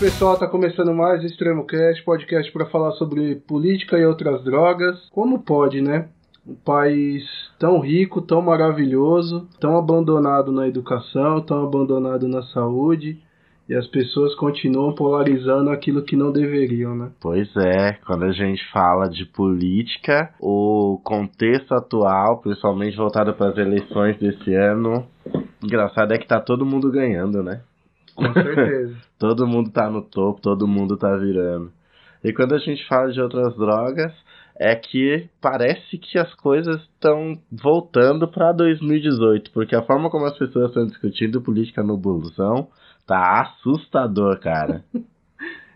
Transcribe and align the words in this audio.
pessoal, 0.00 0.38
tá 0.38 0.46
começando 0.46 0.94
mais 0.94 1.22
Extremo 1.22 1.66
Cast, 1.66 2.02
podcast 2.04 2.50
para 2.52 2.64
falar 2.64 2.92
sobre 2.92 3.34
política 3.34 3.98
e 3.98 4.06
outras 4.06 4.42
drogas. 4.42 4.98
Como 5.10 5.42
pode, 5.42 5.82
né? 5.82 6.08
Um 6.46 6.54
país 6.54 7.22
tão 7.58 7.78
rico, 7.80 8.22
tão 8.22 8.40
maravilhoso, 8.40 9.46
tão 9.60 9.76
abandonado 9.76 10.50
na 10.50 10.66
educação, 10.66 11.42
tão 11.42 11.62
abandonado 11.62 12.26
na 12.26 12.42
saúde, 12.44 13.22
e 13.68 13.74
as 13.74 13.86
pessoas 13.88 14.34
continuam 14.36 14.94
polarizando 14.94 15.68
aquilo 15.68 16.02
que 16.02 16.16
não 16.16 16.32
deveriam, 16.32 16.96
né? 16.96 17.10
Pois 17.20 17.54
é, 17.58 17.98
quando 18.06 18.24
a 18.24 18.32
gente 18.32 18.62
fala 18.72 19.06
de 19.06 19.26
política, 19.26 20.30
o 20.40 20.98
contexto 21.04 21.74
atual, 21.74 22.38
principalmente 22.38 22.96
voltado 22.96 23.34
para 23.34 23.50
as 23.50 23.58
eleições 23.58 24.16
desse 24.16 24.54
ano, 24.54 25.06
engraçado 25.62 26.14
é 26.14 26.18
que 26.18 26.26
tá 26.26 26.40
todo 26.40 26.64
mundo 26.64 26.90
ganhando, 26.90 27.42
né? 27.42 27.60
Com 28.26 28.32
certeza. 28.32 28.96
todo 29.18 29.46
mundo 29.46 29.70
tá 29.70 29.90
no 29.90 30.02
topo, 30.02 30.40
todo 30.40 30.66
mundo 30.68 30.96
tá 30.96 31.16
virando. 31.16 31.72
E 32.22 32.32
quando 32.32 32.54
a 32.54 32.58
gente 32.58 32.86
fala 32.86 33.10
de 33.10 33.20
outras 33.20 33.56
drogas, 33.56 34.12
é 34.58 34.76
que 34.76 35.26
parece 35.40 35.96
que 35.96 36.18
as 36.18 36.32
coisas 36.34 36.82
estão 36.82 37.38
voltando 37.50 38.28
para 38.28 38.52
2018, 38.52 39.50
porque 39.52 39.74
a 39.74 39.82
forma 39.82 40.10
como 40.10 40.26
as 40.26 40.36
pessoas 40.36 40.68
estão 40.68 40.86
discutindo 40.86 41.40
política 41.40 41.82
no 41.82 41.96
busão 41.96 42.68
tá 43.06 43.40
assustador, 43.40 44.38
cara. 44.38 44.84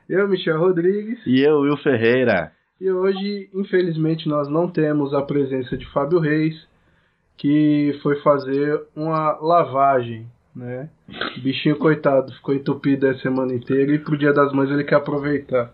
eu, 0.09 0.29
Michel 0.29 0.61
Rodrigues. 0.61 1.19
E 1.27 1.41
eu, 1.41 1.61
Will 1.61 1.79
Ferreira. 1.79 2.53
E 2.79 2.91
hoje, 2.91 3.49
infelizmente, 3.55 4.29
nós 4.29 4.49
não 4.49 4.69
temos 4.69 5.15
a 5.15 5.23
presença 5.23 5.77
de 5.77 5.91
Fábio 5.91 6.21
Reis, 6.21 6.55
que 7.39 7.99
foi 8.03 8.21
fazer 8.21 8.83
uma 8.95 9.39
lavagem 9.41 10.27
né? 10.55 10.89
O 11.37 11.41
bichinho 11.41 11.79
coitado, 11.79 12.33
ficou 12.33 12.55
entupido 12.55 13.09
a 13.09 13.19
semana 13.19 13.53
inteira 13.55 13.93
e 13.93 13.99
pro 13.99 14.17
dia 14.17 14.33
das 14.33 14.53
mães 14.53 14.71
ele 14.71 14.85
quer 14.85 14.97
aproveitar. 14.97 15.73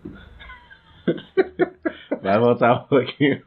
Vai 2.23 2.39
voltar 2.39 2.75
um 2.75 2.86
pouquinho. 2.86 3.42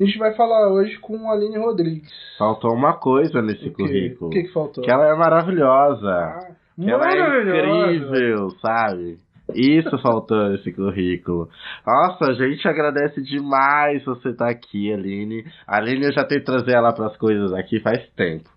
A 0.00 0.04
gente 0.04 0.18
vai 0.18 0.32
falar 0.34 0.68
hoje 0.72 0.96
com 0.98 1.28
a 1.28 1.34
Aline 1.34 1.58
Rodrigues. 1.58 2.08
Faltou 2.38 2.72
uma 2.72 2.94
coisa 2.94 3.42
nesse 3.42 3.68
currículo. 3.70 4.28
O 4.28 4.32
que, 4.32 4.44
que, 4.44 4.52
faltou? 4.52 4.84
Que 4.84 4.90
ela 4.90 5.08
é 5.08 5.16
maravilhosa. 5.16 6.08
Ah, 6.08 6.50
que 6.80 6.88
ela 6.88 7.04
é 7.10 7.96
incrível, 7.96 8.50
sabe? 8.62 9.18
Isso 9.52 9.98
faltou 10.02 10.50
nesse 10.50 10.72
currículo. 10.72 11.48
Nossa, 11.84 12.30
a 12.30 12.34
gente 12.34 12.66
agradece 12.68 13.20
demais 13.22 14.04
você 14.04 14.28
estar 14.28 14.46
tá 14.46 14.50
aqui, 14.50 14.92
Aline. 14.92 15.44
A 15.66 15.78
Aline 15.78 16.06
eu 16.06 16.12
já 16.12 16.24
tenho 16.24 16.42
que 16.42 16.46
trazer 16.46 16.74
ela 16.74 16.92
para 16.92 17.06
as 17.06 17.16
coisas 17.16 17.52
aqui 17.52 17.80
faz 17.80 18.08
tempo. 18.10 18.48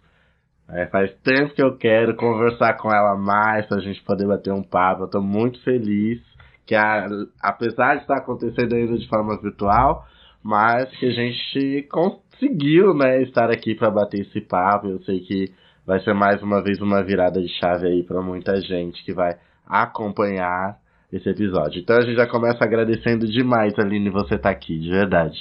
É, 0.70 0.86
faz 0.88 1.12
tempo 1.24 1.56
que 1.56 1.64
eu 1.64 1.76
quero 1.76 2.16
conversar 2.16 2.78
com 2.78 2.90
ela 2.90 3.18
mais 3.18 3.66
pra 3.66 3.82
gente 3.82 4.02
poder 4.04 4.28
bater 4.28 4.54
um 4.54 4.64
papo. 4.64 5.04
Eu 5.04 5.10
tô 5.10 5.22
muito 5.22 5.62
feliz 5.64 6.22
que 6.68 6.76
a, 6.76 7.08
apesar 7.42 7.96
de 7.96 8.02
estar 8.02 8.18
acontecendo 8.18 8.76
ainda 8.76 8.98
de 8.98 9.10
forma 9.10 9.42
virtual, 9.42 10.06
mas 10.44 10.90
que 10.98 11.06
a 11.06 11.12
gente 11.12 11.88
conseguiu, 11.90 12.94
né, 12.94 13.22
estar 13.22 13.50
aqui 13.52 13.76
para 13.76 13.90
bater 13.90 14.22
esse 14.22 14.42
papo. 14.42 14.88
Eu 14.88 15.00
sei 15.04 15.20
que 15.20 15.52
vai 15.86 16.00
ser 16.00 16.14
mais 16.14 16.42
uma 16.42 16.62
vez 16.62 16.80
uma 16.82 17.04
virada 17.04 17.42
de 17.42 17.50
chave 17.60 17.88
aí 17.88 18.04
para 18.04 18.22
muita 18.22 18.60
gente 18.62 19.04
que 19.04 19.14
vai 19.14 19.38
acompanhar 19.68 20.78
esse 21.12 21.30
episódio. 21.30 21.82
Então 21.82 21.98
a 21.98 22.02
gente 22.02 22.16
já 22.16 22.28
começa 22.28 22.64
agradecendo 22.64 23.28
demais, 23.28 23.78
Aline, 23.78 24.10
você 24.10 24.38
tá 24.38 24.50
aqui, 24.50 24.78
de 24.80 24.90
verdade. 24.90 25.38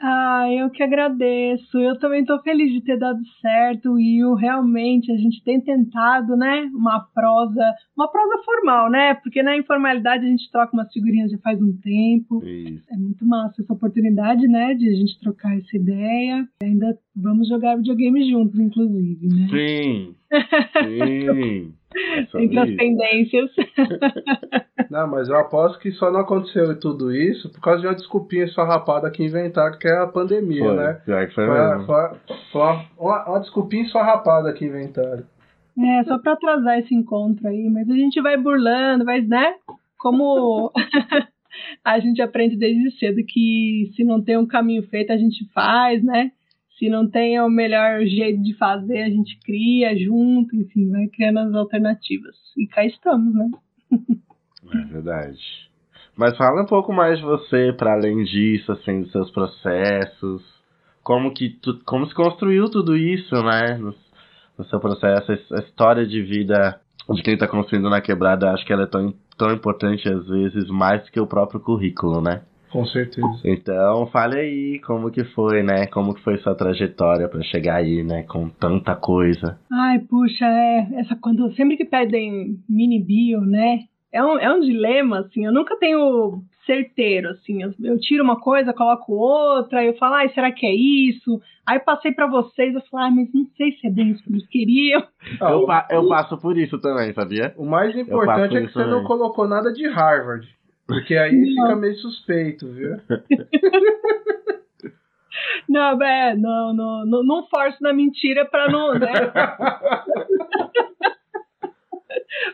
Ah, 0.00 0.46
eu 0.52 0.70
que 0.70 0.82
agradeço. 0.82 1.78
Eu 1.78 1.98
também 1.98 2.20
estou 2.20 2.40
feliz 2.42 2.72
de 2.72 2.80
ter 2.80 2.98
dado 2.98 3.20
certo 3.40 3.98
e 3.98 4.20
realmente 4.38 5.10
a 5.10 5.16
gente 5.16 5.42
tem 5.42 5.60
tentado, 5.60 6.36
né, 6.36 6.70
uma 6.74 7.00
prosa, 7.14 7.62
uma 7.96 8.08
prosa 8.08 8.42
formal, 8.44 8.90
né? 8.90 9.14
Porque 9.14 9.42
na 9.42 9.56
informalidade 9.56 10.24
a 10.24 10.28
gente 10.28 10.50
troca 10.50 10.72
umas 10.72 10.92
figurinhas 10.92 11.30
já 11.30 11.38
faz 11.38 11.60
um 11.60 11.76
tempo. 11.78 12.44
Isso. 12.44 12.84
É 12.90 12.96
muito 12.96 13.26
massa 13.26 13.60
essa 13.60 13.72
oportunidade, 13.72 14.46
né, 14.46 14.74
de 14.74 14.88
a 14.88 14.92
gente 14.92 15.18
trocar 15.20 15.56
essa 15.56 15.76
ideia. 15.76 16.48
Ainda 16.62 16.96
vamos 17.16 17.48
jogar 17.48 17.76
videogame 17.76 18.30
juntos, 18.30 18.58
inclusive, 18.58 19.26
né? 19.26 19.48
Sim. 19.50 20.14
Sim. 20.84 21.72
Entre 22.34 22.58
as 22.58 22.70
pendências. 22.76 23.50
Não, 24.90 25.06
mas 25.08 25.28
eu 25.28 25.36
aposto 25.36 25.78
que 25.78 25.90
só 25.92 26.10
não 26.10 26.20
aconteceu 26.20 26.78
tudo 26.78 27.12
isso 27.14 27.50
por 27.50 27.60
causa 27.60 27.80
de 27.80 27.86
uma 27.86 27.94
desculpinha 27.94 28.44
esfarrapada 28.44 29.10
que 29.10 29.22
inventaram, 29.22 29.78
que 29.78 29.86
é 29.86 29.98
a 29.98 30.06
pandemia, 30.06 30.64
foi, 30.64 30.76
né? 30.76 30.92
Pior 31.04 31.28
que 31.28 31.34
foi, 31.34 31.46
foi, 31.46 31.84
foi, 31.84 32.18
foi 32.52 32.62
uma, 32.98 33.28
uma 33.28 33.40
desculpinha 33.40 33.82
esfarrapada 33.82 34.52
que 34.54 34.64
inventaram. 34.64 35.24
É, 35.78 36.04
só 36.04 36.18
pra 36.18 36.32
atrasar 36.32 36.78
esse 36.78 36.94
encontro 36.94 37.46
aí, 37.46 37.68
mas 37.70 37.88
a 37.88 37.94
gente 37.94 38.20
vai 38.20 38.36
burlando, 38.36 39.04
mas, 39.04 39.28
né? 39.28 39.54
Como 39.98 40.72
a 41.84 41.98
gente 42.00 42.20
aprende 42.22 42.56
desde 42.56 42.98
cedo 42.98 43.22
que 43.26 43.92
se 43.94 44.04
não 44.04 44.22
tem 44.22 44.36
um 44.36 44.46
caminho 44.46 44.82
feito, 44.84 45.12
a 45.12 45.16
gente 45.16 45.44
faz, 45.52 46.02
né? 46.02 46.32
Se 46.78 46.88
não 46.88 47.08
tem 47.08 47.40
o 47.40 47.50
melhor 47.50 48.00
jeito 48.04 48.40
de 48.42 48.54
fazer, 48.54 49.02
a 49.02 49.10
gente 49.10 49.38
cria 49.44 49.96
junto, 49.98 50.54
enfim, 50.54 50.90
vai 50.90 51.08
criando 51.08 51.40
as 51.40 51.54
alternativas. 51.54 52.36
E 52.56 52.66
cá 52.68 52.84
estamos, 52.84 53.34
né? 53.34 53.50
é 54.72 54.84
verdade. 54.92 55.68
Mas 56.16 56.36
fala 56.36 56.62
um 56.62 56.66
pouco 56.66 56.92
mais 56.92 57.18
de 57.18 57.24
você, 57.24 57.72
para 57.72 57.92
além 57.92 58.24
disso, 58.24 58.72
assim, 58.72 59.02
dos 59.02 59.12
seus 59.12 59.30
processos. 59.30 60.42
Como 61.02 61.32
que 61.32 61.50
tu, 61.50 61.78
como 61.84 62.06
se 62.06 62.14
construiu 62.14 62.70
tudo 62.70 62.96
isso, 62.96 63.34
né? 63.42 63.76
No, 63.78 63.94
no 64.56 64.64
seu 64.64 64.78
processo, 64.78 65.32
a 65.32 65.58
história 65.60 66.06
de 66.06 66.22
vida 66.22 66.80
de 67.14 67.22
quem 67.22 67.34
está 67.34 67.48
construindo 67.48 67.88
na 67.88 68.00
quebrada, 68.00 68.50
acho 68.50 68.66
que 68.66 68.72
ela 68.72 68.82
é 68.82 68.86
tão, 68.86 69.14
tão 69.36 69.50
importante 69.52 70.08
às 70.08 70.26
vezes 70.26 70.68
mais 70.68 71.08
que 71.08 71.18
o 71.18 71.26
próprio 71.26 71.60
currículo, 71.60 72.20
né? 72.20 72.42
Com 72.70 72.84
certeza. 72.86 73.40
Então, 73.44 74.06
fale 74.08 74.38
aí 74.38 74.80
como 74.80 75.10
que 75.10 75.24
foi, 75.24 75.62
né? 75.62 75.86
Como 75.86 76.14
que 76.14 76.22
foi 76.22 76.38
sua 76.38 76.54
trajetória 76.54 77.28
para 77.28 77.42
chegar 77.42 77.76
aí, 77.76 78.02
né? 78.02 78.24
Com 78.24 78.48
tanta 78.48 78.94
coisa. 78.94 79.58
Ai, 79.72 79.98
puxa, 80.00 80.44
é. 80.44 80.88
Essa, 81.00 81.16
quando, 81.16 81.52
sempre 81.54 81.76
que 81.76 81.84
pedem 81.84 82.58
mini 82.68 83.02
bio, 83.02 83.40
né? 83.40 83.80
É 84.12 84.22
um, 84.24 84.38
é 84.38 84.52
um 84.52 84.60
dilema, 84.60 85.20
assim. 85.20 85.44
Eu 85.44 85.52
nunca 85.52 85.76
tenho 85.78 86.42
certeiro, 86.68 87.30
assim. 87.30 87.62
Eu, 87.62 87.72
eu 87.82 87.98
tiro 87.98 88.22
uma 88.22 88.38
coisa, 88.38 88.74
coloco 88.74 89.14
outra, 89.14 89.82
eu 89.82 89.96
falo, 89.96 90.16
ai, 90.16 90.28
será 90.30 90.52
que 90.52 90.66
é 90.66 90.74
isso? 90.74 91.40
Aí 91.66 91.80
passei 91.80 92.12
para 92.12 92.26
vocês, 92.26 92.74
eu 92.74 92.82
falei, 92.90 93.06
ah, 93.06 93.10
mas 93.10 93.32
não 93.32 93.46
sei 93.56 93.72
se 93.72 93.86
é 93.86 93.90
bem 93.90 94.10
isso 94.10 94.22
que 94.22 94.30
eles 94.30 94.46
queriam. 94.46 95.02
Eu, 95.40 95.66
eu 95.90 96.08
passo 96.08 96.38
por 96.38 96.56
isso 96.56 96.78
também, 96.78 97.12
sabia? 97.12 97.54
O 97.56 97.64
mais 97.64 97.94
importante 97.96 98.56
é 98.56 98.60
que 98.62 98.72
você 98.72 98.82
também. 98.82 98.90
não 98.90 99.04
colocou 99.04 99.46
nada 99.46 99.72
de 99.72 99.86
Harvard. 99.86 100.48
Porque 100.88 101.14
aí 101.14 101.36
não. 101.36 101.66
fica 101.66 101.76
meio 101.76 101.94
suspeito, 101.96 102.66
viu? 102.72 102.96
Não, 105.68 106.02
é, 106.02 106.34
não, 106.34 106.74
não, 106.74 107.06
não, 107.06 107.22
não 107.22 107.46
forço 107.46 107.80
na 107.82 107.92
mentira 107.92 108.46
para 108.46 108.70
não, 108.70 108.94
né? 108.94 109.12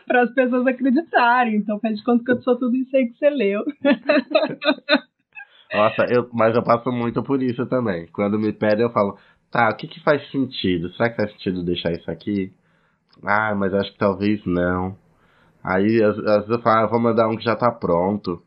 para 0.05 0.23
as 0.23 0.33
pessoas 0.33 0.67
acreditarem. 0.67 1.55
Então 1.55 1.79
faz 1.79 1.97
de 1.97 2.03
conta 2.03 2.25
que 2.25 2.31
eu 2.31 2.41
sou 2.41 2.59
tudo 2.59 2.75
isso 2.75 2.93
aí 2.95 3.07
que 3.07 3.17
você 3.17 3.29
leu. 3.29 3.63
Nossa, 5.73 6.05
eu, 6.09 6.29
mas 6.33 6.53
eu 6.55 6.63
passo 6.63 6.91
muito 6.91 7.23
por 7.23 7.41
isso 7.41 7.65
também. 7.67 8.05
Quando 8.07 8.37
me 8.37 8.51
pedem, 8.53 8.85
eu 8.85 8.91
falo, 8.91 9.17
tá, 9.49 9.69
o 9.69 9.75
que 9.75 9.87
que 9.87 10.03
faz 10.03 10.29
sentido? 10.29 10.91
Será 10.93 11.09
que 11.09 11.15
faz 11.15 11.31
sentido 11.31 11.63
deixar 11.63 11.93
isso 11.93 12.11
aqui? 12.11 12.53
Ah, 13.23 13.55
mas 13.55 13.73
acho 13.73 13.93
que 13.93 13.97
talvez 13.97 14.45
não. 14.45 14.97
Aí 15.65 16.03
às, 16.03 16.17
às 16.19 16.45
vezes 16.45 16.49
eu 16.49 16.61
falo, 16.61 16.85
ah, 16.85 16.87
vou 16.87 16.99
mandar 16.99 17.27
um 17.27 17.35
que 17.35 17.43
já 17.43 17.55
tá 17.55 17.71
pronto. 17.71 18.41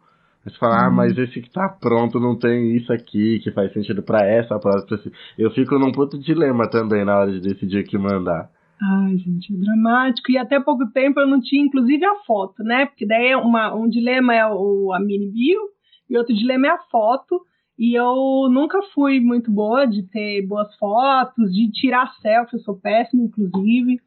Aí 0.47 0.53
você 0.53 0.59
fala, 0.59 0.87
ah, 0.87 0.91
mas 0.91 1.17
uhum. 1.17 1.25
esse 1.25 1.41
que 1.41 1.51
tá 1.51 1.69
pronto 1.69 2.21
não 2.21 2.39
tem 2.39 2.77
isso 2.77 2.93
aqui 2.93 3.41
que 3.41 3.51
faz 3.51 3.73
sentido 3.73 4.03
para 4.03 4.25
essa 4.25 4.59
próxima. 4.59 5.13
Eu 5.37 5.51
fico 5.51 5.79
num 5.79 5.91
puto 5.91 6.19
dilema 6.19 6.71
também 6.71 7.05
na 7.05 7.19
hora 7.19 7.33
de 7.33 7.41
decidir 7.41 7.83
o 7.83 7.85
que 7.85 7.99
mandar. 7.99 8.49
Ai, 8.81 9.17
gente, 9.17 9.53
é 9.53 9.57
dramático. 9.57 10.31
E 10.31 10.39
até 10.39 10.61
pouco 10.61 10.87
tempo 10.93 11.19
eu 11.19 11.27
não 11.27 11.41
tinha, 11.41 11.65
inclusive, 11.65 12.05
a 12.05 12.15
foto, 12.25 12.63
né? 12.63 12.87
Porque 12.87 13.05
daí 13.05 13.29
é 13.29 13.37
uma, 13.37 13.75
um 13.75 13.89
dilema 13.89 14.35
é 14.35 14.47
o, 14.47 14.93
a 14.93 15.01
mini 15.01 15.33
bio 15.33 15.61
e 16.09 16.17
outro 16.17 16.35
dilema 16.35 16.69
é 16.69 16.71
a 16.71 16.79
foto. 16.91 17.41
E 17.77 17.95
eu 17.99 18.49
nunca 18.51 18.81
fui 18.95 19.21
muito 19.21 19.51
boa 19.51 19.87
de 19.87 20.03
ter 20.03 20.47
boas 20.47 20.75
fotos, 20.77 21.53
de 21.53 21.71
tirar 21.71 22.13
selfie, 22.21 22.57
eu 22.57 22.61
sou 22.61 22.77
péssima, 22.77 23.25
inclusive. 23.25 24.01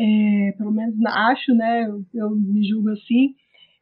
É, 0.00 0.52
pelo 0.56 0.70
menos 0.70 0.94
acho, 1.04 1.52
né? 1.54 1.86
Eu, 1.88 2.02
eu, 2.14 2.30
me 2.30 2.62
julgo 2.68 2.90
assim. 2.90 3.34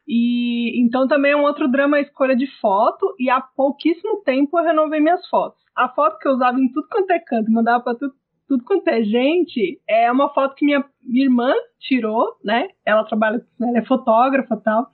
E 0.07 0.81
então 0.81 1.07
também 1.07 1.33
é 1.33 1.35
um 1.35 1.43
outro 1.43 1.69
drama 1.69 1.97
a 1.97 2.01
escolha 2.01 2.35
de 2.35 2.47
foto. 2.59 3.15
E 3.19 3.29
há 3.29 3.39
pouquíssimo 3.39 4.23
tempo 4.23 4.57
eu 4.57 4.63
renovei 4.63 4.99
minhas 4.99 5.27
fotos. 5.29 5.61
A 5.75 5.87
foto 5.89 6.17
que 6.17 6.27
eu 6.27 6.33
usava 6.33 6.59
em 6.59 6.71
tudo 6.71 6.87
quanto 6.89 7.11
é 7.11 7.19
canto, 7.19 7.51
mandava 7.51 7.83
para 7.83 7.95
tudo, 7.95 8.13
tudo 8.47 8.63
quanto 8.63 8.87
é 8.87 9.03
gente, 9.03 9.79
é 9.87 10.11
uma 10.11 10.33
foto 10.33 10.55
que 10.55 10.65
minha, 10.65 10.83
minha 11.03 11.25
irmã 11.25 11.53
tirou, 11.79 12.35
né? 12.43 12.69
Ela 12.83 13.03
trabalha, 13.03 13.39
ela 13.61 13.77
é 13.77 13.85
fotógrafa 13.85 14.55
e 14.55 14.63
tal. 14.63 14.87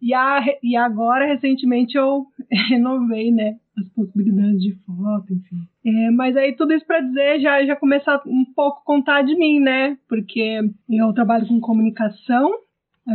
E, 0.00 0.14
a, 0.14 0.44
e 0.62 0.76
agora, 0.76 1.26
recentemente, 1.26 1.96
eu 1.96 2.26
renovei, 2.68 3.32
né? 3.32 3.56
As 3.78 3.88
possibilidades 3.90 4.60
de 4.60 4.74
foto, 4.84 5.32
enfim. 5.32 5.66
É, 5.84 6.10
mas 6.10 6.36
aí 6.36 6.54
tudo 6.54 6.74
isso 6.74 6.86
para 6.86 7.00
dizer, 7.00 7.40
já, 7.40 7.64
já 7.64 7.74
começar 7.74 8.22
um 8.26 8.44
pouco 8.44 8.84
contar 8.84 9.22
de 9.22 9.34
mim, 9.34 9.60
né? 9.60 9.96
Porque 10.08 10.60
eu 10.90 11.12
trabalho 11.12 11.46
com 11.46 11.58
comunicação 11.60 12.50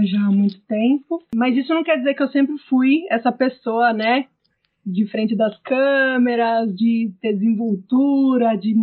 já 0.04 0.20
há 0.20 0.32
muito 0.32 0.60
tempo. 0.62 1.24
Mas 1.36 1.56
isso 1.56 1.74
não 1.74 1.84
quer 1.84 1.98
dizer 1.98 2.14
que 2.14 2.24
eu 2.24 2.30
sempre 2.30 2.58
fui 2.70 3.06
essa 3.10 3.32
pessoa, 3.32 3.94
né? 3.94 4.26
De 4.86 5.06
frente 5.08 5.36
das 5.36 5.58
câmeras, 5.60 6.74
de 6.76 7.12
desenvoltura, 7.22 8.56
de 8.56 8.76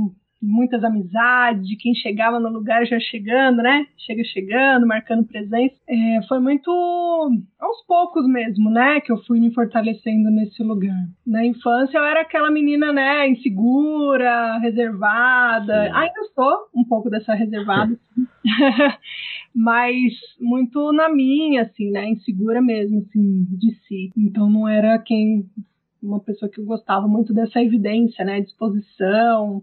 muitas 0.44 0.84
amizades, 0.84 1.66
de 1.66 1.76
quem 1.76 1.94
chegava 1.94 2.38
no 2.38 2.50
lugar 2.50 2.84
já 2.86 3.00
chegando, 3.00 3.62
né? 3.62 3.86
Chega 3.96 4.22
chegando, 4.24 4.86
marcando 4.86 5.26
presença. 5.26 5.74
É, 5.88 6.20
foi 6.28 6.38
muito 6.38 6.70
aos 7.58 7.86
poucos 7.86 8.28
mesmo, 8.28 8.70
né? 8.70 9.00
Que 9.00 9.10
eu 9.10 9.18
fui 9.24 9.40
me 9.40 9.52
fortalecendo 9.52 10.30
nesse 10.30 10.62
lugar. 10.62 10.96
Na 11.26 11.44
infância 11.44 11.96
eu 11.96 12.04
era 12.04 12.20
aquela 12.20 12.50
menina, 12.50 12.92
né? 12.92 13.28
Insegura, 13.28 14.58
reservada. 14.58 15.86
Sim. 15.86 15.92
Ainda 15.94 16.24
sou 16.34 16.68
um 16.76 16.84
pouco 16.84 17.08
dessa 17.08 17.34
reservada, 17.34 17.98
mas 19.54 20.12
muito 20.38 20.92
na 20.92 21.08
minha, 21.08 21.62
assim, 21.62 21.90
né? 21.90 22.10
Insegura 22.10 22.60
mesmo, 22.60 22.98
assim, 22.98 23.46
de 23.50 23.74
si. 23.86 24.10
Então 24.16 24.50
não 24.50 24.68
era 24.68 24.98
quem 24.98 25.46
uma 26.02 26.20
pessoa 26.20 26.50
que 26.50 26.60
eu 26.60 26.64
gostava 26.66 27.08
muito 27.08 27.32
dessa 27.32 27.62
evidência, 27.62 28.24
né? 28.24 28.40
Disposição, 28.42 29.62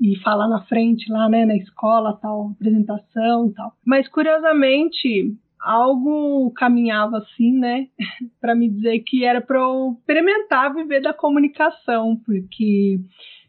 e 0.00 0.16
falar 0.20 0.48
na 0.48 0.62
frente 0.64 1.10
lá, 1.10 1.28
né, 1.28 1.44
na 1.44 1.56
escola, 1.56 2.18
tal, 2.20 2.52
apresentação 2.52 3.46
e 3.46 3.54
tal. 3.54 3.72
Mas 3.84 4.08
curiosamente, 4.08 5.34
algo 5.60 6.50
caminhava 6.52 7.18
assim, 7.18 7.52
né, 7.52 7.88
para 8.40 8.54
me 8.54 8.68
dizer 8.68 9.00
que 9.00 9.24
era 9.24 9.40
para 9.40 9.58
eu 9.58 9.96
experimentar 9.98 10.74
viver 10.74 11.00
da 11.00 11.12
comunicação, 11.12 12.16
porque 12.24 12.98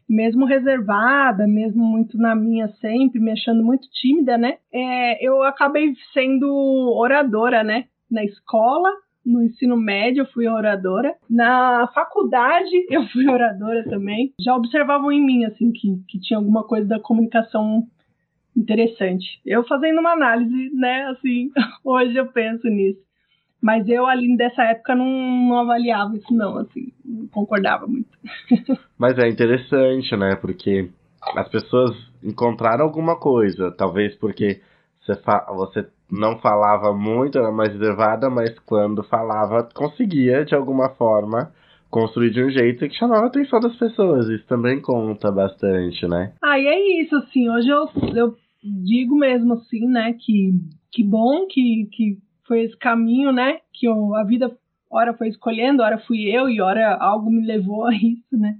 mesmo 0.08 0.44
reservada, 0.44 1.46
mesmo 1.46 1.84
muito 1.84 2.18
na 2.18 2.34
minha 2.34 2.68
sempre, 2.80 3.20
me 3.20 3.30
achando 3.30 3.62
muito 3.62 3.88
tímida, 3.92 4.36
né, 4.36 4.58
é, 4.72 5.24
eu 5.24 5.42
acabei 5.42 5.94
sendo 6.12 6.48
oradora, 6.96 7.62
né, 7.62 7.84
na 8.10 8.24
escola 8.24 8.90
no 9.24 9.42
ensino 9.42 9.76
médio 9.76 10.22
eu 10.22 10.26
fui 10.26 10.48
oradora. 10.48 11.14
Na 11.28 11.88
faculdade 11.94 12.70
eu 12.90 13.06
fui 13.08 13.28
oradora 13.28 13.84
também. 13.84 14.32
Já 14.40 14.56
observavam 14.56 15.12
em 15.12 15.24
mim, 15.24 15.44
assim, 15.44 15.72
que, 15.72 16.02
que 16.08 16.20
tinha 16.20 16.38
alguma 16.38 16.64
coisa 16.64 16.86
da 16.86 17.00
comunicação 17.00 17.86
interessante. 18.56 19.40
Eu 19.44 19.64
fazendo 19.64 20.00
uma 20.00 20.12
análise, 20.12 20.70
né, 20.74 21.04
assim, 21.06 21.50
hoje 21.84 22.16
eu 22.16 22.26
penso 22.26 22.68
nisso. 22.68 23.00
Mas 23.62 23.86
eu 23.88 24.06
ali 24.06 24.36
dessa 24.36 24.64
época 24.64 24.94
não, 24.94 25.06
não 25.06 25.58
avaliava 25.58 26.16
isso 26.16 26.32
não, 26.32 26.56
assim, 26.56 26.92
não 27.04 27.26
concordava 27.28 27.86
muito. 27.86 28.08
Mas 28.98 29.18
é 29.18 29.28
interessante, 29.28 30.16
né, 30.16 30.34
porque 30.36 30.90
as 31.36 31.48
pessoas 31.48 31.90
encontraram 32.22 32.84
alguma 32.84 33.18
coisa, 33.18 33.70
talvez 33.70 34.16
porque 34.16 34.62
você, 35.00 35.14
você 35.54 35.86
não 36.10 36.38
falava 36.38 36.92
muito, 36.92 37.38
era 37.38 37.52
mais 37.52 37.72
reservada, 37.72 38.28
mas 38.28 38.58
quando 38.60 39.02
falava, 39.04 39.68
conseguia, 39.74 40.44
de 40.44 40.54
alguma 40.54 40.90
forma, 40.90 41.52
construir 41.90 42.30
de 42.30 42.42
um 42.42 42.50
jeito 42.50 42.88
que 42.88 42.96
chamava 42.96 43.24
a 43.24 43.26
atenção 43.28 43.60
das 43.60 43.76
pessoas. 43.76 44.28
Isso 44.28 44.46
também 44.46 44.80
conta 44.80 45.30
bastante, 45.30 46.06
né? 46.06 46.32
Ah, 46.42 46.58
e 46.58 46.66
é 46.66 47.02
isso, 47.02 47.16
assim, 47.16 47.48
hoje 47.48 47.68
eu, 47.68 47.88
eu 48.14 48.36
digo 48.62 49.16
mesmo 49.16 49.54
assim, 49.54 49.86
né, 49.86 50.14
que, 50.18 50.52
que 50.92 51.02
bom 51.02 51.46
que, 51.46 51.88
que 51.92 52.18
foi 52.46 52.62
esse 52.62 52.76
caminho, 52.76 53.32
né, 53.32 53.58
que 53.72 53.86
eu, 53.86 54.14
a 54.14 54.24
vida, 54.24 54.50
hora 54.90 55.14
foi 55.14 55.28
escolhendo, 55.28 55.82
hora 55.82 55.98
fui 55.98 56.28
eu 56.28 56.48
e 56.48 56.60
hora 56.60 56.96
algo 56.96 57.30
me 57.30 57.46
levou 57.46 57.86
a 57.86 57.94
isso, 57.94 58.36
né. 58.36 58.56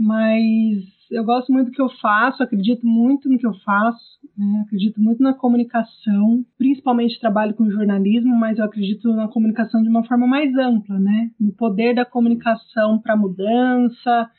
Mas 0.00 0.97
eu 1.10 1.24
gosto 1.24 1.52
muito 1.52 1.66
do 1.66 1.72
que 1.72 1.80
eu 1.80 1.88
faço, 2.00 2.42
acredito 2.42 2.86
muito 2.86 3.28
no 3.28 3.38
que 3.38 3.46
eu 3.46 3.54
faço, 3.64 4.18
né? 4.36 4.62
acredito 4.66 5.00
muito 5.00 5.22
na 5.22 5.32
comunicação, 5.32 6.44
principalmente 6.56 7.20
trabalho 7.20 7.54
com 7.54 7.70
jornalismo, 7.70 8.34
mas 8.36 8.58
eu 8.58 8.64
acredito 8.64 9.12
na 9.14 9.28
comunicação 9.28 9.82
de 9.82 9.88
uma 9.88 10.04
forma 10.04 10.26
mais 10.26 10.54
ampla, 10.56 10.98
né? 10.98 11.30
No 11.40 11.52
poder 11.52 11.94
da 11.94 12.04
comunicação 12.04 12.98
para 12.98 13.16
mudança, 13.16 14.30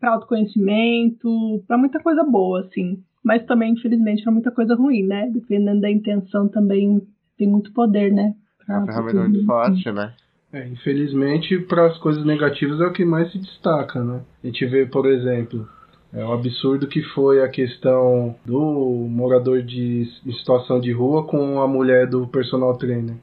para 0.00 0.12
autoconhecimento, 0.12 1.64
para 1.66 1.78
muita 1.78 2.00
coisa 2.00 2.24
boa, 2.24 2.60
assim. 2.60 3.02
Mas 3.24 3.44
também, 3.44 3.72
infelizmente, 3.72 4.22
para 4.22 4.32
muita 4.32 4.50
coisa 4.50 4.74
ruim, 4.74 5.04
né? 5.04 5.28
Dependendo 5.32 5.80
da 5.80 5.90
intenção 5.90 6.48
também 6.48 7.00
tem 7.36 7.48
muito 7.48 7.72
poder, 7.72 8.12
né? 8.12 8.34
É 8.68 8.72
uma 8.72 8.86
ferramenta 8.86 9.28
muito 9.28 9.46
forte, 9.46 9.92
né? 9.92 10.12
É, 10.52 10.66
infelizmente, 10.68 11.58
para 11.58 11.86
as 11.86 11.98
coisas 11.98 12.24
negativas 12.24 12.80
é 12.80 12.86
o 12.86 12.92
que 12.92 13.04
mais 13.04 13.30
se 13.30 13.38
destaca, 13.38 14.02
né? 14.02 14.22
A 14.42 14.46
gente 14.46 14.64
vê, 14.66 14.86
por 14.86 15.06
exemplo, 15.06 15.68
é 16.12 16.24
um 16.24 16.32
absurdo 16.32 16.86
que 16.86 17.02
foi 17.02 17.42
a 17.42 17.48
questão 17.48 18.34
do 18.44 19.06
morador 19.08 19.62
de 19.62 20.08
em 20.24 20.32
situação 20.32 20.80
de 20.80 20.92
rua 20.92 21.26
com 21.26 21.60
a 21.60 21.68
mulher 21.68 22.06
do 22.06 22.26
personal 22.26 22.76
trainer. 22.76 23.16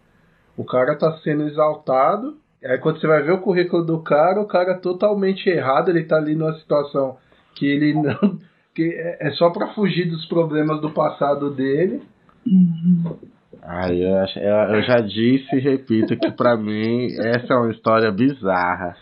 O 0.55 0.63
cara 0.63 0.95
tá 0.95 1.17
sendo 1.23 1.47
exaltado, 1.47 2.35
aí 2.63 2.77
quando 2.77 2.99
você 2.99 3.07
vai 3.07 3.23
ver 3.23 3.31
o 3.31 3.41
currículo 3.41 3.83
do 3.83 3.99
cara, 3.99 4.39
o 4.39 4.47
cara 4.47 4.73
é 4.73 4.77
totalmente 4.77 5.49
errado, 5.49 5.89
ele 5.89 6.03
tá 6.03 6.17
ali 6.17 6.35
numa 6.35 6.53
situação 6.59 7.17
que 7.55 7.65
ele 7.65 7.93
não. 7.99 8.37
que 8.75 8.83
é, 8.83 9.27
é 9.27 9.31
só 9.31 9.49
para 9.49 9.73
fugir 9.73 10.09
dos 10.09 10.25
problemas 10.25 10.79
do 10.81 10.91
passado 10.91 11.49
dele. 11.49 12.01
Ah, 13.61 13.91
eu, 13.91 14.75
eu 14.75 14.83
já 14.83 14.97
disse 14.97 15.55
e 15.55 15.59
repito 15.59 16.17
que 16.17 16.31
para 16.31 16.57
mim 16.57 17.07
essa 17.19 17.53
é 17.53 17.57
uma 17.57 17.71
história 17.71 18.11
bizarra. 18.11 18.95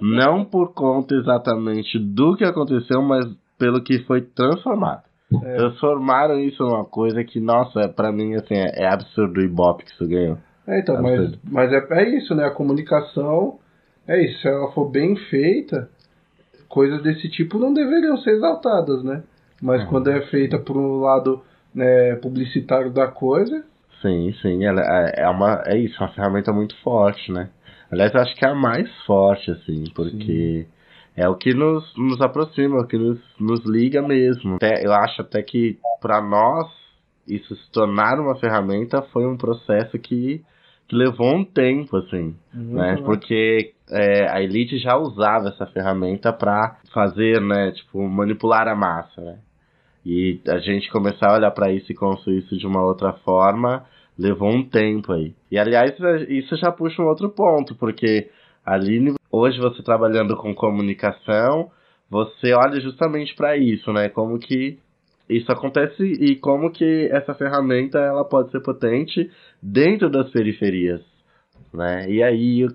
Não 0.00 0.44
por 0.44 0.72
conta 0.72 1.14
exatamente 1.14 1.98
do 1.98 2.36
que 2.36 2.44
aconteceu, 2.44 3.02
mas 3.02 3.26
pelo 3.58 3.82
que 3.82 4.00
foi 4.00 4.20
transformado. 4.20 5.02
É. 5.42 5.56
Transformaram 5.56 6.38
isso 6.40 6.62
numa 6.62 6.84
coisa 6.84 7.22
que, 7.24 7.40
nossa, 7.40 7.88
para 7.88 8.12
mim, 8.12 8.34
assim, 8.34 8.54
é, 8.54 8.84
é 8.84 8.88
absurdo 8.88 9.40
o 9.40 9.44
ibope 9.44 9.84
que 9.84 9.90
isso 9.90 10.06
ganhou. 10.06 10.38
É, 10.66 10.80
então, 10.80 11.00
mas, 11.00 11.38
mas 11.44 11.72
é, 11.72 11.86
é 11.90 12.16
isso, 12.16 12.34
né? 12.34 12.44
A 12.44 12.50
comunicação 12.50 13.58
é 14.06 14.22
isso. 14.24 14.40
Se 14.40 14.48
ela 14.48 14.70
for 14.72 14.88
bem 14.88 15.16
feita, 15.16 15.88
coisas 16.68 17.02
desse 17.02 17.28
tipo 17.28 17.58
não 17.58 17.72
deveriam 17.72 18.16
ser 18.18 18.32
exaltadas, 18.36 19.02
né? 19.02 19.22
Mas 19.60 19.82
é. 19.82 19.86
quando 19.86 20.10
é 20.10 20.20
feita 20.26 20.58
por 20.58 20.76
um 20.76 21.00
lado 21.00 21.42
né, 21.74 22.16
publicitário 22.16 22.90
da 22.90 23.08
coisa. 23.08 23.64
Sim, 24.02 24.32
sim. 24.42 24.64
Ela 24.64 24.82
é, 24.82 25.22
é, 25.22 25.28
uma, 25.28 25.62
é 25.66 25.78
isso, 25.78 26.02
uma 26.02 26.12
ferramenta 26.12 26.52
muito 26.52 26.76
forte, 26.82 27.32
né? 27.32 27.48
Aliás, 27.90 28.12
eu 28.14 28.20
acho 28.20 28.34
que 28.34 28.44
é 28.44 28.48
a 28.48 28.54
mais 28.54 28.90
forte, 29.04 29.50
assim, 29.50 29.84
porque 29.94 30.64
Sim. 30.64 30.66
é 31.16 31.28
o 31.28 31.36
que 31.36 31.54
nos, 31.54 31.92
nos 31.96 32.20
aproxima, 32.20 32.80
o 32.80 32.86
que 32.86 32.96
nos, 32.96 33.20
nos 33.38 33.64
liga 33.64 34.02
mesmo. 34.02 34.56
Até, 34.56 34.84
eu 34.84 34.92
acho 34.92 35.22
até 35.22 35.42
que 35.42 35.78
para 36.00 36.20
nós 36.20 36.68
isso 37.26 37.54
se 37.54 37.70
tornar 37.70 38.18
uma 38.20 38.36
ferramenta 38.36 39.02
foi 39.12 39.26
um 39.26 39.36
processo 39.36 39.98
que, 39.98 40.42
que 40.88 40.96
levou 40.96 41.34
um 41.34 41.44
tempo, 41.44 41.96
assim, 41.96 42.34
uhum. 42.54 42.74
né? 42.74 42.96
Porque 43.04 43.72
é, 43.90 44.28
a 44.30 44.42
elite 44.42 44.78
já 44.78 44.96
usava 44.96 45.48
essa 45.48 45.66
ferramenta 45.66 46.32
para 46.32 46.76
fazer, 46.92 47.40
né, 47.40 47.72
tipo, 47.72 48.02
manipular 48.08 48.68
a 48.68 48.74
massa, 48.74 49.20
né? 49.20 49.38
E 50.04 50.40
a 50.48 50.58
gente 50.58 50.88
começar 50.90 51.30
a 51.30 51.34
olhar 51.34 51.50
para 51.50 51.72
isso 51.72 51.90
e 51.90 51.94
construir 51.94 52.38
isso 52.38 52.56
de 52.56 52.64
uma 52.64 52.80
outra 52.80 53.12
forma 53.12 53.84
levou 54.18 54.48
um 54.48 54.62
tempo 54.62 55.12
aí. 55.12 55.34
E 55.50 55.58
aliás, 55.58 55.94
isso 56.28 56.56
já 56.56 56.72
puxa 56.72 57.02
um 57.02 57.06
outro 57.06 57.28
ponto, 57.28 57.74
porque 57.74 58.30
Aline, 58.64 59.14
hoje 59.30 59.58
você 59.60 59.82
trabalhando 59.82 60.36
com 60.36 60.54
comunicação, 60.54 61.70
você 62.10 62.52
olha 62.52 62.80
justamente 62.80 63.34
para 63.34 63.56
isso, 63.56 63.92
né? 63.92 64.08
Como 64.08 64.38
que 64.38 64.78
isso 65.28 65.50
acontece 65.50 66.02
e 66.02 66.36
como 66.36 66.70
que 66.70 67.08
essa 67.12 67.34
ferramenta 67.34 67.98
ela 67.98 68.24
pode 68.24 68.50
ser 68.50 68.60
potente 68.60 69.30
dentro 69.60 70.08
das 70.08 70.30
periferias, 70.30 71.00
né? 71.72 72.08
E 72.08 72.22
aí 72.22 72.66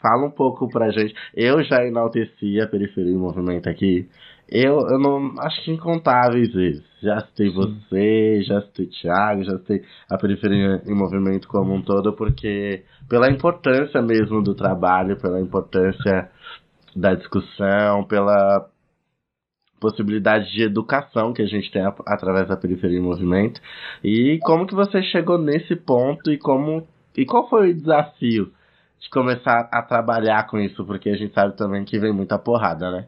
fala 0.00 0.26
um 0.26 0.30
pouco 0.30 0.68
pra 0.68 0.90
gente. 0.90 1.14
Eu 1.34 1.62
já 1.62 1.84
enalteci 1.86 2.60
a 2.60 2.66
periferia 2.66 3.12
em 3.12 3.18
movimento 3.18 3.68
aqui. 3.68 4.08
Eu, 4.50 4.80
eu 4.88 4.98
não 4.98 5.34
acho 5.38 5.62
que 5.62 5.70
incontáveis 5.70 6.52
vezes. 6.52 6.82
Já 7.00 7.20
citei 7.20 7.50
você, 7.50 8.42
já 8.42 8.60
citei 8.62 8.86
Thiago, 8.86 9.44
já 9.44 9.56
citei 9.58 9.84
a 10.10 10.18
periferia 10.18 10.82
em 10.86 10.94
movimento 10.94 11.46
como 11.46 11.72
um 11.72 11.80
todo, 11.80 12.12
porque 12.14 12.84
pela 13.08 13.30
importância 13.30 14.02
mesmo 14.02 14.42
do 14.42 14.54
trabalho, 14.54 15.16
pela 15.20 15.40
importância 15.40 16.28
da 16.96 17.14
discussão, 17.14 18.04
pela 18.04 18.68
possibilidade 19.78 20.52
de 20.52 20.62
educação 20.64 21.32
que 21.32 21.42
a 21.42 21.46
gente 21.46 21.70
tem 21.70 21.82
através 22.06 22.48
da 22.48 22.56
periferia 22.56 22.98
em 22.98 23.02
movimento. 23.02 23.60
E 24.02 24.38
como 24.42 24.66
que 24.66 24.74
você 24.74 25.00
chegou 25.04 25.38
nesse 25.38 25.76
ponto 25.76 26.30
e 26.30 26.36
como 26.36 26.86
e 27.16 27.24
qual 27.24 27.48
foi 27.48 27.70
o 27.70 27.74
desafio 27.74 28.52
de 29.00 29.08
começar 29.10 29.68
a 29.72 29.82
trabalhar 29.82 30.46
com 30.46 30.58
isso, 30.58 30.84
porque 30.84 31.08
a 31.08 31.16
gente 31.16 31.32
sabe 31.34 31.56
também 31.56 31.84
que 31.84 31.98
vem 31.98 32.12
muita 32.12 32.38
porrada, 32.38 32.90
né? 32.90 33.06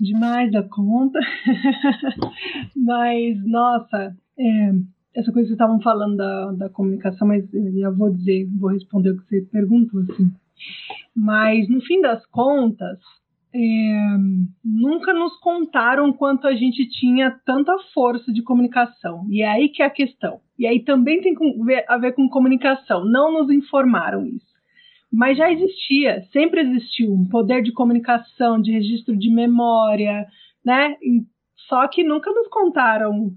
Demais 0.00 0.50
da 0.50 0.62
conta. 0.62 1.18
mas, 2.76 3.44
nossa, 3.44 4.16
é, 4.38 4.72
essa 5.14 5.32
coisa 5.32 5.32
que 5.32 5.32
vocês 5.32 5.50
estavam 5.50 5.80
falando 5.80 6.16
da, 6.16 6.52
da 6.52 6.68
comunicação, 6.68 7.28
mas 7.28 7.44
eu 7.52 7.96
vou 7.96 8.10
dizer, 8.10 8.48
vou 8.58 8.70
responder 8.70 9.10
o 9.10 9.16
que 9.18 9.28
você 9.28 9.42
perguntou, 9.42 10.00
assim. 10.00 10.32
Mas, 11.14 11.68
no 11.68 11.80
fim 11.80 12.00
das 12.00 12.24
contas, 12.26 12.98
é, 13.54 14.16
nunca 14.64 15.14
nos 15.14 15.38
contaram 15.38 16.12
quanto 16.12 16.46
a 16.46 16.54
gente 16.54 16.88
tinha 16.88 17.30
tanta 17.46 17.72
força 17.92 18.32
de 18.32 18.42
comunicação. 18.42 19.26
E 19.30 19.42
é 19.42 19.48
aí 19.48 19.68
que 19.68 19.82
é 19.82 19.86
a 19.86 19.90
questão. 19.90 20.40
E 20.58 20.66
aí 20.66 20.82
também 20.84 21.20
tem 21.20 21.34
a 21.88 21.98
ver 21.98 22.12
com 22.12 22.28
comunicação. 22.28 23.04
Não 23.04 23.32
nos 23.32 23.50
informaram 23.50 24.26
isso. 24.26 24.53
Mas 25.14 25.38
já 25.38 25.50
existia, 25.52 26.22
sempre 26.32 26.60
existiu 26.60 27.12
um 27.12 27.28
poder 27.28 27.62
de 27.62 27.72
comunicação, 27.72 28.60
de 28.60 28.72
registro 28.72 29.16
de 29.16 29.30
memória, 29.30 30.26
né? 30.64 30.96
Só 31.68 31.86
que 31.86 32.02
nunca 32.02 32.32
nos 32.32 32.48
contaram 32.48 33.32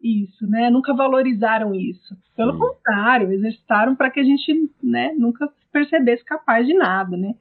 isso, 0.00 0.46
né? 0.46 0.70
Nunca 0.70 0.94
valorizaram 0.94 1.74
isso. 1.74 2.16
Pelo 2.36 2.52
Sim. 2.52 2.58
contrário, 2.60 3.32
exercitaram 3.32 3.96
para 3.96 4.10
que 4.10 4.20
a 4.20 4.24
gente, 4.24 4.70
né, 4.82 5.12
nunca 5.18 5.52
percebesse 5.72 6.24
capaz 6.24 6.66
de 6.66 6.74
nada, 6.74 7.16
né? 7.16 7.34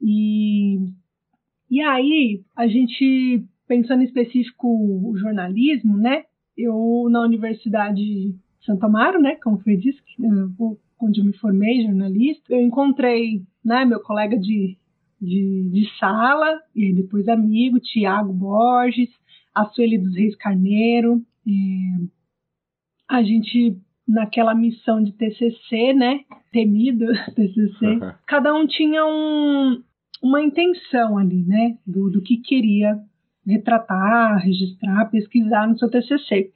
E 0.00 0.78
e 1.70 1.82
aí, 1.82 2.42
a 2.56 2.66
gente, 2.66 3.44
pensando 3.66 4.02
em 4.02 4.06
específico 4.06 4.68
o 4.68 5.16
jornalismo, 5.18 5.96
né? 5.96 6.24
Eu, 6.56 7.08
na 7.10 7.20
Universidade 7.22 7.96
de 7.96 8.34
Santo 8.64 8.86
Amaro, 8.86 9.20
né? 9.20 9.36
Como 9.42 9.58
foi 9.58 9.76
disse, 9.76 10.00
onde 11.00 11.20
eu 11.20 11.24
me 11.24 11.36
formei, 11.36 11.82
jornalista, 11.82 12.52
eu 12.52 12.60
encontrei, 12.60 13.42
né? 13.64 13.84
Meu 13.84 14.00
colega 14.00 14.38
de, 14.38 14.76
de, 15.20 15.70
de 15.70 15.98
sala, 15.98 16.60
e 16.74 16.92
depois 16.92 17.28
amigo, 17.28 17.80
Tiago 17.80 18.32
Borges, 18.32 19.10
a 19.54 19.64
Sueli 19.66 19.98
dos 19.98 20.14
Reis 20.14 20.36
Carneiro, 20.36 21.22
a 23.08 23.22
gente 23.22 23.76
naquela 24.06 24.54
missão 24.54 25.02
de 25.02 25.12
TCC, 25.12 25.92
né? 25.92 26.20
Temido 26.50 27.06
TCC. 27.34 28.00
Cada 28.26 28.54
um 28.54 28.66
tinha 28.66 29.04
um, 29.04 29.82
uma 30.22 30.42
intenção 30.42 31.18
ali, 31.18 31.44
né, 31.44 31.76
do, 31.86 32.10
do 32.10 32.22
que 32.22 32.38
queria 32.38 32.98
retratar, 33.46 34.38
registrar, 34.42 35.10
pesquisar 35.10 35.66
no 35.66 35.78
seu 35.78 35.90
TCC. 35.90 36.52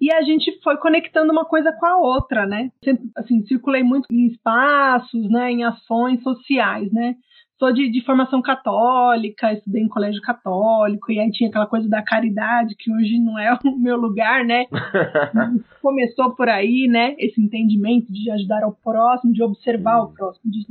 E 0.00 0.12
a 0.12 0.22
gente 0.22 0.60
foi 0.62 0.76
conectando 0.76 1.32
uma 1.32 1.44
coisa 1.44 1.72
com 1.72 1.86
a 1.86 1.96
outra, 1.96 2.46
né? 2.46 2.70
Sempre, 2.84 3.10
assim, 3.16 3.44
circulei 3.46 3.82
muito 3.82 4.06
em 4.10 4.26
espaços, 4.26 5.28
né, 5.28 5.50
em 5.50 5.64
ações 5.64 6.22
sociais, 6.22 6.92
né? 6.92 7.16
Sou 7.58 7.72
de, 7.72 7.90
de, 7.90 8.04
formação 8.04 8.40
católica, 8.40 9.52
estudei 9.52 9.82
em 9.82 9.88
colégio 9.88 10.22
católico, 10.22 11.10
e 11.10 11.18
aí 11.18 11.28
tinha 11.32 11.50
aquela 11.50 11.66
coisa 11.66 11.88
da 11.88 12.00
caridade, 12.00 12.76
que 12.78 12.92
hoje 12.92 13.18
não 13.18 13.36
é 13.36 13.52
o 13.66 13.76
meu 13.76 13.96
lugar, 13.96 14.44
né? 14.44 14.66
Começou 15.82 16.36
por 16.36 16.48
aí, 16.48 16.86
né? 16.88 17.16
Esse 17.18 17.40
entendimento 17.40 18.12
de 18.12 18.30
ajudar 18.30 18.62
ao 18.62 18.72
próximo, 18.72 19.32
de 19.32 19.42
observar 19.42 20.02
o 20.02 20.12
próximo, 20.12 20.52
de 20.52 20.66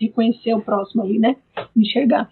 reconhecer 0.00 0.54
o 0.54 0.62
próximo 0.62 1.02
ali, 1.02 1.18
né? 1.18 1.34
Enxergar. 1.76 2.30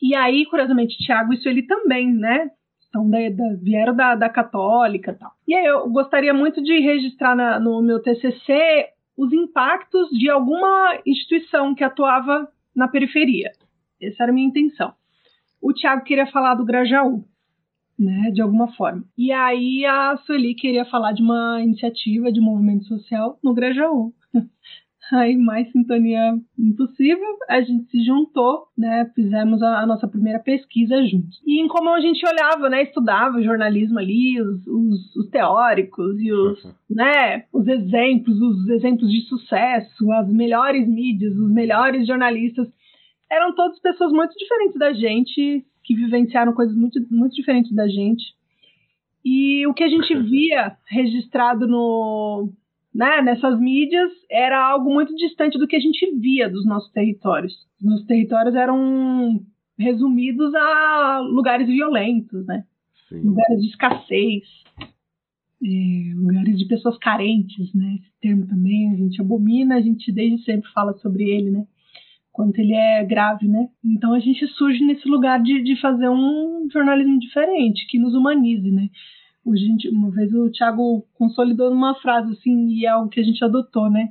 E 0.00 0.14
aí, 0.14 0.46
curiosamente, 0.46 0.96
Tiago 0.98 1.32
isso 1.32 1.48
ele 1.48 1.64
também, 1.64 2.12
né? 2.12 2.48
Então, 2.88 3.08
da, 3.08 3.18
da, 3.30 3.54
vieram 3.60 3.94
da, 3.94 4.14
da 4.14 4.28
católica 4.28 5.12
e 5.12 5.14
tal. 5.14 5.32
E 5.46 5.54
aí 5.54 5.66
eu 5.66 5.88
gostaria 5.90 6.32
muito 6.32 6.62
de 6.62 6.78
registrar 6.80 7.34
na, 7.34 7.60
no 7.60 7.82
meu 7.82 8.00
TCC 8.00 8.88
os 9.16 9.32
impactos 9.32 10.08
de 10.10 10.28
alguma 10.28 10.98
instituição 11.06 11.74
que 11.74 11.82
atuava 11.82 12.48
na 12.74 12.86
periferia. 12.86 13.50
Essa 14.00 14.24
era 14.24 14.32
a 14.32 14.34
minha 14.34 14.46
intenção. 14.46 14.92
O 15.60 15.72
Tiago 15.72 16.04
queria 16.04 16.26
falar 16.26 16.54
do 16.54 16.64
Grajaú, 16.64 17.24
né, 17.98 18.30
de 18.30 18.42
alguma 18.42 18.68
forma. 18.74 19.04
E 19.16 19.32
aí 19.32 19.84
a 19.86 20.16
Sueli 20.18 20.54
queria 20.54 20.84
falar 20.84 21.12
de 21.12 21.22
uma 21.22 21.60
iniciativa 21.62 22.30
de 22.30 22.40
movimento 22.40 22.84
social 22.84 23.38
no 23.42 23.54
Grajaú. 23.54 24.12
Aí, 25.12 25.36
mais 25.36 25.70
sintonia 25.70 26.34
impossível, 26.58 27.38
a 27.48 27.60
gente 27.60 27.88
se 27.90 28.04
juntou, 28.04 28.66
né? 28.76 29.08
Fizemos 29.14 29.62
a, 29.62 29.82
a, 29.82 29.86
nossa 29.86 30.08
primeira 30.08 30.40
pesquisa 30.40 31.00
juntos. 31.06 31.40
E 31.46 31.60
em 31.60 31.68
como 31.68 31.90
a 31.90 32.00
gente 32.00 32.26
olhava, 32.26 32.68
né? 32.68 32.82
Estudava 32.82 33.38
o 33.38 33.42
jornalismo 33.42 34.00
ali, 34.00 34.40
os, 34.40 34.66
os, 34.66 35.16
os 35.16 35.28
teóricos 35.30 36.20
e 36.20 36.32
os, 36.32 36.64
uhum. 36.64 36.72
né? 36.90 37.44
Os 37.52 37.68
exemplos, 37.68 38.40
os 38.40 38.68
exemplos 38.68 39.08
de 39.10 39.20
sucesso, 39.28 40.10
as 40.12 40.28
melhores 40.28 40.88
mídias, 40.88 41.36
os 41.36 41.52
melhores 41.52 42.04
jornalistas. 42.04 42.68
Eram 43.30 43.54
todas 43.54 43.78
pessoas 43.78 44.12
muito 44.12 44.34
diferentes 44.36 44.76
da 44.76 44.92
gente, 44.92 45.64
que 45.84 45.94
vivenciaram 45.94 46.52
coisas 46.52 46.76
muito, 46.76 47.00
muito 47.10 47.34
diferentes 47.34 47.72
da 47.72 47.86
gente. 47.86 48.34
E 49.24 49.66
o 49.68 49.74
que 49.74 49.84
a 49.84 49.88
gente 49.88 50.14
via 50.18 50.76
registrado 50.88 51.68
no, 51.68 52.50
né, 52.96 53.20
nessas 53.20 53.60
mídias 53.60 54.10
era 54.30 54.58
algo 54.58 54.92
muito 54.92 55.14
distante 55.14 55.58
do 55.58 55.66
que 55.68 55.76
a 55.76 55.80
gente 55.80 56.10
via 56.18 56.48
dos 56.48 56.64
nossos 56.64 56.90
territórios. 56.92 57.52
Os 57.78 57.86
nossos 57.86 58.06
territórios 58.06 58.54
eram 58.54 59.38
resumidos 59.78 60.54
a 60.54 61.20
lugares 61.20 61.66
violentos, 61.68 62.46
né? 62.46 62.64
Sim. 63.08 63.20
Lugares 63.20 63.60
de 63.60 63.68
escassez, 63.68 64.44
é, 65.62 66.14
lugares 66.14 66.58
de 66.58 66.64
pessoas 66.66 66.96
carentes, 66.96 67.72
né? 67.74 67.98
Esse 68.00 68.12
termo 68.18 68.46
também 68.46 68.90
a 68.90 68.96
gente 68.96 69.20
abomina, 69.20 69.76
a 69.76 69.80
gente 69.82 70.10
desde 70.10 70.42
sempre 70.44 70.70
fala 70.72 70.94
sobre 70.94 71.24
ele, 71.24 71.50
né? 71.50 71.66
Quanto 72.32 72.58
ele 72.58 72.72
é 72.72 73.04
grave, 73.04 73.46
né? 73.46 73.68
Então 73.84 74.14
a 74.14 74.20
gente 74.20 74.46
surge 74.48 74.82
nesse 74.82 75.06
lugar 75.06 75.42
de, 75.42 75.62
de 75.62 75.78
fazer 75.82 76.08
um 76.08 76.66
jornalismo 76.72 77.18
diferente, 77.18 77.86
que 77.88 77.98
nos 77.98 78.14
humanize, 78.14 78.70
né? 78.70 78.88
Gente, 79.54 79.88
uma 79.88 80.10
vez 80.10 80.32
o 80.32 80.50
Thiago 80.50 81.04
consolidou 81.14 81.70
numa 81.70 81.94
frase 81.96 82.32
assim, 82.32 82.68
e 82.68 82.86
é 82.86 82.88
algo 82.88 83.08
que 83.08 83.20
a 83.20 83.24
gente 83.24 83.44
adotou, 83.44 83.90
né? 83.90 84.08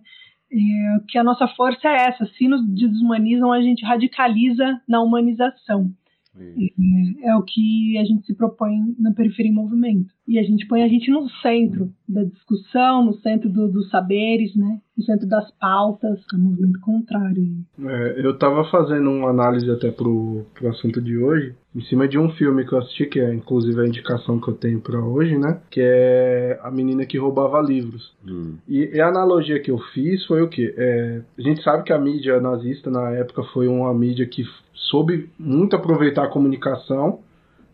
É, 0.52 1.00
que 1.10 1.18
a 1.18 1.24
nossa 1.24 1.48
força 1.48 1.88
é 1.88 2.08
essa: 2.08 2.26
se 2.38 2.48
nos 2.48 2.66
desumanizam, 2.68 3.52
a 3.52 3.62
gente 3.62 3.84
radicaliza 3.84 4.80
na 4.88 5.02
humanização. 5.02 5.92
É, 6.38 7.30
é, 7.30 7.36
o 7.36 7.44
que 7.44 7.98
a 7.98 8.04
gente 8.04 8.26
se 8.26 8.36
propõe 8.36 8.94
na 9.00 9.14
periferia 9.14 9.52
em 9.52 9.56
movimento. 9.56 10.14
E 10.28 10.38
a 10.38 10.44
gente 10.44 10.68
põe 10.68 10.84
a 10.84 10.88
gente 10.88 11.10
no 11.10 11.30
centro 11.42 11.94
da 12.08 12.24
discussão, 12.24 13.06
no 13.06 13.14
centro 13.20 13.50
do, 13.50 13.72
dos 13.72 13.90
saberes, 13.90 14.54
né? 14.56 14.82
No 14.98 15.04
centro 15.04 15.28
das 15.28 15.52
pautas, 15.60 16.20
é 16.32 16.36
um 16.36 16.40
movimento 16.40 16.80
contrário. 16.80 17.46
É, 17.84 18.16
eu 18.18 18.32
estava 18.32 18.64
fazendo 18.66 19.10
uma 19.10 19.30
análise 19.30 19.70
até 19.70 19.92
pro, 19.92 20.46
pro 20.54 20.70
assunto 20.70 21.02
de 21.02 21.18
hoje, 21.18 21.54
em 21.76 21.82
cima 21.82 22.08
de 22.08 22.18
um 22.18 22.30
filme 22.32 22.66
que 22.66 22.74
eu 22.74 22.80
assisti, 22.80 23.06
que 23.06 23.20
é 23.20 23.34
inclusive 23.34 23.82
a 23.82 23.86
indicação 23.86 24.40
que 24.40 24.48
eu 24.48 24.54
tenho 24.54 24.80
para 24.80 25.00
hoje, 25.00 25.38
né? 25.38 25.60
Que 25.70 25.82
é 25.82 26.60
A 26.64 26.72
Menina 26.72 27.06
que 27.06 27.18
Roubava 27.18 27.62
Livros. 27.62 28.14
Hum. 28.26 28.56
E, 28.68 28.96
e, 28.96 29.02
a 29.02 29.10
analogia 29.10 29.60
que 29.60 29.70
eu 29.70 29.80
fiz 29.94 30.26
foi 30.26 30.42
o 30.42 30.48
quê? 30.48 30.74
É, 30.78 31.22
a 31.38 31.42
gente 31.42 31.62
sabe 31.62 31.84
que 31.84 31.92
a 31.92 32.00
mídia 32.00 32.40
nazista 32.40 32.90
na 32.90 33.12
época 33.12 33.44
foi 33.54 33.68
uma 33.68 33.94
mídia 33.94 34.26
que 34.26 34.44
soube 34.74 35.30
muito 35.38 35.76
aproveitar 35.76 36.24
a 36.24 36.30
comunicação 36.30 37.20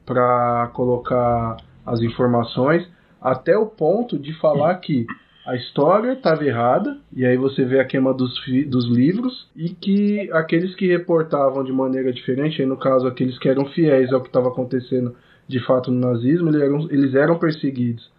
para 0.05 0.71
colocar 0.73 1.57
as 1.85 2.01
informações, 2.01 2.87
até 3.21 3.55
o 3.55 3.67
ponto 3.67 4.17
de 4.17 4.33
falar 4.39 4.75
que 4.75 5.05
a 5.45 5.55
história 5.55 6.13
estava 6.13 6.45
errada, 6.45 6.97
e 7.15 7.25
aí 7.25 7.35
você 7.35 7.65
vê 7.65 7.79
a 7.79 7.85
queima 7.85 8.13
dos, 8.13 8.33
dos 8.67 8.87
livros, 8.87 9.49
e 9.55 9.69
que 9.69 10.31
aqueles 10.31 10.75
que 10.75 10.87
reportavam 10.87 11.63
de 11.63 11.71
maneira 11.71 12.13
diferente, 12.13 12.61
aí 12.61 12.67
no 12.67 12.77
caso 12.77 13.07
aqueles 13.07 13.37
que 13.39 13.49
eram 13.49 13.65
fiéis 13.65 14.13
ao 14.13 14.21
que 14.21 14.27
estava 14.27 14.49
acontecendo 14.49 15.15
de 15.47 15.59
fato 15.65 15.91
no 15.91 15.99
nazismo, 15.99 16.49
eles 16.49 16.61
eram, 16.61 16.87
eles 16.91 17.15
eram 17.15 17.39
perseguidos. 17.39 18.11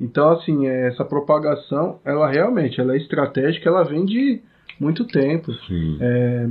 Então, 0.00 0.30
assim, 0.30 0.66
essa 0.66 1.04
propagação, 1.04 2.00
ela 2.04 2.28
realmente 2.28 2.80
ela 2.80 2.94
é 2.94 2.96
estratégica, 2.96 3.68
ela 3.68 3.84
vem 3.84 4.04
de 4.04 4.40
muito 4.80 5.06
tempo. 5.06 5.52
É, 6.00 6.48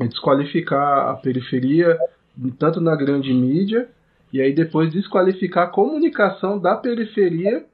é 0.00 0.06
desqualificar 0.06 1.10
a 1.10 1.14
periferia 1.14 1.98
tanto 2.58 2.80
na 2.80 2.94
grande 2.94 3.32
mídia 3.32 3.88
e 4.32 4.40
aí 4.40 4.54
depois 4.54 4.92
desqualificar 4.92 5.64
a 5.64 5.70
comunicação 5.70 6.58
da 6.58 6.76
periferia 6.76 7.64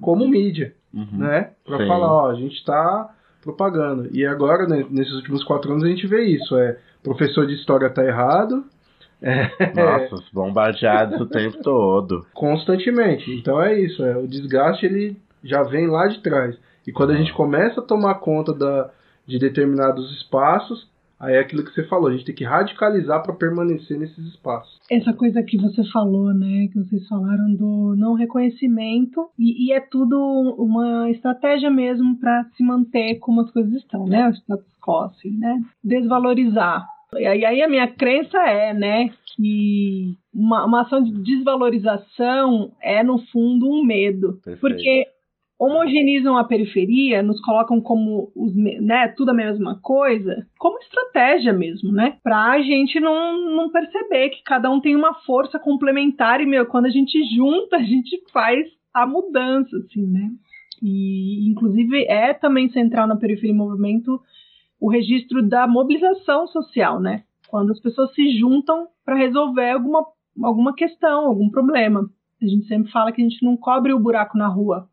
como 0.00 0.26
mídia, 0.26 0.74
uhum. 0.92 1.18
né? 1.18 1.50
Para 1.64 1.78
falar, 1.86 2.12
ó, 2.12 2.30
a 2.30 2.34
gente 2.34 2.54
está 2.54 3.14
propagando. 3.42 4.08
E 4.12 4.26
agora, 4.26 4.66
né, 4.66 4.84
nesses 4.90 5.14
últimos 5.14 5.44
quatro 5.44 5.70
anos, 5.70 5.84
a 5.84 5.88
gente 5.88 6.06
vê 6.06 6.24
isso. 6.24 6.56
É, 6.56 6.78
professor 7.02 7.46
de 7.46 7.54
história 7.54 7.88
tá 7.90 8.04
errado. 8.04 8.64
É, 9.20 9.50
Nossa, 9.74 10.24
bombardeados 10.32 11.20
o 11.20 11.26
tempo 11.26 11.62
todo. 11.62 12.26
Constantemente. 12.34 13.30
Então 13.32 13.60
é 13.60 13.78
isso. 13.78 14.04
É, 14.04 14.16
o 14.16 14.26
desgaste 14.26 14.86
ele 14.86 15.16
já 15.42 15.62
vem 15.62 15.86
lá 15.86 16.06
de 16.06 16.20
trás. 16.20 16.56
E 16.86 16.92
quando 16.92 17.10
a 17.10 17.16
gente 17.16 17.32
começa 17.32 17.80
a 17.80 17.84
tomar 17.84 18.14
conta 18.16 18.52
da, 18.52 18.90
de 19.26 19.38
determinados 19.38 20.10
espaços, 20.16 20.88
Aí 21.20 21.34
é 21.34 21.40
aquilo 21.40 21.64
que 21.64 21.72
você 21.72 21.84
falou, 21.84 22.08
a 22.08 22.12
gente 22.12 22.24
tem 22.24 22.34
que 22.34 22.44
radicalizar 22.44 23.22
para 23.22 23.34
permanecer 23.34 23.98
nesses 23.98 24.24
espaços. 24.26 24.78
Essa 24.90 25.12
coisa 25.12 25.42
que 25.42 25.56
você 25.56 25.82
falou, 25.90 26.32
né, 26.32 26.68
que 26.72 26.78
vocês 26.78 27.06
falaram 27.08 27.54
do 27.54 27.96
não 27.96 28.14
reconhecimento, 28.14 29.28
e, 29.38 29.66
e 29.66 29.72
é 29.72 29.80
tudo 29.80 30.16
uma 30.56 31.10
estratégia 31.10 31.70
mesmo 31.70 32.18
para 32.18 32.44
se 32.56 32.62
manter 32.62 33.18
como 33.18 33.40
as 33.40 33.50
coisas 33.50 33.72
estão, 33.74 34.04
né, 34.06 34.28
o 34.28 34.32
status 34.32 34.78
quo, 34.80 35.00
assim, 35.00 35.36
né, 35.36 35.60
desvalorizar. 35.82 36.86
E 37.14 37.26
aí 37.26 37.62
a 37.62 37.68
minha 37.68 37.88
crença 37.88 38.38
é, 38.38 38.74
né, 38.74 39.10
que 39.34 40.16
uma, 40.32 40.66
uma 40.66 40.82
ação 40.82 41.02
de 41.02 41.12
desvalorização 41.22 42.72
é, 42.82 43.02
no 43.02 43.18
fundo, 43.32 43.66
um 43.66 43.84
medo. 43.84 44.34
Perfeito. 44.44 44.60
Porque 44.60 45.06
homogeneizam 45.58 46.38
a 46.38 46.44
periferia, 46.44 47.22
nos 47.22 47.40
colocam 47.40 47.80
como 47.80 48.30
os, 48.36 48.54
né, 48.54 49.08
tudo 49.08 49.30
a 49.30 49.34
mesma 49.34 49.78
coisa, 49.80 50.46
como 50.56 50.78
estratégia 50.78 51.52
mesmo, 51.52 51.90
né? 51.90 52.16
Pra 52.22 52.60
gente 52.60 53.00
não, 53.00 53.56
não 53.56 53.70
perceber 53.70 54.30
que 54.30 54.42
cada 54.44 54.70
um 54.70 54.80
tem 54.80 54.94
uma 54.94 55.14
força 55.26 55.58
complementar 55.58 56.40
e, 56.40 56.46
meu, 56.46 56.64
quando 56.66 56.86
a 56.86 56.90
gente 56.90 57.18
junta, 57.34 57.76
a 57.76 57.82
gente 57.82 58.22
faz 58.32 58.68
a 58.94 59.04
mudança, 59.04 59.76
assim, 59.78 60.06
né? 60.06 60.30
E, 60.80 61.50
inclusive, 61.50 62.04
é 62.04 62.32
também 62.34 62.70
central 62.70 63.08
na 63.08 63.16
periferia 63.16 63.50
em 63.52 63.56
movimento 63.56 64.20
o 64.80 64.88
registro 64.88 65.42
da 65.42 65.66
mobilização 65.66 66.46
social, 66.46 67.00
né? 67.00 67.24
Quando 67.48 67.72
as 67.72 67.80
pessoas 67.80 68.14
se 68.14 68.38
juntam 68.38 68.86
para 69.04 69.16
resolver 69.16 69.70
alguma, 69.70 70.06
alguma 70.40 70.72
questão, 70.72 71.26
algum 71.26 71.50
problema. 71.50 72.08
A 72.40 72.46
gente 72.46 72.66
sempre 72.66 72.92
fala 72.92 73.10
que 73.10 73.20
a 73.20 73.24
gente 73.24 73.44
não 73.44 73.56
cobre 73.56 73.92
o 73.92 73.98
buraco 73.98 74.38
na 74.38 74.46
rua, 74.46 74.88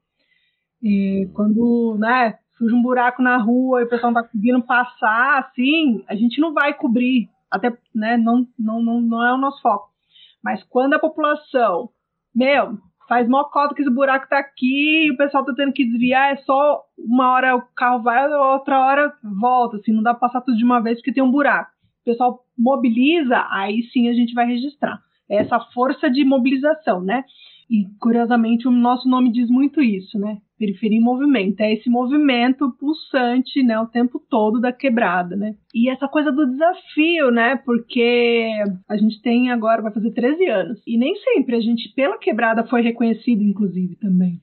e 0.81 1.29
quando, 1.33 1.97
né, 1.99 2.37
surge 2.57 2.73
um 2.73 2.81
buraco 2.81 3.21
na 3.21 3.37
rua 3.37 3.81
e 3.81 3.85
o 3.85 3.89
pessoal 3.89 4.11
não 4.11 4.21
tá 4.21 4.27
conseguindo 4.27 4.61
passar, 4.63 5.39
assim, 5.39 6.03
a 6.07 6.15
gente 6.15 6.39
não 6.39 6.53
vai 6.53 6.73
cobrir. 6.73 7.29
Até, 7.49 7.75
né, 7.93 8.17
não, 8.17 8.45
não, 8.57 8.81
não, 8.81 9.01
não 9.01 9.23
é 9.25 9.33
o 9.33 9.37
nosso 9.37 9.61
foco. 9.61 9.89
Mas 10.43 10.63
quando 10.63 10.93
a 10.93 10.99
população, 10.99 11.89
meu, 12.33 12.77
faz 13.07 13.27
mó 13.27 13.43
cota 13.45 13.73
que 13.73 13.81
esse 13.81 13.91
buraco 13.91 14.27
tá 14.29 14.39
aqui 14.39 15.09
o 15.11 15.17
pessoal 15.17 15.45
tá 15.45 15.53
tendo 15.55 15.73
que 15.73 15.85
desviar, 15.85 16.33
é 16.33 16.37
só 16.37 16.83
uma 16.97 17.31
hora 17.31 17.55
o 17.55 17.61
carro 17.75 18.01
vai, 18.01 18.27
outra 18.33 18.79
hora 18.79 19.13
volta, 19.39 19.77
assim, 19.77 19.93
não 19.93 20.03
dá 20.03 20.13
pra 20.13 20.27
passar 20.27 20.41
tudo 20.41 20.57
de 20.57 20.63
uma 20.63 20.81
vez 20.81 20.97
porque 20.97 21.13
tem 21.13 21.23
um 21.23 21.31
buraco. 21.31 21.71
O 22.01 22.05
pessoal 22.05 22.39
mobiliza, 22.57 23.45
aí 23.49 23.83
sim 23.91 24.09
a 24.09 24.13
gente 24.13 24.33
vai 24.33 24.45
registrar. 24.45 24.99
É 25.29 25.37
essa 25.37 25.59
força 25.73 26.09
de 26.09 26.23
mobilização, 26.23 27.01
né? 27.01 27.23
E 27.69 27.85
curiosamente 27.99 28.67
o 28.67 28.71
nosso 28.71 29.09
nome 29.09 29.31
diz 29.31 29.49
muito 29.49 29.81
isso, 29.81 30.19
né? 30.19 30.37
Periferia 30.57 30.97
em 30.97 31.01
movimento. 31.01 31.59
É 31.59 31.73
esse 31.73 31.89
movimento 31.89 32.71
pulsante, 32.79 33.61
né, 33.61 33.79
o 33.79 33.87
tempo 33.87 34.19
todo 34.29 34.59
da 34.59 34.71
quebrada, 34.71 35.35
né? 35.35 35.55
E 35.73 35.89
essa 35.89 36.07
coisa 36.07 36.31
do 36.31 36.45
desafio, 36.45 37.29
né? 37.31 37.57
Porque 37.57 38.49
a 38.89 38.95
gente 38.97 39.21
tem 39.21 39.51
agora, 39.51 39.81
vai 39.81 39.93
fazer 39.93 40.11
13 40.11 40.45
anos. 40.45 40.81
E 40.87 40.97
nem 40.97 41.15
sempre 41.17 41.55
a 41.55 41.59
gente, 41.59 41.93
pela 41.93 42.17
quebrada, 42.17 42.65
foi 42.65 42.81
reconhecido, 42.81 43.43
inclusive, 43.43 43.95
também. 43.97 44.39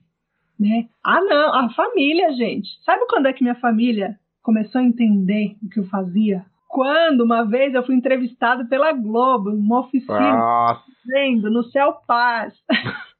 Né? 0.59 0.87
Ah, 1.03 1.21
não, 1.21 1.53
a 1.53 1.69
família, 1.69 2.31
gente. 2.33 2.69
Sabe 2.85 3.05
quando 3.09 3.27
é 3.27 3.33
que 3.33 3.43
minha 3.43 3.55
família 3.55 4.17
começou 4.41 4.79
a 4.79 4.83
entender 4.83 5.55
o 5.63 5.69
que 5.69 5.79
eu 5.79 5.85
fazia? 5.85 6.45
Quando 6.69 7.21
uma 7.21 7.43
vez 7.43 7.73
eu 7.73 7.85
fui 7.85 7.95
entrevistada 7.95 8.65
pela 8.65 8.91
Globo, 8.93 9.51
numa 9.51 9.81
oficina, 9.81 10.37
Nossa. 10.37 10.83
vendo 11.05 11.49
no 11.51 11.63
Céu 11.65 11.93
Paz. 12.07 12.53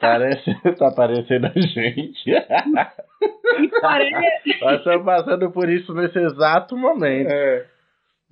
Parece, 0.00 0.54
tá 0.78 0.92
parecendo 0.94 1.46
a 1.46 1.60
gente. 1.60 2.30
Nós 4.60 4.78
estamos 4.78 5.04
passando 5.04 5.50
por 5.50 5.68
isso 5.68 5.92
nesse 5.94 6.18
exato 6.18 6.76
momento. 6.76 7.30
É. 7.30 7.66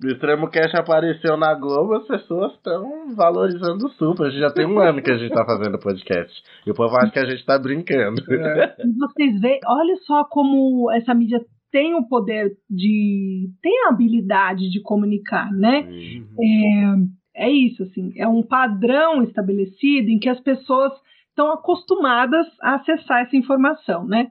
O 0.03 0.07
Extremo 0.07 0.49
Cash 0.49 0.73
apareceu 0.75 1.37
na 1.37 1.53
Globo, 1.53 1.93
as 1.93 2.07
pessoas 2.07 2.53
estão 2.53 3.15
valorizando 3.15 3.87
super. 3.91 4.27
A 4.27 4.29
gente 4.29 4.39
já 4.39 4.51
tem 4.51 4.65
um 4.65 4.79
ano 4.79 5.01
que 5.01 5.11
a 5.11 5.17
gente 5.17 5.29
está 5.29 5.45
fazendo 5.45 5.79
podcast. 5.79 6.33
E 6.65 6.71
o 6.71 6.73
povo 6.73 6.95
acha 6.97 7.11
que 7.11 7.19
a 7.19 7.25
gente 7.25 7.39
está 7.39 7.57
brincando. 7.57 8.21
É. 8.29 8.75
Vocês 8.97 9.39
veem, 9.39 9.59
olha 9.65 9.95
só 10.05 10.25
como 10.25 10.91
essa 10.91 11.13
mídia 11.13 11.39
tem 11.71 11.95
o 11.95 12.07
poder 12.07 12.51
de. 12.69 13.49
tem 13.61 13.85
a 13.85 13.89
habilidade 13.89 14.69
de 14.69 14.81
comunicar, 14.81 15.51
né? 15.51 15.87
Uhum. 15.89 17.09
É, 17.35 17.45
é 17.47 17.49
isso, 17.49 17.83
assim. 17.83 18.13
É 18.17 18.27
um 18.27 18.43
padrão 18.43 19.23
estabelecido 19.23 20.09
em 20.09 20.19
que 20.19 20.29
as 20.29 20.39
pessoas 20.39 20.91
estão 21.33 21.51
acostumadas 21.51 22.47
a 22.61 22.75
acessar 22.75 23.23
essa 23.23 23.35
informação, 23.35 24.05
né? 24.05 24.29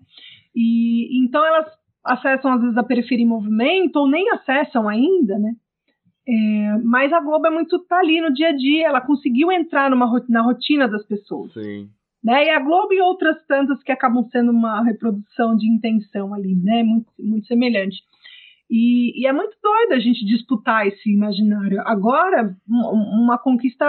E 0.55 1.25
então 1.25 1.45
elas 1.45 1.67
acessam 2.05 2.53
às 2.53 2.61
vezes 2.61 2.77
a 2.77 2.85
periferia 2.85 3.25
em 3.25 3.29
movimento 3.29 3.97
ou 3.97 4.09
nem 4.09 4.31
acessam 4.31 4.88
ainda, 4.88 5.38
né? 5.38 5.53
É, 6.27 6.79
mas 6.85 7.12
a 7.12 7.21
Globo 7.21 7.49
é 7.49 7.51
muito 7.51 7.81
tá 7.81 7.99
ali 7.99 8.21
no 8.21 8.33
dia 8.33 8.51
a 8.51 8.53
dia, 8.53 8.87
ela 8.87 9.01
conseguiu 9.01 9.51
entrar 9.51 9.91
numa, 9.91 10.07
na 10.29 10.43
rotina 10.43 10.87
das 10.87 11.05
pessoas. 11.05 11.53
Sim. 11.53 11.91
Né? 12.23 12.47
E 12.47 12.51
a 12.51 12.61
Globo 12.61 12.93
e 12.93 13.01
outras 13.01 13.45
tantas 13.47 13.83
que 13.83 13.91
acabam 13.91 14.25
sendo 14.31 14.53
uma 14.53 14.85
reprodução 14.85 15.57
de 15.57 15.69
intenção 15.69 16.33
ali, 16.33 16.55
né? 16.55 16.85
Muito, 16.85 17.09
muito 17.19 17.47
semelhante. 17.49 17.97
E, 18.71 19.21
e 19.21 19.27
é 19.27 19.33
muito 19.33 19.57
doido 19.61 19.93
a 19.93 19.99
gente 19.99 20.25
disputar 20.25 20.87
esse 20.87 21.11
imaginário. 21.11 21.83
Agora, 21.85 22.57
uma 22.69 23.37
conquista 23.37 23.85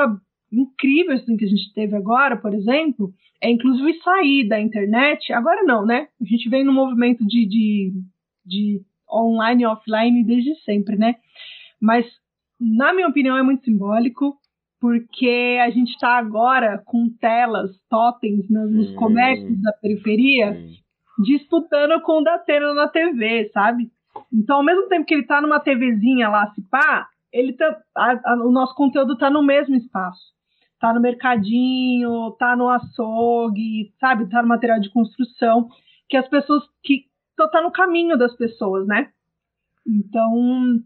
incrível 0.54 1.16
assim, 1.16 1.36
que 1.36 1.46
a 1.46 1.48
gente 1.48 1.74
teve 1.74 1.96
agora, 1.96 2.38
por 2.38 2.54
exemplo, 2.54 3.12
é 3.42 3.50
inclusive 3.50 3.94
sair 4.02 4.48
da 4.48 4.60
internet. 4.60 5.34
Agora 5.34 5.64
não, 5.64 5.86
né? 5.86 6.08
A 6.22 6.26
gente 6.26 6.48
vem 6.50 6.64
no 6.64 6.72
movimento 6.72 7.26
de, 7.26 7.46
de, 7.46 7.94
de 8.46 8.82
online 9.12 9.64
e 9.64 9.66
offline 9.66 10.24
desde 10.24 10.56
sempre, 10.64 10.96
né? 10.96 11.16
Mas, 11.82 12.06
na 12.60 12.94
minha 12.94 13.08
opinião, 13.08 13.36
é 13.36 13.44
muito 13.44 13.66
simbólico, 13.66 14.38
porque 14.80 15.60
a 15.62 15.70
gente 15.72 15.90
está 15.90 16.18
agora 16.18 16.82
com 16.86 17.10
telas, 17.20 17.72
totens 17.90 18.50
nos 18.50 18.92
hum, 18.92 18.96
comércios 18.96 19.62
da 19.62 19.74
periferia, 19.74 20.52
hum. 20.52 21.24
disputando 21.24 22.02
com 22.02 22.20
o 22.20 22.24
da 22.24 22.38
Datena 22.38 22.74
na 22.74 22.88
TV, 22.88 23.50
sabe? 23.54 23.90
Então, 24.32 24.58
ao 24.58 24.64
mesmo 24.64 24.88
tempo 24.88 25.06
que 25.06 25.14
ele 25.14 25.24
está 25.24 25.42
numa 25.42 25.60
TVzinha 25.60 26.30
lá, 26.30 26.52
se 26.54 26.62
pá, 26.70 27.08
ele 27.32 27.54
tá, 27.54 27.82
a, 27.98 28.34
a, 28.34 28.36
o 28.46 28.52
nosso 28.52 28.76
conteúdo 28.76 29.14
está 29.14 29.30
no 29.30 29.44
mesmo 29.44 29.76
espaço 29.76 30.34
tá 30.84 30.94
no 30.94 31.00
mercadinho, 31.00 32.32
tá 32.32 32.58
no 32.58 32.68
açougue, 32.68 33.94
sabe, 34.02 34.30
tá 34.30 34.42
no 34.42 34.50
material 34.50 34.82
de 34.82 34.90
construção, 34.90 35.70
que 36.10 36.18
as 36.18 36.28
pessoas 36.28 36.62
que 36.84 37.06
tá 37.38 37.62
no 37.62 37.72
caminho 37.72 38.18
das 38.18 38.36
pessoas, 38.36 38.86
né? 38.86 39.10
Então, 39.88 40.84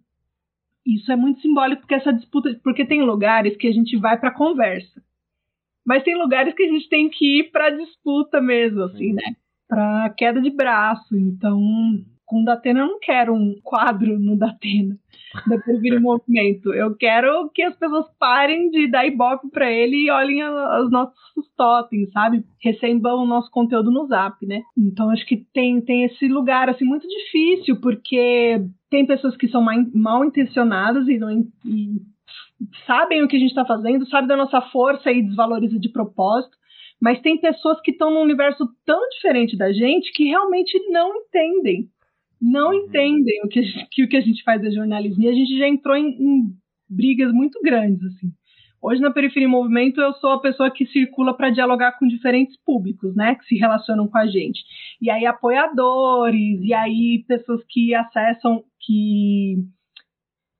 isso 0.85 1.11
é 1.11 1.15
muito 1.15 1.41
simbólico 1.41 1.81
porque 1.81 1.95
essa 1.95 2.13
disputa, 2.13 2.59
porque 2.63 2.85
tem 2.85 3.01
lugares 3.01 3.57
que 3.57 3.67
a 3.67 3.71
gente 3.71 3.97
vai 3.97 4.19
para 4.19 4.29
conversa. 4.29 5.01
Mas 5.83 6.03
tem 6.03 6.15
lugares 6.15 6.53
que 6.53 6.61
a 6.61 6.71
gente 6.71 6.87
tem 6.89 7.09
que 7.09 7.39
ir 7.39 7.51
para 7.51 7.71
disputa 7.71 8.39
mesmo, 8.39 8.83
assim, 8.83 9.13
né? 9.13 9.35
Para 9.67 10.11
queda 10.11 10.39
de 10.39 10.51
braço. 10.51 11.17
Então, 11.17 11.59
com 12.27 12.41
o 12.41 12.45
Datena 12.45 12.81
eu 12.81 12.87
não 12.87 12.99
quero 12.99 13.33
um 13.33 13.55
quadro 13.63 14.19
no 14.19 14.37
Datena 14.37 14.95
da 15.47 15.57
Previr 15.57 15.99
Movimento. 16.01 16.73
Eu 16.73 16.95
quero 16.95 17.49
que 17.55 17.63
as 17.63 17.75
pessoas 17.75 18.05
parem 18.19 18.69
de 18.69 18.91
dar 18.91 19.07
ibope 19.07 19.49
para 19.49 19.71
ele 19.71 20.05
e 20.05 20.11
olhem 20.11 20.43
os 20.43 20.91
nossos 20.91 21.15
totens, 21.55 22.11
sabe? 22.11 22.43
Recebam 22.61 23.23
o 23.23 23.25
nosso 23.25 23.49
conteúdo 23.49 23.89
no 23.89 24.05
Zap, 24.07 24.45
né? 24.45 24.61
Então 24.77 25.09
acho 25.09 25.25
que 25.25 25.37
tem, 25.53 25.81
tem 25.81 26.03
esse 26.03 26.27
lugar 26.27 26.69
assim 26.69 26.85
muito 26.85 27.07
difícil 27.07 27.79
porque 27.79 28.61
tem 28.89 29.05
pessoas 29.05 29.35
que 29.37 29.47
são 29.47 29.65
mal 29.95 30.25
intencionadas 30.25 31.07
e 31.07 31.17
não 31.17 31.31
e 31.31 32.01
sabem 32.85 33.23
o 33.23 33.27
que 33.27 33.37
a 33.37 33.39
gente 33.39 33.49
está 33.49 33.65
fazendo, 33.65 34.07
sabem 34.09 34.27
da 34.27 34.35
nossa 34.35 34.61
força 34.61 35.11
e 35.11 35.23
desvaloriza 35.23 35.79
de 35.79 35.89
propósito. 35.89 36.57
Mas 36.99 37.21
tem 37.21 37.39
pessoas 37.39 37.79
que 37.81 37.91
estão 37.91 38.11
num 38.11 38.21
universo 38.21 38.67
tão 38.83 38.99
diferente 39.09 39.55
da 39.55 39.71
gente 39.71 40.11
que 40.13 40.25
realmente 40.25 40.73
não 40.89 41.15
entendem 41.15 41.87
não 42.41 42.69
uhum. 42.69 42.85
entendem 42.85 43.41
o 43.43 43.47
que, 43.47 43.61
que, 43.91 44.03
o 44.03 44.09
que 44.09 44.17
a 44.17 44.21
gente 44.21 44.43
faz 44.43 44.63
é 44.63 44.71
jornalismo. 44.71 45.23
E 45.23 45.27
a 45.27 45.33
gente 45.33 45.57
já 45.57 45.67
entrou 45.67 45.95
em, 45.95 46.09
em 46.09 46.43
brigas 46.89 47.31
muito 47.31 47.59
grandes, 47.61 48.03
assim. 48.05 48.31
Hoje, 48.81 49.01
na 49.01 49.11
Periferia 49.11 49.47
em 49.47 49.51
Movimento, 49.51 49.99
eu 49.99 50.13
sou 50.13 50.31
a 50.31 50.39
pessoa 50.39 50.71
que 50.71 50.85
circula 50.85 51.35
para 51.35 51.49
dialogar 51.49 51.93
com 51.93 52.07
diferentes 52.07 52.55
públicos, 52.63 53.15
né, 53.15 53.35
que 53.35 53.45
se 53.45 53.55
relacionam 53.55 54.07
com 54.07 54.17
a 54.17 54.27
gente. 54.27 54.63
E 55.01 55.09
aí, 55.09 55.25
apoiadores, 55.25 56.61
e 56.61 56.73
aí, 56.73 57.25
pessoas 57.27 57.61
que 57.67 57.95
acessam, 57.95 58.63
que 58.79 59.55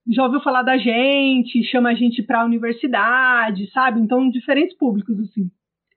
já 0.09 0.23
ouviu 0.23 0.41
falar 0.41 0.63
da 0.63 0.77
gente, 0.77 1.63
chama 1.63 1.89
a 1.89 1.93
gente 1.93 2.23
para 2.23 2.41
a 2.41 2.45
universidade, 2.45 3.69
sabe? 3.71 3.99
Então, 4.01 4.29
diferentes 4.29 4.75
públicos, 4.75 5.19
assim. 5.19 5.51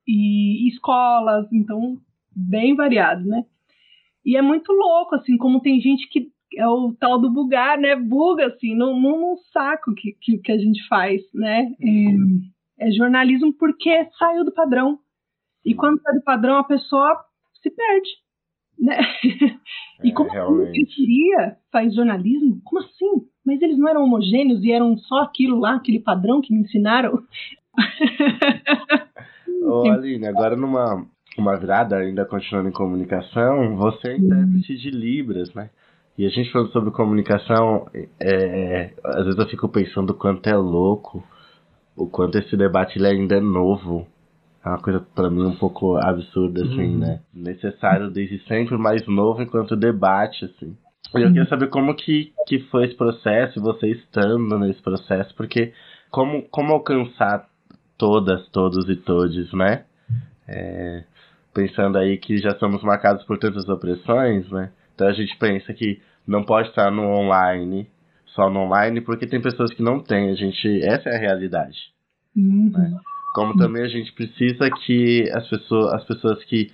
E, 0.07 0.66
e 0.66 0.69
escolas, 0.69 1.51
então, 1.53 1.97
bem 2.35 2.75
variado, 2.75 3.25
né? 3.25 3.45
E 4.31 4.37
é 4.37 4.43
muito 4.43 4.73
louco, 4.73 5.16
assim, 5.16 5.37
como 5.37 5.61
tem 5.61 5.81
gente 5.81 6.09
que 6.09 6.31
é 6.57 6.64
o 6.64 6.95
tal 7.01 7.21
do 7.21 7.29
bugar, 7.29 7.77
né? 7.77 7.97
Buga, 7.97 8.47
assim, 8.47 8.77
num, 8.77 8.97
num 9.01 9.37
saco 9.53 9.93
que, 9.93 10.12
que, 10.21 10.38
que, 10.38 10.53
a 10.53 10.57
gente 10.57 10.87
faz, 10.87 11.21
né? 11.35 11.75
É, 12.79 12.87
é, 12.87 12.93
jornalismo 12.93 13.53
porque 13.53 13.90
saiu 14.16 14.45
do 14.45 14.53
padrão. 14.53 15.01
E 15.64 15.75
quando 15.75 16.01
sai 16.01 16.14
do 16.14 16.23
padrão, 16.23 16.59
a 16.59 16.64
pessoa 16.64 17.21
se 17.61 17.71
perde, 17.71 18.11
né? 18.79 18.99
É, 20.03 20.07
e 20.07 20.12
como 20.14 20.31
assim 20.31 20.85
queria 20.87 21.57
faz 21.71 21.95
jornalismo? 21.95 22.59
Como 22.64 22.81
assim? 22.81 23.27
Mas 23.45 23.61
eles 23.61 23.77
não 23.77 23.87
eram 23.88 24.05
homogêneos 24.05 24.62
e 24.62 24.71
eram 24.73 24.97
só 24.97 25.23
aquilo 25.23 25.59
lá, 25.59 25.75
aquele 25.75 26.01
padrão 26.01 26.40
que 26.40 26.55
me 26.55 26.61
ensinaram? 26.61 27.23
Ô, 29.62 29.90
Aline, 29.90 30.27
agora 30.27 30.57
numa 30.57 31.05
uma 31.40 31.57
virada, 31.57 31.96
ainda 31.96 32.24
continuando 32.24 32.68
em 32.68 32.72
comunicação, 32.72 33.76
você 33.76 34.09
é 34.09 34.16
intérprete 34.16 34.76
de 34.76 34.90
Libras, 34.90 35.53
né? 35.55 35.70
E 36.16 36.26
a 36.26 36.29
gente 36.29 36.53
falando 36.53 36.70
sobre 36.70 36.90
comunicação, 36.90 37.87
é, 38.20 38.92
às 39.03 39.24
vezes 39.24 39.38
eu 39.38 39.48
fico 39.48 39.68
pensando 39.68 40.11
o 40.11 40.14
quanto 40.14 40.46
é 40.48 40.57
louco, 40.57 41.24
o 41.96 42.07
quanto 42.07 42.38
esse 42.38 42.57
debate 42.57 42.98
ele 42.98 43.07
ainda 43.07 43.37
é 43.37 43.40
novo. 43.40 44.07
É 44.64 44.68
uma 44.68 44.79
coisa 44.79 45.00
para 45.14 45.31
mim 45.31 45.46
um 45.46 45.57
pouco 45.57 45.96
absurda, 45.96 46.62
assim, 46.62 46.94
uhum. 46.94 46.98
né? 46.98 47.20
Necessário 47.33 48.11
desde 48.11 48.38
sempre, 48.46 48.76
mais 48.76 49.07
novo 49.07 49.40
enquanto 49.40 49.74
debate, 49.74 50.44
assim. 50.44 50.76
E 51.14 51.22
eu 51.22 51.29
queria 51.29 51.46
saber 51.46 51.68
como 51.68 51.94
que, 51.94 52.33
que 52.46 52.61
foi 52.70 52.85
esse 52.85 52.94
processo, 52.94 53.61
você 53.61 53.88
estando 53.88 54.59
nesse 54.59 54.81
processo, 54.83 55.35
porque 55.35 55.72
como, 56.11 56.42
como 56.50 56.72
alcançar 56.72 57.48
todas, 57.96 58.48
todos 58.48 58.88
e 58.88 58.96
todes, 58.96 59.53
né? 59.53 59.85
É, 60.46 61.05
pensando 61.53 61.99
aí 61.99 62.17
que 62.17 62.39
já 62.39 62.57
somos 62.59 62.83
marcados 62.83 63.25
por 63.25 63.39
tantas 63.39 63.69
opressões, 63.69 64.49
né? 64.51 64.71
Então 64.95 65.09
a 65.09 65.13
gente 65.13 65.37
pensa 65.39 65.73
que 65.73 66.01
não 66.27 66.45
pode 66.45 66.69
estar 66.69 66.91
no 66.91 67.03
online, 67.03 67.89
só 68.27 68.49
no 68.51 68.61
online, 68.61 69.01
porque 69.01 69.27
tem 69.27 69.41
pessoas 69.41 69.73
que 69.73 69.83
não 69.83 70.01
têm. 70.01 70.31
A 70.31 70.35
gente, 70.35 70.81
essa 70.85 71.09
é 71.09 71.17
a 71.17 71.21
realidade. 71.21 71.79
Uhum. 72.37 72.71
Né? 72.73 72.97
Como 73.35 73.57
também 73.57 73.83
a 73.83 73.89
gente 73.89 74.13
precisa 74.13 74.71
que 74.71 75.29
as 75.33 75.49
pessoas, 75.49 75.95
as 75.95 76.05
pessoas 76.05 76.45
que 76.45 76.71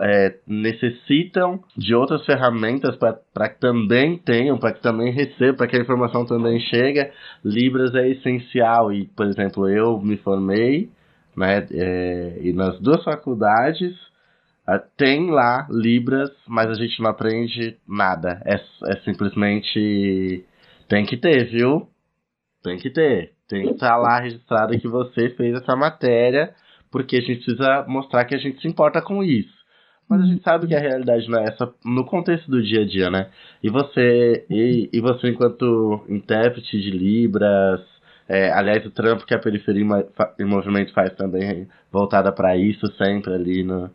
é, 0.00 0.36
necessitam 0.46 1.62
de 1.76 1.94
outras 1.94 2.24
ferramentas 2.24 2.96
para 2.96 3.48
que 3.48 3.60
também 3.60 4.18
tenham, 4.18 4.58
para 4.58 4.72
que 4.72 4.82
também 4.82 5.12
recebam, 5.12 5.56
para 5.56 5.66
que 5.66 5.76
a 5.76 5.80
informação 5.80 6.24
também 6.24 6.58
chegue. 6.60 7.10
Libras 7.44 7.94
é 7.94 8.08
essencial 8.08 8.92
e, 8.92 9.06
por 9.06 9.26
exemplo, 9.26 9.68
eu 9.68 10.00
me 10.00 10.16
formei, 10.18 10.90
né, 11.36 11.66
é, 11.72 12.38
e 12.42 12.52
nas 12.52 12.78
duas 12.80 13.02
faculdades 13.04 13.94
tem 14.96 15.30
lá 15.30 15.66
Libras, 15.70 16.30
mas 16.46 16.70
a 16.70 16.74
gente 16.74 17.00
não 17.02 17.10
aprende 17.10 17.76
nada. 17.86 18.40
É, 18.44 18.54
é 18.92 18.96
simplesmente. 19.04 20.44
Tem 20.88 21.04
que 21.04 21.16
ter, 21.16 21.50
viu? 21.50 21.88
Tem 22.62 22.78
que 22.78 22.90
ter. 22.90 23.32
Tem 23.48 23.66
que 23.66 23.72
estar 23.72 23.96
lá 23.96 24.20
registrado 24.20 24.78
que 24.78 24.88
você 24.88 25.30
fez 25.30 25.54
essa 25.54 25.74
matéria, 25.74 26.54
porque 26.90 27.16
a 27.16 27.20
gente 27.20 27.44
precisa 27.44 27.84
mostrar 27.88 28.24
que 28.24 28.34
a 28.34 28.38
gente 28.38 28.60
se 28.60 28.68
importa 28.68 29.02
com 29.02 29.22
isso. 29.22 29.62
Mas 30.08 30.22
a 30.22 30.26
gente 30.26 30.42
sabe 30.42 30.66
que 30.66 30.74
a 30.74 30.80
realidade 30.80 31.28
não 31.28 31.38
é 31.38 31.44
essa 31.44 31.72
no 31.84 32.04
contexto 32.04 32.50
do 32.50 32.62
dia 32.62 32.82
a 32.82 32.86
dia, 32.86 33.10
né? 33.10 33.30
E 33.62 33.70
você, 33.70 34.46
e, 34.50 34.90
e 34.92 35.00
você 35.00 35.28
enquanto 35.28 36.04
intérprete 36.08 36.80
de 36.80 36.90
Libras, 36.90 37.80
é, 38.28 38.50
aliás, 38.52 38.84
o 38.86 38.90
trampo 38.90 39.26
que 39.26 39.34
a 39.34 39.38
Periferia 39.38 39.84
em 40.38 40.44
Movimento 40.44 40.92
faz 40.92 41.14
também 41.14 41.68
voltada 41.90 42.30
para 42.32 42.56
isso 42.56 42.86
sempre 42.96 43.34
ali 43.34 43.64
no, 43.64 43.90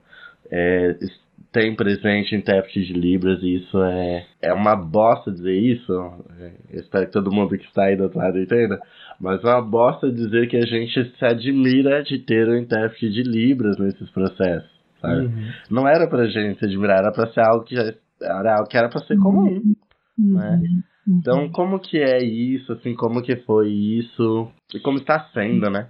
é, 0.51 0.95
tem 1.51 1.75
presente 1.75 2.35
intérprete 2.35 2.85
de 2.85 2.93
Libras 2.93 3.41
e 3.41 3.55
isso 3.55 3.81
é, 3.83 4.25
é 4.41 4.53
uma 4.53 4.75
bosta 4.75 5.31
dizer 5.31 5.57
isso. 5.57 5.93
É, 6.39 6.51
espero 6.77 7.05
que 7.05 7.11
todo 7.11 7.31
mundo 7.31 7.57
que 7.57 7.65
está 7.65 7.85
aí 7.85 7.95
do 7.95 8.03
outro 8.03 8.19
lado 8.19 8.39
entenda. 8.39 8.79
Mas 9.19 9.43
é 9.43 9.47
uma 9.47 9.61
bosta 9.61 10.11
dizer 10.11 10.47
que 10.47 10.57
a 10.57 10.65
gente 10.65 11.15
se 11.17 11.25
admira 11.25 12.03
de 12.03 12.19
ter 12.19 12.47
um 12.47 12.57
intérprete 12.57 13.09
de 13.09 13.23
Libras 13.23 13.77
nesses 13.77 14.09
processos. 14.11 14.69
Sabe? 15.01 15.27
Uhum. 15.27 15.49
Não 15.69 15.87
era 15.87 16.07
pra 16.07 16.27
gente 16.27 16.59
se 16.59 16.65
admirar, 16.65 16.99
era 16.99 17.11
pra 17.11 17.27
ser 17.27 17.41
algo 17.41 17.63
que 17.63 17.75
já 17.75 17.93
era 18.21 18.57
algo 18.57 18.67
que 18.67 18.77
era 18.77 18.89
pra 18.89 19.01
ser 19.01 19.17
comum. 19.17 19.61
Uhum. 20.17 20.33
Né? 20.33 20.61
Uhum. 20.61 20.81
Então, 21.19 21.49
como 21.49 21.79
que 21.79 21.97
é 21.97 22.23
isso, 22.23 22.73
assim, 22.73 22.93
como 22.93 23.21
que 23.21 23.35
foi 23.37 23.69
isso, 23.69 24.51
e 24.73 24.79
como 24.79 24.97
está 24.97 25.29
sendo, 25.33 25.69
né? 25.69 25.87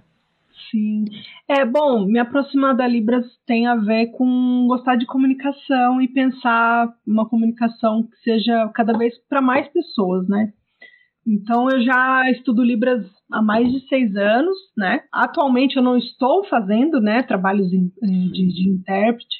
Sim. 0.70 1.04
É 1.48 1.64
bom, 1.64 2.04
me 2.04 2.18
aproximar 2.18 2.76
da 2.76 2.86
Libras 2.86 3.26
tem 3.46 3.66
a 3.66 3.76
ver 3.76 4.08
com 4.08 4.66
gostar 4.68 4.96
de 4.96 5.06
comunicação 5.06 6.00
e 6.02 6.08
pensar 6.08 6.92
uma 7.06 7.28
comunicação 7.28 8.02
que 8.02 8.16
seja 8.18 8.68
cada 8.74 8.96
vez 8.96 9.14
para 9.28 9.40
mais 9.40 9.68
pessoas, 9.68 10.28
né? 10.28 10.52
Então 11.26 11.68
eu 11.70 11.82
já 11.82 12.30
estudo 12.30 12.64
Libras 12.64 13.06
há 13.30 13.42
mais 13.42 13.70
de 13.70 13.86
seis 13.88 14.16
anos, 14.16 14.56
né? 14.76 15.02
Atualmente 15.12 15.76
eu 15.76 15.82
não 15.82 15.96
estou 15.96 16.44
fazendo, 16.46 17.00
né, 17.00 17.22
trabalhos 17.22 17.68
de, 17.68 17.78
de, 18.00 18.48
de 18.48 18.70
intérprete, 18.70 19.36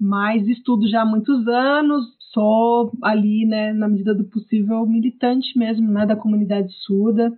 mas 0.00 0.46
estudo 0.48 0.88
já 0.88 1.02
há 1.02 1.06
muitos 1.06 1.46
anos. 1.46 2.04
Sou 2.32 2.92
ali, 3.02 3.44
né, 3.46 3.72
na 3.72 3.88
medida 3.88 4.14
do 4.14 4.24
possível, 4.24 4.86
militante 4.86 5.56
mesmo, 5.56 5.90
né, 5.92 6.06
da 6.06 6.16
comunidade 6.16 6.72
surda. 6.84 7.30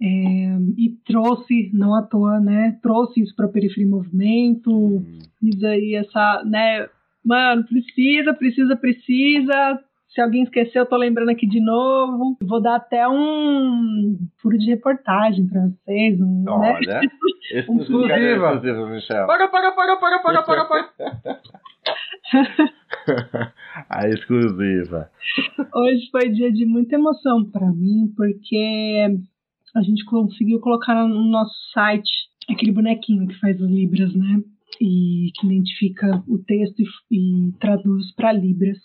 É, 0.00 0.06
e 0.76 0.96
trouxe, 1.06 1.70
não 1.72 1.94
à 1.94 2.02
toa, 2.02 2.40
né? 2.40 2.78
Trouxe 2.82 3.22
isso 3.22 3.34
para 3.34 3.48
Periferia 3.48 3.86
em 3.86 3.90
Movimento, 3.90 4.70
uhum. 4.70 5.18
fiz 5.40 5.62
aí 5.64 5.94
essa, 5.94 6.42
né? 6.44 6.88
Mano, 7.24 7.64
precisa, 7.66 8.34
precisa, 8.34 8.76
precisa. 8.76 9.80
Se 10.08 10.20
alguém 10.20 10.44
esqueceu, 10.44 10.82
eu 10.82 10.88
tô 10.88 10.96
lembrando 10.96 11.30
aqui 11.30 11.46
de 11.46 11.60
novo. 11.60 12.36
Vou 12.40 12.62
dar 12.62 12.76
até 12.76 13.06
um 13.08 14.16
furo 14.40 14.56
de 14.56 14.70
reportagem 14.70 15.46
para 15.46 15.62
vocês. 15.62 16.20
Um, 16.20 16.44
né? 16.44 16.74
Olha, 16.74 17.00
né? 17.02 17.08
exclusiva. 17.52 18.60
Michel. 18.88 19.26
Paga, 19.26 19.48
paga, 19.48 19.72
paga, 19.72 19.96
paga, 19.96 20.22
paga, 20.22 20.42
paga, 20.42 20.64
paga. 20.64 20.90
A 23.90 24.08
exclusiva. 24.08 25.10
Hoje 25.74 26.08
foi 26.10 26.30
dia 26.30 26.50
de 26.50 26.64
muita 26.64 26.94
emoção 26.94 27.44
para 27.50 27.66
mim, 27.66 28.12
porque 28.16 29.18
a 29.76 29.82
gente 29.82 30.04
conseguiu 30.06 30.58
colocar 30.58 31.06
no 31.06 31.24
nosso 31.24 31.54
site 31.72 32.10
aquele 32.48 32.72
bonequinho 32.72 33.26
que 33.28 33.38
faz 33.38 33.60
as 33.60 33.70
libras, 33.70 34.14
né? 34.14 34.40
E 34.80 35.30
que 35.34 35.46
identifica 35.46 36.24
o 36.26 36.38
texto 36.38 36.80
e, 37.10 37.48
e 37.48 37.52
traduz 37.60 38.12
para 38.14 38.32
libras. 38.32 38.78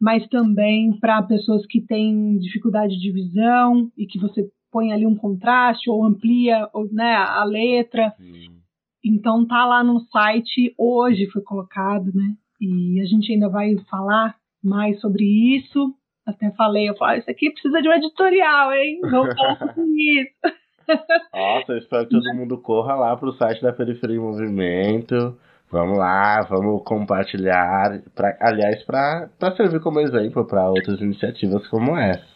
Mas 0.00 0.28
também 0.28 0.92
para 1.00 1.22
pessoas 1.22 1.64
que 1.66 1.80
têm 1.80 2.38
dificuldade 2.38 3.00
de 3.00 3.10
visão 3.10 3.90
e 3.96 4.06
que 4.06 4.18
você 4.18 4.46
põe 4.70 4.92
ali 4.92 5.06
um 5.06 5.16
contraste 5.16 5.88
ou 5.88 6.04
amplia 6.04 6.68
ou, 6.74 6.92
né, 6.92 7.14
a 7.16 7.42
letra. 7.44 8.14
Hum. 8.20 8.58
Então 9.04 9.46
tá 9.46 9.64
lá 9.64 9.82
no 9.82 10.00
site, 10.00 10.74
hoje 10.76 11.26
foi 11.30 11.42
colocado, 11.42 12.12
né? 12.14 12.34
E 12.60 13.00
a 13.00 13.06
gente 13.06 13.32
ainda 13.32 13.48
vai 13.48 13.76
falar 13.90 14.36
mais 14.62 15.00
sobre 15.00 15.24
isso 15.56 15.94
até 16.28 16.50
falei, 16.50 16.88
eu 16.88 16.96
falo, 16.96 17.12
ah, 17.12 17.16
isso 17.16 17.30
aqui 17.30 17.50
precisa 17.50 17.80
de 17.80 17.88
um 17.88 17.92
editorial, 17.92 18.72
hein? 18.72 19.00
Vamos 19.00 19.34
falar 19.34 19.56
sobre 19.56 19.82
isso. 20.20 20.56
Nossa, 21.34 21.72
eu 21.72 21.78
espero 21.78 22.06
que 22.06 22.10
todo 22.10 22.36
mundo 22.36 22.58
corra 22.58 22.94
lá 22.94 23.16
pro 23.16 23.32
site 23.32 23.62
da 23.62 23.72
Periferia 23.72 24.16
em 24.16 24.20
Movimento. 24.20 25.38
Vamos 25.70 25.98
lá, 25.98 26.42
vamos 26.42 26.82
compartilhar. 26.84 28.02
Pra, 28.14 28.36
aliás, 28.40 28.82
para 28.84 29.30
servir 29.56 29.80
como 29.80 30.00
exemplo 30.00 30.46
para 30.46 30.68
outras 30.68 31.00
iniciativas 31.00 31.66
como 31.68 31.96
essa. 31.96 32.26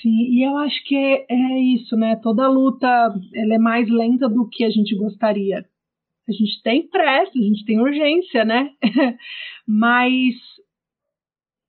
Sim, 0.00 0.28
e 0.30 0.46
eu 0.46 0.56
acho 0.58 0.82
que 0.84 0.96
é, 0.96 1.26
é 1.28 1.58
isso, 1.74 1.96
né? 1.96 2.16
Toda 2.22 2.48
luta 2.48 2.86
ela 3.34 3.54
é 3.54 3.58
mais 3.58 3.88
lenta 3.90 4.28
do 4.28 4.48
que 4.48 4.64
a 4.64 4.70
gente 4.70 4.94
gostaria. 4.96 5.64
A 6.28 6.32
gente 6.32 6.62
tem 6.62 6.86
pressa, 6.88 7.32
a 7.36 7.42
gente 7.42 7.64
tem 7.64 7.80
urgência, 7.80 8.44
né? 8.44 8.70
Mas 9.66 10.34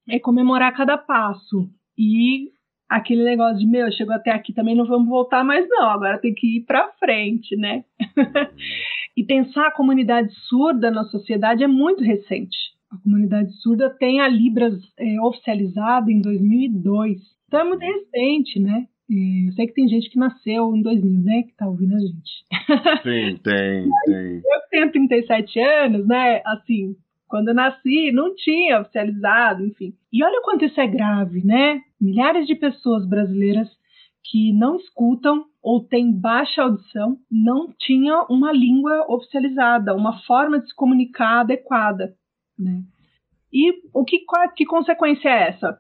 é 0.09 0.19
comemorar 0.19 0.75
cada 0.75 0.97
passo. 0.97 1.69
E 1.97 2.49
aquele 2.89 3.23
negócio 3.23 3.59
de, 3.59 3.65
meu, 3.65 3.91
chegou 3.91 4.13
até 4.13 4.31
aqui 4.31 4.53
também, 4.53 4.75
não 4.75 4.85
vamos 4.85 5.07
voltar 5.07 5.43
mais 5.43 5.67
não, 5.69 5.89
agora 5.89 6.19
tem 6.19 6.33
que 6.33 6.57
ir 6.57 6.65
para 6.65 6.91
frente, 6.99 7.55
né? 7.55 7.85
e 9.15 9.23
pensar 9.23 9.67
a 9.67 9.75
comunidade 9.75 10.33
surda 10.47 10.91
na 10.91 11.05
sociedade 11.05 11.63
é 11.63 11.67
muito 11.67 12.03
recente. 12.03 12.57
A 12.91 12.97
comunidade 12.97 13.51
surda 13.61 13.89
tem 13.89 14.19
a 14.19 14.27
Libras 14.27 14.73
é, 14.99 15.21
oficializada 15.21 16.11
em 16.11 16.21
2002. 16.21 17.17
Então 17.47 17.61
é 17.61 17.63
muito 17.63 17.81
recente, 17.81 18.59
né? 18.59 18.85
Eu 19.09 19.53
sei 19.53 19.67
que 19.67 19.73
tem 19.73 19.87
gente 19.89 20.09
que 20.09 20.17
nasceu 20.17 20.73
em 20.75 20.81
2000, 20.81 21.21
né? 21.21 21.43
Que 21.43 21.55
tá 21.55 21.67
ouvindo 21.67 21.95
a 21.95 21.99
gente. 21.99 23.03
Sim, 23.03 23.37
tem, 23.43 23.89
tem. 24.05 24.35
Eu 24.35 24.61
tenho 24.69 24.91
37 24.91 25.59
anos, 25.59 26.07
né? 26.07 26.41
Assim, 26.45 26.95
Quando 27.31 27.47
eu 27.47 27.53
nasci, 27.53 28.11
não 28.11 28.35
tinha 28.35 28.81
oficializado, 28.81 29.65
enfim. 29.65 29.93
E 30.11 30.21
olha 30.21 30.37
o 30.39 30.43
quanto 30.43 30.65
isso 30.65 30.81
é 30.81 30.85
grave, 30.85 31.41
né? 31.45 31.79
Milhares 31.99 32.45
de 32.45 32.55
pessoas 32.55 33.07
brasileiras 33.07 33.69
que 34.25 34.51
não 34.51 34.75
escutam 34.75 35.45
ou 35.63 35.81
têm 35.81 36.11
baixa 36.11 36.61
audição 36.61 37.17
não 37.31 37.71
tinham 37.79 38.25
uma 38.29 38.51
língua 38.51 39.05
oficializada, 39.07 39.95
uma 39.95 40.19
forma 40.23 40.59
de 40.59 40.67
se 40.67 40.75
comunicar 40.75 41.39
adequada, 41.39 42.13
né? 42.59 42.81
E 43.53 43.81
o 43.93 44.03
que, 44.03 44.25
que 44.57 44.65
consequência 44.65 45.29
é 45.29 45.47
essa? 45.49 45.79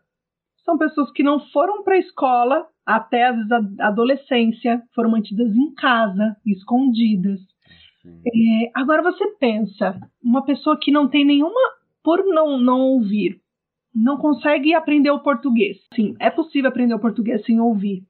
São 0.63 0.77
pessoas 0.77 1.11
que 1.11 1.21
não 1.21 1.41
foram 1.49 1.83
para 1.83 1.95
a 1.95 1.99
escola 1.99 2.65
até 2.85 3.27
a 3.27 3.87
adolescência, 3.87 4.81
foram 4.95 5.11
mantidas 5.11 5.53
em 5.53 5.73
casa, 5.73 6.37
escondidas. 6.45 7.41
É, 8.05 8.71
agora 8.73 9.01
você 9.01 9.27
pensa, 9.39 9.99
uma 10.23 10.43
pessoa 10.43 10.77
que 10.79 10.91
não 10.91 11.07
tem 11.07 11.25
nenhuma, 11.25 11.59
por 12.03 12.25
não, 12.25 12.59
não 12.59 12.79
ouvir, 12.79 13.39
não 13.93 14.17
consegue 14.17 14.73
aprender 14.73 15.11
o 15.11 15.19
português. 15.19 15.77
Sim, 15.93 16.15
é 16.19 16.29
possível 16.29 16.69
aprender 16.69 16.93
o 16.93 16.99
português 16.99 17.45
sem 17.45 17.59
ouvir, 17.59 18.03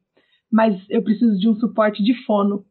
mas 0.51 0.81
eu 0.89 1.03
preciso 1.03 1.37
de 1.37 1.49
um 1.49 1.55
suporte 1.55 2.03
de 2.03 2.13
fono. 2.25 2.65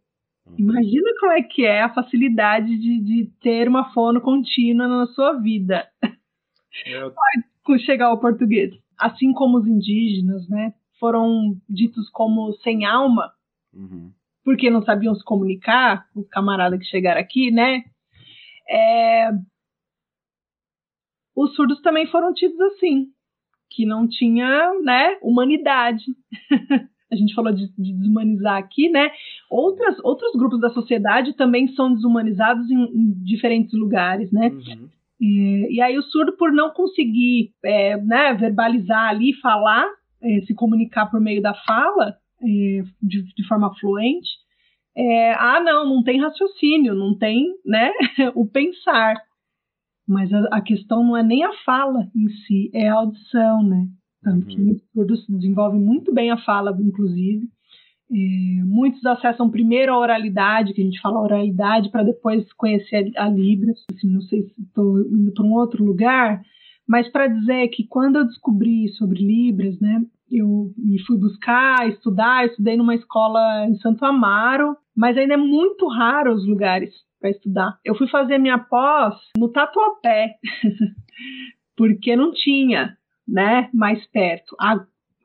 Uhum. 0.47 0.55
Imagina 0.59 1.11
como 1.21 1.33
é 1.33 1.43
que 1.43 1.65
é 1.65 1.83
a 1.83 1.93
facilidade 1.93 2.77
de, 2.77 3.01
de 3.01 3.31
ter 3.41 3.69
uma 3.69 3.93
fono 3.93 4.21
contínua 4.21 4.89
na 4.89 5.07
sua 5.09 5.35
vida. 5.35 5.87
Eu... 6.87 7.13
chegar 7.79 8.07
ao 8.07 8.19
português. 8.19 8.75
Assim 8.99 9.33
como 9.33 9.59
os 9.59 9.67
indígenas, 9.67 10.49
né? 10.49 10.75
Foram 10.99 11.57
ditos 11.69 12.11
como 12.11 12.53
sem 12.55 12.85
alma, 12.85 13.33
uhum. 13.73 14.11
Porque 14.45 14.71
não 14.71 14.83
sabiam 14.83 15.15
se 15.15 15.25
comunicar, 15.25 16.07
os 16.15 16.29
camaradas 16.29 16.79
que 16.79 16.87
chegaram 16.87 17.21
aqui, 17.21 17.51
né? 17.51 17.83
É... 18.69 19.31
Os 21.37 21.55
surdos 21.55 21.81
também 21.81 22.07
foram 22.07 22.33
tidos 22.35 22.61
assim, 22.61 23.07
que 23.71 23.87
não 23.87 24.09
tinha, 24.09 24.73
né, 24.83 25.17
humanidade. 25.23 26.05
a 27.11 27.17
gente 27.17 27.35
falou 27.35 27.53
de, 27.53 27.69
de, 27.77 27.93
desumanizar 27.93 28.57
aqui, 28.57 28.89
né? 28.89 29.11
Outras, 29.51 29.99
outros 30.05 30.33
grupos 30.35 30.61
da 30.61 30.71
sociedade 30.71 31.35
também 31.35 31.69
são 31.75 31.93
desumanizados 31.93 32.71
em, 32.71 32.83
em 32.83 33.13
diferentes 33.25 33.73
lugares, 33.73 34.31
né? 34.31 34.49
Uhum. 34.49 34.89
E, 35.21 35.77
e 35.77 35.83
aí 35.83 35.99
o 35.99 36.03
surdo, 36.03 36.37
por 36.37 36.53
não 36.53 36.71
conseguir 36.71 37.53
é, 37.65 37.97
né, 37.97 38.33
verbalizar 38.35 39.09
ali, 39.09 39.35
falar, 39.35 39.87
é, 40.23 40.41
se 40.43 40.55
comunicar 40.55 41.07
por 41.07 41.21
meio 41.21 41.43
da 41.43 41.53
fala, 41.53 42.17
é, 42.43 42.83
de, 43.03 43.23
de, 43.35 43.47
forma 43.47 43.75
fluente, 43.79 44.29
é, 44.97 45.33
ah, 45.35 45.61
não, 45.61 45.89
não 45.89 46.03
tem 46.03 46.21
raciocínio, 46.21 46.95
não 46.95 47.17
tem 47.17 47.47
né, 47.65 47.91
o 48.35 48.47
pensar. 48.47 49.17
Mas 50.07 50.33
a, 50.33 50.41
a, 50.51 50.61
questão 50.61 51.05
não 51.05 51.17
é 51.17 51.23
nem 51.23 51.45
a 51.45 51.53
fala 51.65 52.09
em 52.17 52.29
si, 52.29 52.71
é 52.75 52.89
a 52.89 52.95
audição, 52.95 53.63
né? 53.63 53.87
Tanto 54.23 54.47
que 54.47 54.61
uhum. 54.61 54.73
os 54.73 54.83
surdos 54.93 55.27
desenvolvem 55.29 55.81
muito 55.81 56.13
bem 56.13 56.31
a 56.31 56.37
fala, 56.37 56.77
inclusive. 56.81 57.49
É, 58.13 58.65
muitos 58.65 59.05
acessam 59.07 59.49
primeiro 59.49 59.93
a 59.93 59.99
oralidade, 59.99 60.75
que 60.75 60.83
a 60.83 60.85
gente 60.85 61.01
fala 61.01 61.21
oralidade, 61.21 61.91
para 61.91 62.03
depois 62.03 62.53
conhecer 62.55 63.13
a 63.17 63.29
Libras. 63.29 63.79
Assim, 63.95 64.09
não 64.09 64.21
sei 64.23 64.43
se 64.43 64.63
estou 64.63 65.01
indo 65.01 65.33
para 65.33 65.45
um 65.45 65.53
outro 65.53 65.85
lugar, 65.85 66.43
mas 66.89 67.09
para 67.09 67.29
dizer 67.29 67.69
que 67.69 67.87
quando 67.87 68.17
eu 68.17 68.27
descobri 68.27 68.89
sobre 68.95 69.25
Libras, 69.25 69.79
né, 69.79 70.03
eu 70.31 70.73
me 70.77 70.99
fui 71.05 71.19
buscar, 71.19 71.89
estudar, 71.89 72.47
estudei 72.47 72.77
numa 72.77 72.95
escola 72.95 73.67
em 73.67 73.77
Santo 73.77 74.05
Amaro, 74.05 74.77
mas 74.97 75.17
ainda 75.17 75.35
é 75.35 75.37
muito 75.37 75.87
raro 75.89 76.33
os 76.33 76.47
lugares 76.47 76.93
para 77.21 77.31
estudar. 77.31 77.79
Eu 77.85 77.95
fui 77.95 78.09
fazer 78.09 78.39
minha 78.39 78.59
pós 78.59 79.15
no 79.37 79.49
Tatuapé, 79.49 80.37
porque 81.77 82.17
não 82.17 82.33
tinha, 82.33 82.97
né, 83.27 83.69
mais 83.75 84.05
perto. 84.07 84.57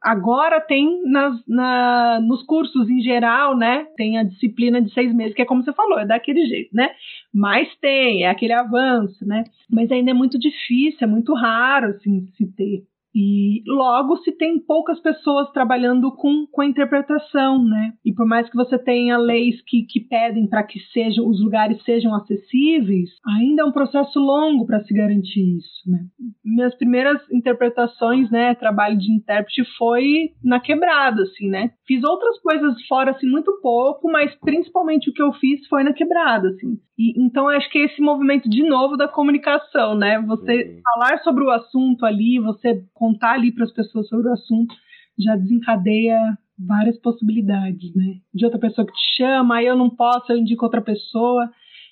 Agora 0.01 0.61
tem 0.61 1.01
nas, 1.05 1.41
na, 1.47 2.19
nos 2.21 2.43
cursos 2.43 2.87
em 2.89 3.01
geral, 3.01 3.57
né? 3.57 3.87
Tem 3.97 4.19
a 4.19 4.23
disciplina 4.23 4.81
de 4.81 4.93
seis 4.93 5.13
meses, 5.13 5.33
que 5.33 5.41
é 5.41 5.45
como 5.45 5.63
você 5.63 5.73
falou, 5.73 5.97
é 5.97 6.05
daquele 6.05 6.45
jeito, 6.45 6.75
né? 6.75 6.91
Mas 7.33 7.67
tem, 7.77 8.23
é 8.23 8.29
aquele 8.29 8.53
avanço, 8.53 9.25
né? 9.25 9.43
Mas 9.69 9.91
ainda 9.91 10.11
é 10.11 10.13
muito 10.13 10.37
difícil, 10.37 10.99
é 11.01 11.07
muito 11.07 11.33
raro, 11.33 11.87
assim, 11.87 12.27
se 12.37 12.45
ter. 12.55 12.83
E 13.15 13.63
logo 13.65 14.17
se 14.17 14.33
tem 14.33 14.59
poucas 14.59 14.99
pessoas 14.99 15.49
trabalhando 15.51 16.11
com, 16.11 16.45
com 16.51 16.61
a 16.61 16.65
interpretação, 16.65 17.63
né? 17.63 17.93
E 18.03 18.13
por 18.13 18.27
mais 18.27 18.49
que 18.49 18.57
você 18.57 18.77
tenha 18.77 19.17
leis 19.17 19.61
que, 19.65 19.83
que 19.83 20.01
pedem 20.01 20.49
para 20.49 20.63
que 20.63 20.79
sejam 20.91 21.25
os 21.25 21.41
lugares 21.41 21.81
sejam 21.83 22.13
acessíveis, 22.13 23.09
ainda 23.25 23.61
é 23.61 23.65
um 23.65 23.71
processo 23.71 24.19
longo 24.19 24.65
para 24.65 24.83
se 24.83 24.93
garantir 24.93 25.57
isso, 25.57 25.89
né? 25.89 25.99
Minhas 26.43 26.75
primeiras 26.75 27.21
interpretações, 27.31 28.29
né, 28.29 28.53
trabalho 28.55 28.97
de 28.97 29.09
intérprete 29.09 29.63
foi 29.77 30.31
na 30.43 30.59
quebrada, 30.59 31.23
assim, 31.23 31.47
né? 31.49 31.71
Fiz 31.87 32.03
outras 32.03 32.37
coisas 32.41 32.85
fora 32.85 33.11
assim 33.11 33.27
muito 33.27 33.59
pouco, 33.61 34.11
mas 34.11 34.35
principalmente 34.41 35.09
o 35.09 35.13
que 35.13 35.21
eu 35.21 35.31
fiz 35.33 35.65
foi 35.67 35.83
na 35.83 35.93
quebrada, 35.93 36.49
assim. 36.49 36.77
E, 36.97 37.21
então 37.21 37.47
acho 37.49 37.69
que 37.69 37.77
é 37.77 37.85
esse 37.85 38.01
movimento 38.01 38.49
de 38.49 38.63
novo 38.63 38.95
da 38.95 39.07
comunicação, 39.07 39.95
né? 39.95 40.21
Você 40.21 40.63
uhum. 40.63 40.81
falar 40.81 41.19
sobre 41.19 41.43
o 41.43 41.51
assunto 41.51 42.05
ali, 42.05 42.39
você 42.39 42.81
contar 43.05 43.33
ali 43.33 43.51
para 43.51 43.65
as 43.65 43.71
pessoas 43.71 44.07
sobre 44.07 44.27
o 44.27 44.33
assunto, 44.33 44.73
já 45.17 45.35
desencadeia 45.35 46.17
várias 46.57 46.97
possibilidades, 46.99 47.93
né? 47.95 48.15
De 48.33 48.45
outra 48.45 48.59
pessoa 48.59 48.87
que 48.87 48.93
te 48.93 49.17
chama, 49.17 49.57
aí 49.57 49.65
eu 49.65 49.75
não 49.75 49.89
posso, 49.89 50.31
eu 50.31 50.37
indico 50.37 50.65
outra 50.65 50.81
pessoa. 50.81 51.49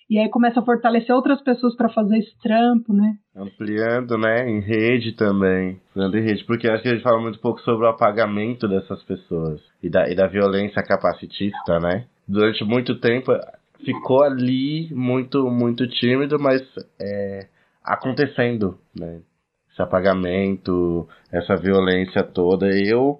E 0.09 0.19
aí 0.19 0.29
começa 0.29 0.59
a 0.59 0.63
fortalecer 0.63 1.15
outras 1.15 1.41
pessoas 1.41 1.75
para 1.75 1.89
fazer 1.89 2.17
esse 2.17 2.37
trampo, 2.39 2.93
né? 2.93 3.15
Ampliando, 3.35 4.17
né? 4.17 4.49
Em 4.49 4.59
rede 4.59 5.13
também. 5.13 5.79
Ampliando 5.89 6.17
em 6.17 6.21
rede, 6.21 6.43
porque 6.45 6.67
acho 6.67 6.83
que 6.83 6.89
a 6.89 6.93
gente 6.93 7.03
fala 7.03 7.21
muito 7.21 7.39
pouco 7.39 7.61
sobre 7.61 7.85
o 7.85 7.89
apagamento 7.89 8.67
dessas 8.67 9.01
pessoas 9.03 9.61
e 9.81 9.89
da, 9.89 10.09
e 10.09 10.15
da 10.15 10.27
violência 10.27 10.83
capacitista, 10.83 11.79
né? 11.79 12.05
Durante 12.27 12.63
muito 12.63 12.99
tempo 12.99 13.31
ficou 13.83 14.23
ali 14.23 14.89
muito, 14.93 15.49
muito 15.49 15.87
tímido, 15.87 16.37
mas 16.39 16.61
é, 17.01 17.47
acontecendo, 17.83 18.77
né? 18.97 19.21
Esse 19.73 19.81
apagamento, 19.81 21.07
essa 21.31 21.55
violência 21.55 22.23
toda. 22.23 22.67
Eu 22.67 23.19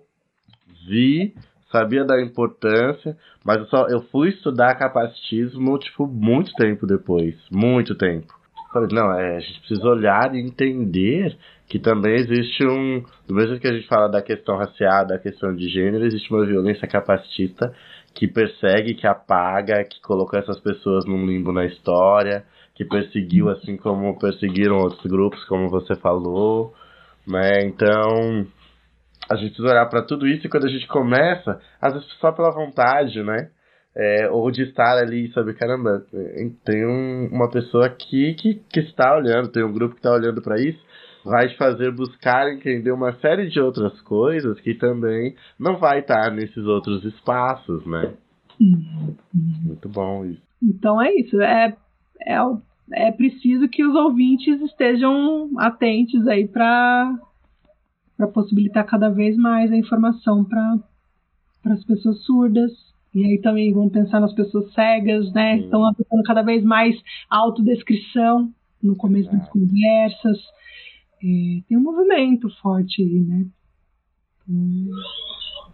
vi, 0.88 1.34
sabia 1.72 2.06
da 2.06 2.22
importância, 2.22 3.18
mas 3.44 3.58
eu, 3.58 3.66
só, 3.66 3.88
eu 3.88 4.02
fui 4.12 4.30
estudar 4.30 4.76
capacitismo, 4.76 5.78
tipo, 5.80 6.06
muito 6.06 6.54
tempo 6.54 6.86
depois. 6.86 7.36
Muito 7.52 7.96
tempo. 7.96 8.32
Falei, 8.72 8.90
não, 8.92 9.12
é, 9.14 9.38
a 9.38 9.40
gente 9.40 9.60
precisa 9.60 9.88
olhar 9.88 10.34
e 10.34 10.40
entender 10.40 11.38
que 11.68 11.80
também 11.80 12.16
existe 12.16 12.66
um. 12.66 13.04
Do 13.28 13.34
mesmo 13.34 13.60
que 13.60 13.68
a 13.68 13.74
gente 13.74 13.88
fala 13.88 14.08
da 14.08 14.22
questão 14.22 14.58
racial, 14.58 15.06
da 15.06 15.18
questão 15.18 15.56
de 15.56 15.70
gênero, 15.70 16.06
existe 16.06 16.32
uma 16.32 16.46
violência 16.46 16.88
capacitista 16.88 17.74
que 18.14 18.28
persegue, 18.28 18.94
que 18.94 19.08
apaga, 19.08 19.84
que 19.84 20.00
colocou 20.02 20.40
essas 20.40 20.60
pessoas 20.60 21.06
num 21.06 21.26
limbo 21.26 21.52
na 21.52 21.66
história, 21.66 22.46
que 22.76 22.86
perseguiu 22.86 23.50
assim 23.50 23.78
como 23.78 24.18
perseguiram 24.18 24.78
outros 24.78 25.06
grupos, 25.06 25.44
como 25.46 25.70
você 25.70 25.96
falou, 25.96 26.74
né? 27.28 27.66
Então, 27.66 28.46
a 29.30 29.36
gente 29.36 29.50
precisa 29.54 29.70
olhar 29.70 29.86
para 29.88 30.04
tudo 30.04 30.28
isso 30.28 30.46
e 30.46 30.50
quando 30.50 30.66
a 30.66 30.70
gente 30.70 30.88
começa, 30.88 31.60
às 31.82 31.94
vezes 31.94 32.08
só 32.20 32.32
pela 32.32 32.52
vontade, 32.52 33.22
né? 33.24 33.50
É, 33.96 34.28
ou 34.32 34.50
de 34.50 34.64
estar 34.64 34.98
ali 34.98 35.28
e 35.28 35.34
saber, 35.34 35.56
caramba, 35.56 36.04
tem 36.66 36.84
um, 36.84 37.30
uma 37.32 37.50
pessoa 37.52 37.86
aqui 37.86 38.34
que, 38.34 38.56
que 38.56 38.80
está 38.80 39.16
olhando, 39.16 39.52
tem 39.52 39.64
um 39.64 39.72
grupo 39.72 39.94
que 39.94 40.00
está 40.00 40.12
olhando 40.12 40.42
para 40.42 40.60
isso, 40.60 40.80
vai 41.24 41.48
te 41.48 41.56
fazer 41.58 41.92
buscar 41.92 42.52
entender 42.52 42.92
uma 42.92 43.14
série 43.20 43.50
de 43.50 43.60
outras 43.60 44.02
coisas 44.02 44.60
que 44.62 44.74
também 44.74 45.36
não 45.60 45.78
vai 45.78 46.00
estar 46.00 46.32
nesses 46.32 46.66
outros 46.66 47.06
espaços, 47.06 47.86
né? 47.86 48.14
Uhum. 48.60 49.16
Muito 49.64 49.88
bom 49.90 50.26
isso. 50.26 50.42
Então 50.62 51.02
é 51.02 51.14
isso. 51.14 51.40
É, 51.42 51.76
é, 52.26 52.38
é 53.08 53.12
preciso 53.12 53.68
que 53.68 53.84
os 53.84 53.96
ouvintes 53.96 54.62
estejam 54.62 55.50
atentos 55.58 56.28
aí 56.28 56.48
para 56.48 57.14
para 58.16 58.28
possibilitar 58.28 58.86
cada 58.86 59.10
vez 59.10 59.36
mais 59.36 59.72
a 59.72 59.76
informação 59.76 60.46
para 60.46 60.80
as 61.66 61.84
pessoas 61.84 62.24
surdas. 62.24 62.72
E 63.14 63.24
aí 63.26 63.42
também 63.42 63.74
vamos 63.74 63.92
pensar 63.92 64.20
nas 64.20 64.34
pessoas 64.34 64.72
cegas, 64.74 65.32
né? 65.34 65.58
Sim. 65.58 65.64
Estão 65.66 65.86
adotando 65.86 66.24
cada 66.24 66.42
vez 66.42 66.64
mais 66.64 66.96
autodescrição 67.30 68.52
no 68.82 68.96
começo 68.96 69.32
das 69.32 69.48
conversas. 69.50 70.38
É, 71.24 71.62
tem 71.68 71.78
um 71.78 71.82
movimento 71.82 72.50
forte 72.62 73.02
aí, 73.02 73.20
né? 73.20 73.46
Hum. 74.50 74.90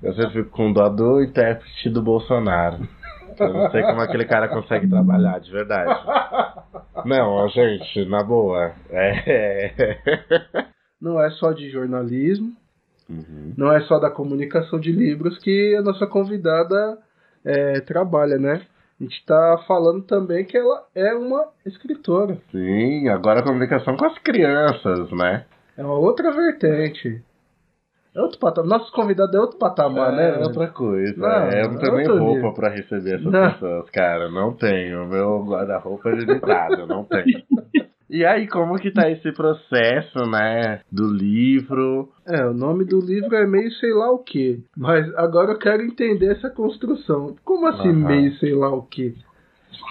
Eu 0.01 0.13
sempre 0.13 0.43
fico 0.43 0.49
com 0.51 0.71
dó 0.71 0.87
do 0.89 1.21
intérprete 1.21 1.89
do 1.89 2.01
Bolsonaro. 2.01 2.87
Eu 3.39 3.53
não 3.53 3.71
sei 3.71 3.81
como 3.83 4.01
aquele 4.01 4.25
cara 4.25 4.47
consegue 4.47 4.87
trabalhar, 4.87 5.39
de 5.39 5.51
verdade. 5.51 5.99
Não, 7.05 7.47
gente, 7.49 8.05
na 8.05 8.23
boa. 8.23 8.73
É. 8.89 9.97
Não 11.01 11.21
é 11.21 11.29
só 11.31 11.53
de 11.53 11.69
jornalismo, 11.69 12.51
uhum. 13.09 13.53
não 13.57 13.71
é 13.71 13.79
só 13.81 13.99
da 13.99 14.11
comunicação 14.11 14.79
de 14.79 14.91
livros 14.91 15.37
que 15.37 15.73
a 15.77 15.81
nossa 15.81 16.05
convidada 16.05 16.97
é, 17.45 17.79
trabalha, 17.79 18.37
né? 18.37 18.61
A 18.99 19.03
gente 19.03 19.25
tá 19.25 19.63
falando 19.65 20.03
também 20.03 20.43
que 20.43 20.57
ela 20.57 20.85
é 20.93 21.13
uma 21.13 21.47
escritora. 21.65 22.37
Sim, 22.51 23.07
agora 23.07 23.39
a 23.39 23.43
comunicação 23.43 23.95
com 23.95 24.05
as 24.05 24.17
crianças, 24.19 25.09
né? 25.11 25.45
É 25.77 25.83
uma 25.85 25.97
outra 25.97 26.33
vertente. 26.33 27.23
É 28.19 28.21
outro 28.21 28.37
patamar. 28.37 28.79
Nosso 28.79 28.91
convidado 28.91 29.37
é 29.37 29.39
outro 29.39 29.57
patamar, 29.57 30.13
é, 30.13 30.15
né? 30.17 30.41
É 30.41 30.43
outra 30.43 30.67
coisa. 30.67 31.15
Não, 31.15 31.29
é, 31.29 31.63
eu 31.63 31.71
não 31.71 31.77
tenho 31.79 31.95
nem 31.95 32.07
roupa 32.07 32.53
para 32.53 32.69
receber 32.69 33.15
essas 33.15 33.31
não. 33.31 33.51
pessoas, 33.53 33.89
cara. 33.91 34.29
Não 34.29 34.53
tenho. 34.53 35.07
Meu 35.07 35.41
guarda-roupa 35.45 36.09
é 36.09 36.15
limitado, 36.15 36.85
não 36.85 37.05
tenho. 37.05 37.43
E 38.11 38.25
aí, 38.25 38.47
como 38.47 38.73
que 38.79 38.89
tá 38.89 39.07
esse 39.07 39.31
processo, 39.33 40.17
né, 40.31 40.81
do 40.91 41.13
livro? 41.13 42.09
É, 42.25 42.43
o 42.43 42.55
nome 42.55 42.83
do 42.83 42.99
livro 42.99 43.35
é 43.35 43.45
meio 43.45 43.71
sei 43.73 43.93
lá 43.93 44.09
o 44.11 44.17
que. 44.17 44.63
Mas 44.75 45.13
agora 45.15 45.51
eu 45.51 45.59
quero 45.59 45.83
entender 45.83 46.31
essa 46.31 46.49
construção. 46.49 47.35
Como 47.45 47.67
assim 47.67 47.89
uhum. 47.89 48.07
meio 48.07 48.33
sei 48.39 48.55
lá 48.55 48.73
o 48.73 48.81
que? 48.81 49.13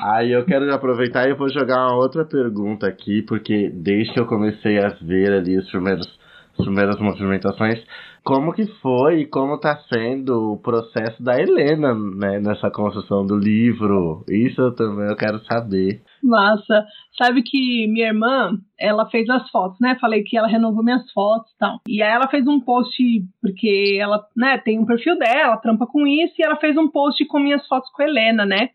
Aí 0.03 0.33
eu 0.33 0.45
quero 0.45 0.69
aproveitar 0.75 1.29
e 1.29 1.35
vou 1.35 1.49
jogar 1.49 1.87
uma 1.87 1.97
outra 1.97 2.25
pergunta 2.25 2.89
aqui, 2.89 3.23
porque 3.23 3.71
desde 3.73 4.13
que 4.13 4.19
eu 4.19 4.27
comecei 4.27 4.85
a 4.85 4.89
ver 5.01 5.35
ali 5.35 5.57
os 5.57 5.71
primeiros 5.71 6.19
primeiras 6.59 6.99
movimentações. 6.99 7.83
Como 8.25 8.53
que 8.53 8.67
foi 8.81 9.21
e 9.21 9.27
como 9.27 9.55
está 9.55 9.77
sendo 9.93 10.53
o 10.53 10.59
processo 10.59 11.23
da 11.23 11.41
Helena, 11.41 11.95
né, 11.95 12.39
nessa 12.41 12.71
construção 12.71 13.27
do 13.27 13.37
livro? 13.37 14.25
Isso 14.29 14.61
eu 14.61 14.75
também 14.75 15.09
eu 15.09 15.17
quero 15.17 15.39
saber. 15.45 16.03
Massa. 16.23 16.85
Sabe 17.17 17.43
que 17.43 17.87
minha 17.89 18.09
irmã, 18.09 18.53
ela 18.79 19.09
fez 19.09 19.29
as 19.29 19.49
fotos, 19.51 19.79
né? 19.81 19.97
Falei 20.01 20.23
que 20.23 20.37
ela 20.37 20.47
renovou 20.47 20.85
minhas 20.85 21.11
fotos 21.13 21.51
e 21.53 21.59
tal. 21.59 21.81
E 21.89 22.03
aí 22.03 22.13
ela 22.13 22.29
fez 22.29 22.47
um 22.47 22.61
post, 22.61 23.03
porque 23.41 23.99
ela, 24.01 24.25
né, 24.37 24.59
tem 24.59 24.79
um 24.79 24.87
perfil 24.87 25.19
dela, 25.19 25.57
trampa 25.57 25.87
com 25.87 26.07
isso, 26.07 26.35
e 26.39 26.45
ela 26.45 26.57
fez 26.57 26.77
um 26.77 26.89
post 26.89 27.25
com 27.27 27.39
minhas 27.39 27.67
fotos 27.67 27.91
com 27.93 28.03
a 28.03 28.07
Helena, 28.07 28.45
né? 28.45 28.71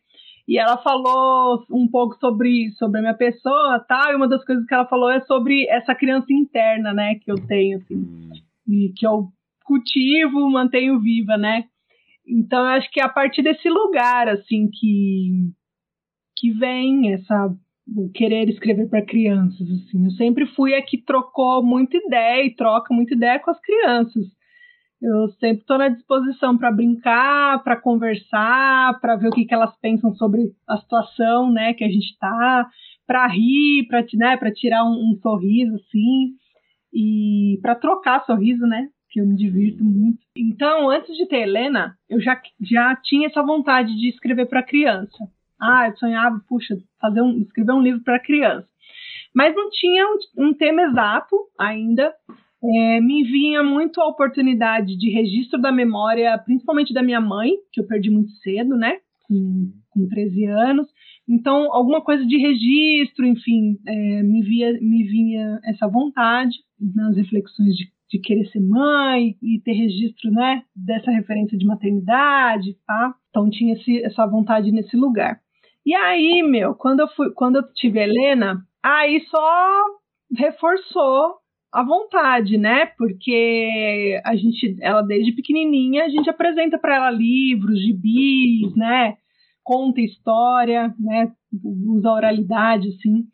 E 0.47 0.57
ela 0.57 0.77
falou 0.77 1.63
um 1.71 1.87
pouco 1.87 2.17
sobre, 2.19 2.71
sobre 2.71 2.99
a 2.99 3.01
minha 3.01 3.13
pessoa 3.13 3.79
tal, 3.87 4.11
e 4.11 4.15
uma 4.15 4.27
das 4.27 4.43
coisas 4.43 4.65
que 4.65 4.73
ela 4.73 4.85
falou 4.85 5.09
é 5.09 5.21
sobre 5.21 5.65
essa 5.69 5.95
criança 5.95 6.33
interna, 6.33 6.93
né, 6.93 7.15
que 7.15 7.31
eu 7.31 7.35
tenho, 7.47 7.77
assim, 7.77 7.95
hum. 7.95 8.29
E 8.67 8.91
que 8.95 9.05
eu 9.05 9.29
cultivo, 9.65 10.49
mantenho 10.49 10.99
viva, 10.99 11.37
né. 11.37 11.65
Então, 12.27 12.59
eu 12.59 12.71
acho 12.71 12.89
que 12.91 12.99
é 12.99 13.03
a 13.03 13.09
partir 13.09 13.41
desse 13.41 13.69
lugar, 13.69 14.29
assim, 14.29 14.69
que, 14.69 15.51
que 16.37 16.51
vem 16.51 17.13
essa 17.13 17.53
o 17.85 18.09
querer 18.11 18.49
escrever 18.49 18.87
para 18.89 19.05
crianças, 19.05 19.67
assim. 19.69 20.05
Eu 20.05 20.11
sempre 20.11 20.45
fui 20.47 20.73
a 20.73 20.81
que 20.81 20.97
trocou 21.03 21.61
muita 21.63 21.97
ideia 21.97 22.45
e 22.45 22.55
troca 22.55 22.93
muita 22.93 23.13
ideia 23.13 23.39
com 23.39 23.51
as 23.51 23.59
crianças. 23.59 24.25
Eu 25.01 25.27
sempre 25.31 25.59
estou 25.59 25.77
na 25.77 25.89
disposição 25.89 26.57
para 26.57 26.71
brincar, 26.71 27.61
para 27.61 27.75
conversar, 27.75 28.97
para 29.01 29.17
ver 29.17 29.27
o 29.27 29.31
que, 29.31 29.43
que 29.43 29.53
elas 29.53 29.77
pensam 29.81 30.15
sobre 30.15 30.53
a 30.65 30.77
situação, 30.77 31.51
né, 31.51 31.73
que 31.73 31.83
a 31.83 31.89
gente 31.89 32.05
está, 32.05 32.69
para 33.05 33.27
rir, 33.27 33.85
para 33.89 34.01
né, 34.13 34.37
tirar 34.55 34.85
um, 34.85 35.11
um, 35.11 35.19
sorriso, 35.21 35.75
assim, 35.75 36.35
e 36.93 37.59
para 37.61 37.75
trocar 37.75 38.23
sorriso, 38.25 38.65
né, 38.65 38.89
que 39.09 39.19
eu 39.19 39.25
me 39.25 39.35
divirto 39.35 39.83
muito. 39.83 40.19
Então, 40.35 40.89
antes 40.89 41.15
de 41.15 41.27
ter 41.27 41.41
Helena, 41.41 41.97
eu 42.09 42.21
já, 42.21 42.39
já 42.61 42.95
tinha 42.95 43.27
essa 43.27 43.41
vontade 43.41 43.95
de 43.95 44.09
escrever 44.09 44.47
para 44.47 44.63
criança. 44.63 45.17
Ah, 45.59 45.87
eu 45.87 45.97
sonhava, 45.97 46.41
puxa, 46.47 46.77
fazer 46.99 47.21
um, 47.21 47.39
escrever 47.41 47.73
um 47.73 47.81
livro 47.81 48.03
para 48.03 48.19
criança. 48.19 48.67
Mas 49.33 49.55
não 49.55 49.69
tinha 49.69 50.05
um, 50.07 50.49
um 50.49 50.53
tema 50.53 50.83
exato 50.83 51.35
ainda 51.59 52.13
é, 52.63 53.01
me 53.01 53.23
vinha 53.23 53.61
muito 53.61 53.99
a 53.99 54.07
oportunidade 54.07 54.97
de 54.97 55.09
registro 55.09 55.59
da 55.59 55.71
memória, 55.71 56.37
principalmente 56.37 56.93
da 56.93 57.03
minha 57.03 57.19
mãe, 57.19 57.51
que 57.73 57.81
eu 57.81 57.87
perdi 57.87 58.09
muito 58.09 58.31
cedo, 58.37 58.77
né? 58.77 58.99
Com, 59.27 59.71
com 59.89 60.07
13 60.07 60.45
anos. 60.45 60.87
Então, 61.27 61.73
alguma 61.73 62.01
coisa 62.01 62.25
de 62.25 62.37
registro, 62.37 63.25
enfim, 63.25 63.77
é, 63.87 64.23
me, 64.23 64.41
via, 64.41 64.73
me 64.73 65.03
vinha 65.03 65.59
essa 65.63 65.87
vontade 65.87 66.55
nas 66.79 67.15
reflexões 67.15 67.75
de, 67.75 67.87
de 68.09 68.19
querer 68.19 68.45
ser 68.47 68.59
mãe 68.59 69.35
e 69.41 69.59
ter 69.63 69.71
registro, 69.71 70.31
né, 70.31 70.63
dessa 70.75 71.11
referência 71.11 71.57
de 71.57 71.65
maternidade, 71.65 72.75
tá? 72.85 73.15
Então, 73.29 73.49
tinha 73.49 73.73
esse, 73.73 74.03
essa 74.03 74.25
vontade 74.27 74.71
nesse 74.71 74.97
lugar. 74.97 75.39
E 75.85 75.93
aí, 75.95 76.43
meu, 76.43 76.75
quando 76.75 77.01
eu 77.01 77.07
fui, 77.09 77.31
quando 77.31 77.57
eu 77.57 77.63
tive 77.73 77.99
a 77.99 78.03
Helena, 78.03 78.65
aí 78.81 79.21
só 79.29 79.85
reforçou 80.37 81.35
à 81.71 81.83
vontade, 81.83 82.57
né? 82.57 82.85
Porque 82.97 84.21
a 84.23 84.35
gente, 84.35 84.77
ela 84.81 85.01
desde 85.01 85.33
pequenininha, 85.33 86.05
a 86.05 86.09
gente 86.09 86.29
apresenta 86.29 86.77
para 86.77 86.95
ela 86.95 87.11
livros, 87.11 87.81
gibis, 87.81 88.75
né? 88.75 89.17
Conta 89.63 90.01
história, 90.01 90.93
né? 90.99 91.31
Usa 91.63 92.11
oralidade, 92.11 92.89
assim, 92.89 93.25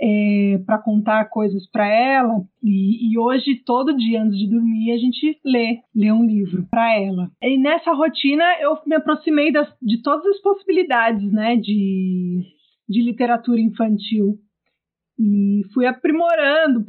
é, 0.00 0.58
para 0.64 0.78
contar 0.78 1.26
coisas 1.26 1.68
para 1.70 1.86
ela. 1.86 2.42
E, 2.62 3.12
e, 3.12 3.18
hoje, 3.18 3.62
todo 3.64 3.96
dia 3.96 4.22
antes 4.22 4.38
de 4.38 4.48
dormir, 4.48 4.92
a 4.92 4.98
gente 4.98 5.38
lê, 5.44 5.80
lê 5.94 6.12
um 6.12 6.24
livro 6.24 6.66
para 6.70 6.94
ela. 6.98 7.30
E 7.42 7.58
nessa 7.58 7.92
rotina, 7.92 8.44
eu 8.60 8.78
me 8.86 8.96
aproximei 8.96 9.52
das, 9.52 9.68
de 9.82 10.02
todas 10.02 10.24
as 10.26 10.40
possibilidades, 10.40 11.30
né? 11.32 11.56
De, 11.56 12.42
de 12.88 13.02
literatura 13.02 13.60
infantil 13.60 14.38
e 15.18 15.62
fui 15.72 15.86
aprimorando, 15.86 16.84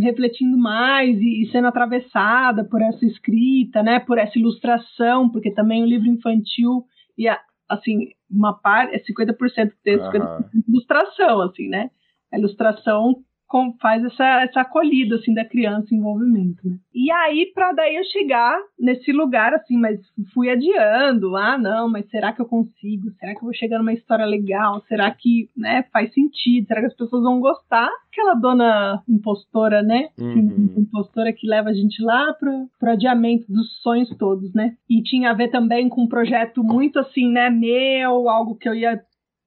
refletindo 0.00 0.56
mais 0.56 1.18
e, 1.20 1.42
e, 1.42 1.50
sendo 1.50 1.66
atravessada 1.66 2.64
por 2.64 2.80
essa 2.80 3.04
escrita, 3.04 3.82
né, 3.82 3.98
por 3.98 4.18
essa 4.18 4.38
ilustração, 4.38 5.28
porque 5.28 5.52
também 5.52 5.82
o 5.82 5.86
livro 5.86 6.08
infantil 6.08 6.84
e 7.18 7.26
assim, 7.68 8.10
uma 8.32 8.54
parte 8.54 8.94
é 8.94 8.98
50% 8.98 9.72
texto, 9.82 10.04
uhum. 10.04 10.10
50% 10.12 10.44
ilustração, 10.68 11.40
assim, 11.42 11.68
né? 11.68 11.90
A 12.32 12.38
ilustração 12.38 13.22
com, 13.52 13.74
faz 13.82 14.02
essa, 14.02 14.42
essa 14.44 14.62
acolhida 14.62 15.16
assim 15.16 15.34
da 15.34 15.44
criança 15.44 15.94
em 15.94 15.98
envolvimento. 15.98 16.66
Né? 16.66 16.78
E 16.94 17.10
aí 17.12 17.52
para 17.54 17.72
daí 17.72 17.96
eu 17.96 18.04
chegar 18.04 18.58
nesse 18.80 19.12
lugar 19.12 19.52
assim, 19.52 19.76
mas 19.76 20.00
fui 20.32 20.48
adiando, 20.48 21.36
ah 21.36 21.58
não, 21.58 21.86
mas 21.90 22.08
será 22.08 22.32
que 22.32 22.40
eu 22.40 22.46
consigo? 22.46 23.10
Será 23.20 23.32
que 23.32 23.40
eu 23.40 23.44
vou 23.44 23.52
chegar 23.52 23.78
numa 23.78 23.92
história 23.92 24.24
legal? 24.24 24.82
Será 24.88 25.10
que 25.10 25.50
né, 25.54 25.84
faz 25.92 26.14
sentido? 26.14 26.66
Será 26.66 26.80
que 26.80 26.86
as 26.86 26.96
pessoas 26.96 27.22
vão 27.22 27.40
gostar? 27.40 27.90
Aquela 28.10 28.34
dona 28.34 29.02
impostora, 29.06 29.82
né? 29.82 30.08
Uhum. 30.18 30.74
Impostora 30.78 31.32
que 31.32 31.46
leva 31.46 31.68
a 31.68 31.74
gente 31.74 32.02
lá 32.02 32.32
pro, 32.32 32.68
pro 32.80 32.92
adiamento 32.92 33.44
dos 33.52 33.82
sonhos 33.82 34.08
todos, 34.16 34.54
né? 34.54 34.76
E 34.88 35.02
tinha 35.02 35.30
a 35.30 35.34
ver 35.34 35.50
também 35.50 35.90
com 35.90 36.04
um 36.04 36.08
projeto 36.08 36.64
muito 36.64 36.98
assim, 36.98 37.30
né, 37.30 37.50
meu, 37.50 38.30
algo 38.30 38.56
que 38.56 38.68
eu 38.68 38.74
ia 38.74 38.98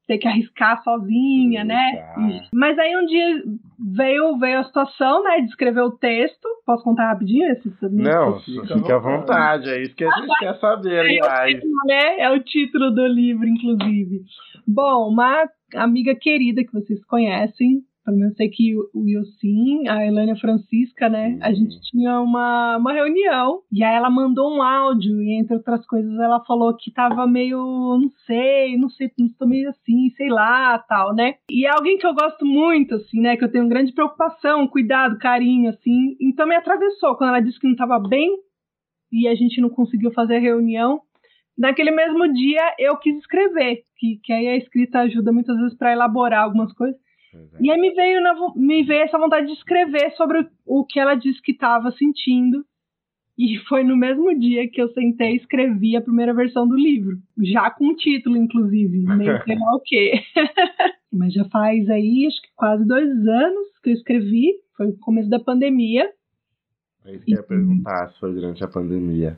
ter 0.08 0.18
que 0.18 0.28
arriscar 0.28 0.82
sozinha, 0.84 1.64
né? 1.64 2.48
Mas 2.54 2.78
aí 2.78 2.96
um 2.96 3.06
dia 3.06 3.44
veio, 3.80 4.38
veio 4.38 4.60
a 4.60 4.64
situação, 4.64 5.24
né, 5.24 5.42
de 5.42 5.48
escrever 5.48 5.82
o 5.82 5.92
texto. 5.92 6.48
Posso 6.66 6.84
contar 6.84 7.10
rapidinho 7.10 7.52
esse? 7.52 7.72
Não, 7.92 8.40
fique 8.40 8.92
à 8.92 8.98
vontade, 8.98 9.70
é 9.70 9.82
isso 9.82 9.96
que 9.96 10.04
a 10.04 10.10
gente 10.10 10.32
ah, 10.32 10.40
quer 10.40 10.56
saber, 10.60 11.00
aliás. 11.00 11.60
né? 11.88 12.20
É 12.20 12.30
o 12.32 12.40
título 12.40 12.92
do 12.92 13.06
livro, 13.06 13.48
inclusive. 13.48 14.22
Bom, 14.68 15.10
uma 15.10 15.48
amiga 15.76 16.16
querida 16.16 16.64
que 16.64 16.74
vocês 16.74 17.04
conhecem, 17.06 17.82
pelo 18.06 18.18
menos 18.18 18.36
sei 18.36 18.50
que 18.50 18.76
o 18.76 19.26
sim, 19.40 19.88
a 19.88 20.06
Elânia 20.06 20.36
Francisca, 20.36 21.10
né? 21.10 21.40
A 21.42 21.52
gente 21.52 21.82
tinha 21.90 22.22
uma, 22.22 22.78
uma 22.78 22.94
reunião 22.94 23.64
e 23.72 23.84
aí 23.84 23.96
ela 23.96 24.12
mandou 24.12 24.56
um 24.56 24.62
áudio 24.62 25.22
e 25.24 25.40
entre 25.40 25.56
outras 25.56 25.84
coisas 25.88 26.14
ela 26.20 26.40
falou 26.46 26.76
que 26.78 26.92
tava 26.92 27.26
meio, 27.26 27.58
não 27.58 28.10
sei, 28.28 28.78
não 28.78 28.90
sei, 28.90 29.12
estou 29.18 29.48
meio 29.48 29.70
assim, 29.70 30.12
sei 30.16 30.30
lá, 30.30 30.78
tal, 30.78 31.16
né? 31.16 31.36
E 31.50 31.66
é 31.66 31.70
alguém 31.70 31.98
que 31.98 32.06
eu 32.06 32.14
gosto 32.14 32.46
muito, 32.46 32.94
assim, 32.94 33.20
né? 33.20 33.36
Que 33.36 33.44
eu 33.44 33.52
tenho 33.52 33.68
grande 33.68 33.92
preocupação, 33.92 34.68
cuidado, 34.68 35.18
carinho, 35.18 35.70
assim. 35.72 36.16
Então 36.22 36.48
me 36.48 36.56
atravessou 36.56 37.16
quando 37.16 37.30
ela 37.30 37.40
disse 37.40 37.60
que 37.60 37.68
não 37.68 37.76
tava 37.76 37.98
bem 38.00 38.38
e 39.12 39.28
a 39.28 39.34
gente 39.34 39.60
não 39.60 39.70
conseguiu 39.70 40.12
fazer 40.12 40.36
a 40.36 40.42
reunião. 40.42 41.02
Naquele 41.58 41.90
mesmo 41.90 42.32
dia 42.34 42.76
eu 42.78 42.98
quis 42.98 43.18
escrever, 43.18 43.84
que, 43.98 44.20
que 44.24 44.32
aí 44.32 44.48
a 44.48 44.58
escrita 44.58 45.00
ajuda 45.00 45.32
muitas 45.32 45.58
vezes 45.58 45.76
para 45.76 45.94
elaborar 45.94 46.44
algumas 46.44 46.72
coisas. 46.74 47.00
É. 47.36 47.58
E 47.60 47.72
aí 47.72 47.80
me 47.80 47.92
veio, 47.94 48.22
na, 48.22 48.34
me 48.56 48.84
veio 48.84 49.04
essa 49.04 49.18
vontade 49.18 49.48
de 49.48 49.54
escrever 49.54 50.12
sobre 50.12 50.40
o, 50.40 50.50
o 50.66 50.86
que 50.86 51.00
ela 51.00 51.16
disse 51.16 51.42
que 51.42 51.52
estava 51.52 51.92
sentindo. 51.92 52.64
E 53.38 53.58
foi 53.68 53.84
no 53.84 53.98
mesmo 53.98 54.38
dia 54.40 54.70
que 54.70 54.82
eu 54.82 54.88
sentei 54.94 55.34
e 55.34 55.38
escrevi 55.38 55.98
a 55.98 56.02
primeira 56.02 56.34
versão 56.34 56.66
do 56.66 56.76
livro. 56.76 57.18
Já 57.44 57.70
com 57.70 57.90
o 57.90 57.96
título, 57.96 58.38
inclusive. 58.38 59.04
Nem 59.16 59.42
sei 59.44 59.60
lá 59.60 59.76
o 59.76 59.82
quê. 59.84 60.14
Mas 61.12 61.34
já 61.34 61.46
faz 61.46 61.90
aí, 61.90 62.26
acho 62.28 62.42
que 62.42 62.50
quase 62.56 62.86
dois 62.86 63.10
anos 63.10 63.68
que 63.84 63.90
eu 63.90 63.94
escrevi. 63.94 64.54
Foi 64.78 64.88
o 64.88 64.98
começo 65.00 65.30
da 65.30 65.40
pandemia. 65.40 66.10
É 67.06 67.16
isso 67.16 67.26
que 67.26 67.34
eu 67.34 67.38
ia 67.38 67.44
perguntar, 67.44 68.10
se 68.10 68.20
foi 68.20 68.34
durante 68.34 68.64
a 68.64 68.68
pandemia. 68.68 69.38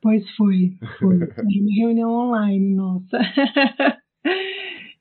Pois 0.00 0.28
foi, 0.36 0.76
foi. 0.98 1.16
Uma 1.16 1.74
reunião 1.76 2.10
online, 2.10 2.74
nossa. 2.74 3.18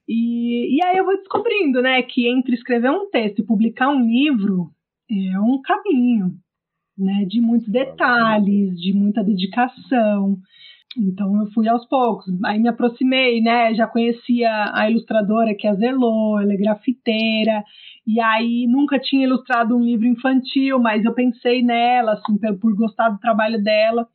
E, 0.07 0.77
e 0.77 0.83
aí 0.83 0.97
eu 0.97 1.05
vou 1.05 1.17
descobrindo, 1.17 1.81
né, 1.81 2.01
que 2.01 2.27
entre 2.27 2.55
escrever 2.55 2.89
um 2.89 3.09
texto 3.09 3.39
e 3.39 3.45
publicar 3.45 3.89
um 3.89 4.01
livro 4.01 4.71
é 5.09 5.39
um 5.39 5.61
caminho, 5.61 6.33
né, 6.97 7.25
de 7.25 7.41
muitos 7.41 7.69
detalhes, 7.69 8.79
de 8.79 8.93
muita 8.93 9.23
dedicação. 9.23 10.37
Então 10.97 11.41
eu 11.41 11.51
fui 11.51 11.67
aos 11.67 11.85
poucos, 11.87 12.25
aí 12.43 12.57
me 12.57 12.69
aproximei, 12.69 13.39
né? 13.41 13.73
Já 13.75 13.85
conhecia 13.85 14.49
a 14.73 14.89
ilustradora 14.89 15.53
que 15.53 15.67
é 15.67 15.69
a 15.69 15.75
Zerlô, 15.75 16.39
ela 16.39 16.53
é 16.53 16.57
grafiteira, 16.57 17.63
e 18.05 18.19
aí 18.19 18.65
nunca 18.67 18.97
tinha 18.97 19.25
ilustrado 19.27 19.75
um 19.75 19.81
livro 19.81 20.07
infantil, 20.07 20.79
mas 20.79 21.05
eu 21.05 21.13
pensei 21.13 21.61
nela, 21.61 22.13
assim, 22.13 22.37
por, 22.37 22.57
por 22.59 22.75
gostar 22.75 23.09
do 23.09 23.19
trabalho 23.19 23.61
dela. 23.61 24.07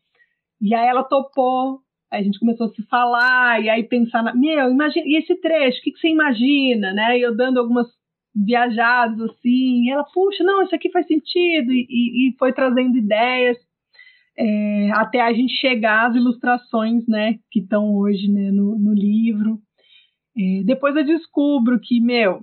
E 0.61 0.75
aí 0.75 0.89
ela 0.89 1.05
topou, 1.05 1.81
a 2.13 2.23
gente 2.23 2.39
começou 2.39 2.67
a 2.67 2.71
se 2.71 2.83
falar, 2.83 3.63
e 3.63 3.71
aí 3.71 3.83
pensar, 3.85 4.23
na, 4.23 4.35
meu, 4.35 4.71
imagina, 4.71 5.07
e 5.07 5.17
esse 5.17 5.35
trecho, 5.41 5.79
o 5.79 5.83
que, 5.83 5.93
que 5.93 5.99
você 5.99 6.09
imagina, 6.09 6.93
né? 6.93 7.19
E 7.19 7.23
eu 7.23 7.35
dando 7.35 7.59
algumas 7.59 7.87
viajadas 8.35 9.19
assim, 9.21 9.85
e 9.85 9.91
ela, 9.91 10.05
puxa, 10.05 10.45
não, 10.45 10.63
isso 10.63 10.75
aqui 10.75 10.91
faz 10.91 11.07
sentido, 11.07 11.73
e, 11.73 11.87
e, 11.89 12.29
e 12.29 12.37
foi 12.39 12.53
trazendo 12.53 12.97
ideias 12.97 13.57
é, 14.39 14.91
até 14.93 15.21
a 15.21 15.33
gente 15.33 15.53
chegar 15.55 16.09
às 16.09 16.15
ilustrações, 16.15 17.07
né, 17.07 17.39
que 17.51 17.61
estão 17.61 17.95
hoje, 17.97 18.29
né, 18.31 18.51
no, 18.51 18.79
no 18.79 18.95
livro. 18.95 19.59
É, 20.37 20.63
depois 20.65 20.97
eu 20.97 21.05
descubro 21.05 21.79
que, 21.81 22.01
meu, 22.01 22.43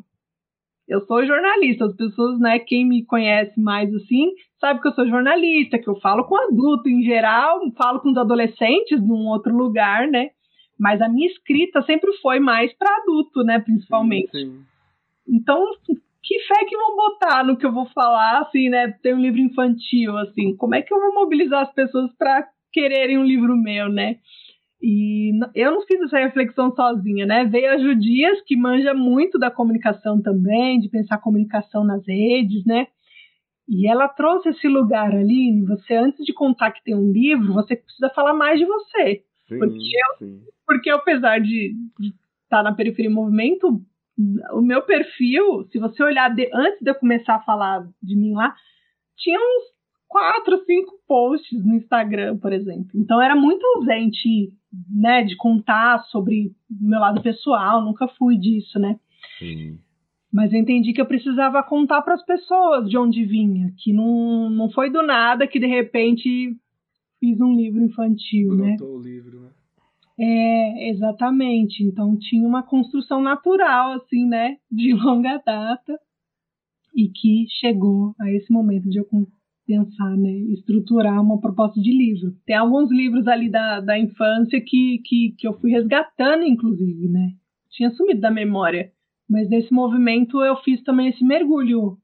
eu 0.90 1.06
sou 1.06 1.26
jornalista, 1.26 1.86
as 1.86 1.96
pessoas, 1.96 2.40
né, 2.40 2.60
quem 2.60 2.86
me 2.86 3.06
conhece 3.06 3.60
mais 3.62 3.94
assim, 3.94 4.32
sabe 4.60 4.82
que 4.82 4.88
eu 4.88 4.94
sou 4.94 5.08
jornalista, 5.08 5.78
que 5.78 5.88
eu 5.88 5.96
falo 6.02 6.26
com 6.26 6.36
adulto 6.36 6.90
em 6.90 7.04
geral, 7.04 7.60
falo 7.78 8.00
com 8.00 8.10
os 8.10 8.18
adolescentes 8.18 9.00
num 9.00 9.28
outro 9.28 9.56
lugar, 9.56 10.08
né, 10.08 10.32
mas 10.78 11.02
a 11.02 11.08
minha 11.08 11.28
escrita 11.28 11.82
sempre 11.84 12.12
foi 12.18 12.40
mais 12.40 12.74
para 12.74 12.98
adulto, 12.98 13.44
né, 13.44 13.60
principalmente. 13.60 14.32
Sim, 14.32 14.52
sim. 14.52 14.66
Então, 15.32 15.64
que 16.24 16.40
fé 16.42 16.66
que 16.66 16.76
vão 16.76 16.96
botar 16.96 17.44
no 17.44 17.56
que 17.58 17.66
eu 17.66 17.72
vou 17.72 17.86
falar, 17.88 18.40
assim, 18.40 18.70
né? 18.70 18.92
Tem 19.02 19.14
um 19.14 19.22
livro 19.22 19.40
infantil, 19.40 20.18
assim, 20.18 20.56
como 20.56 20.76
é 20.76 20.82
que 20.82 20.94
eu 20.94 21.00
vou 21.00 21.14
mobilizar 21.14 21.62
as 21.62 21.74
pessoas 21.74 22.12
para 22.18 22.48
quererem 22.72 23.18
um 23.18 23.24
livro 23.24 23.56
meu, 23.56 23.90
né? 23.90 24.18
E 24.82 25.32
eu 25.56 25.72
não 25.72 25.82
fiz 25.82 26.00
essa 26.02 26.20
reflexão 26.20 26.74
sozinha, 26.74 27.26
né? 27.26 27.46
Veio 27.46 27.72
a 27.72 27.78
Judias, 27.78 28.42
que 28.46 28.56
manja 28.56 28.94
muito 28.94 29.38
da 29.38 29.52
comunicação 29.52 30.22
também, 30.22 30.80
de 30.80 30.90
pensar 30.90 31.18
comunicação 31.18 31.84
nas 31.84 32.08
redes, 32.08 32.66
né? 32.66 32.88
E 33.68 33.88
ela 33.88 34.08
trouxe 34.08 34.50
esse 34.50 34.68
lugar 34.68 35.14
ali, 35.14 35.64
você 35.66 35.96
antes 35.96 36.26
de 36.26 36.34
contar 36.34 36.72
que 36.72 36.84
tem 36.84 36.96
um 36.96 37.12
livro, 37.12 37.54
você 37.54 37.76
precisa 37.76 38.10
falar 38.10 38.34
mais 38.34 38.58
de 38.58 38.66
você. 38.66 39.24
Sim, 39.48 39.60
porque, 39.60 39.76
eu, 39.76 40.28
sim. 40.28 40.42
porque 40.66 40.90
apesar 40.90 41.40
de, 41.40 41.76
estar 42.44 42.64
na 42.64 42.74
periferia 42.74 43.12
em 43.12 43.14
movimento, 43.14 43.82
o 44.54 44.62
meu 44.62 44.82
perfil, 44.82 45.68
se 45.72 45.78
você 45.78 46.02
olhar 46.02 46.34
de, 46.34 46.50
antes 46.54 46.80
de 46.82 46.90
eu 46.90 46.96
começar 46.96 47.36
a 47.36 47.44
falar 47.44 47.88
de 48.02 48.16
mim 48.16 48.34
lá, 48.34 48.56
tinha 49.18 49.40
uns 49.40 49.64
quatro, 50.08 50.58
cinco 50.66 51.00
posts 51.08 51.64
no 51.64 51.76
Instagram, 51.76 52.38
por 52.38 52.52
exemplo. 52.52 52.90
Então 52.96 53.22
era 53.22 53.36
muito 53.36 53.64
ausente, 53.76 54.52
né, 54.90 55.24
de 55.24 55.36
contar 55.36 56.04
sobre 56.06 56.52
o 56.70 56.88
meu 56.88 57.00
lado 57.00 57.22
pessoal, 57.22 57.84
nunca 57.84 58.08
fui 58.08 58.38
disso, 58.38 58.80
né? 58.80 59.00
Sim. 59.38 59.80
Mas 60.32 60.54
eu 60.54 60.60
entendi 60.60 60.94
que 60.94 61.02
eu 61.02 61.08
precisava 61.08 61.64
contar 61.64 62.02
para 62.04 62.14
as 62.14 62.24
pessoas 62.24 62.88
de 62.88 62.98
onde 62.98 63.26
vinha, 63.26 63.74
que 63.78 63.92
não, 63.92 64.50
não 64.50 64.70
foi 64.70 64.92
do 64.92 65.02
nada 65.02 65.48
que 65.48 65.60
de 65.60 65.66
repente 65.66 66.56
fiz 67.20 67.42
um 67.42 67.56
livro 67.56 67.84
infantil, 67.84 68.56
né? 68.56 68.76
o 68.80 69.00
livro, 69.00 69.42
né? 69.42 69.50
É, 70.20 70.90
exatamente. 70.90 71.84
Então 71.84 72.18
tinha 72.18 72.46
uma 72.46 72.62
construção 72.62 73.22
natural, 73.22 73.94
assim, 73.94 74.26
né, 74.26 74.58
de 74.70 74.94
longa 74.94 75.42
data, 75.46 76.00
e 76.96 77.08
que 77.08 77.46
chegou 77.60 78.14
a 78.20 78.30
esse 78.32 78.52
momento 78.52 78.90
de 78.90 79.00
eu 79.00 79.06
pensar, 79.70 80.18
né, 80.18 80.32
estruturar 80.54 81.22
uma 81.22 81.40
proposta 81.40 81.80
de 81.80 81.92
livro. 81.92 82.34
Tem 82.44 82.56
alguns 82.56 82.92
livros 82.92 83.28
ali 83.28 83.52
da, 83.52 83.80
da 83.80 84.00
infância 84.00 84.60
que, 84.60 85.00
que, 85.06 85.36
que 85.38 85.48
eu 85.48 85.54
fui 85.60 85.70
resgatando, 85.70 86.44
inclusive, 86.44 87.08
né, 87.08 87.34
tinha 87.70 87.92
sumido 87.92 88.20
da 88.20 88.32
memória. 88.32 88.92
Mas 89.30 89.48
nesse 89.48 89.72
movimento 89.72 90.44
eu 90.44 90.56
fiz 90.64 90.82
também 90.82 91.10
esse 91.10 91.24
mergulho 91.24 91.98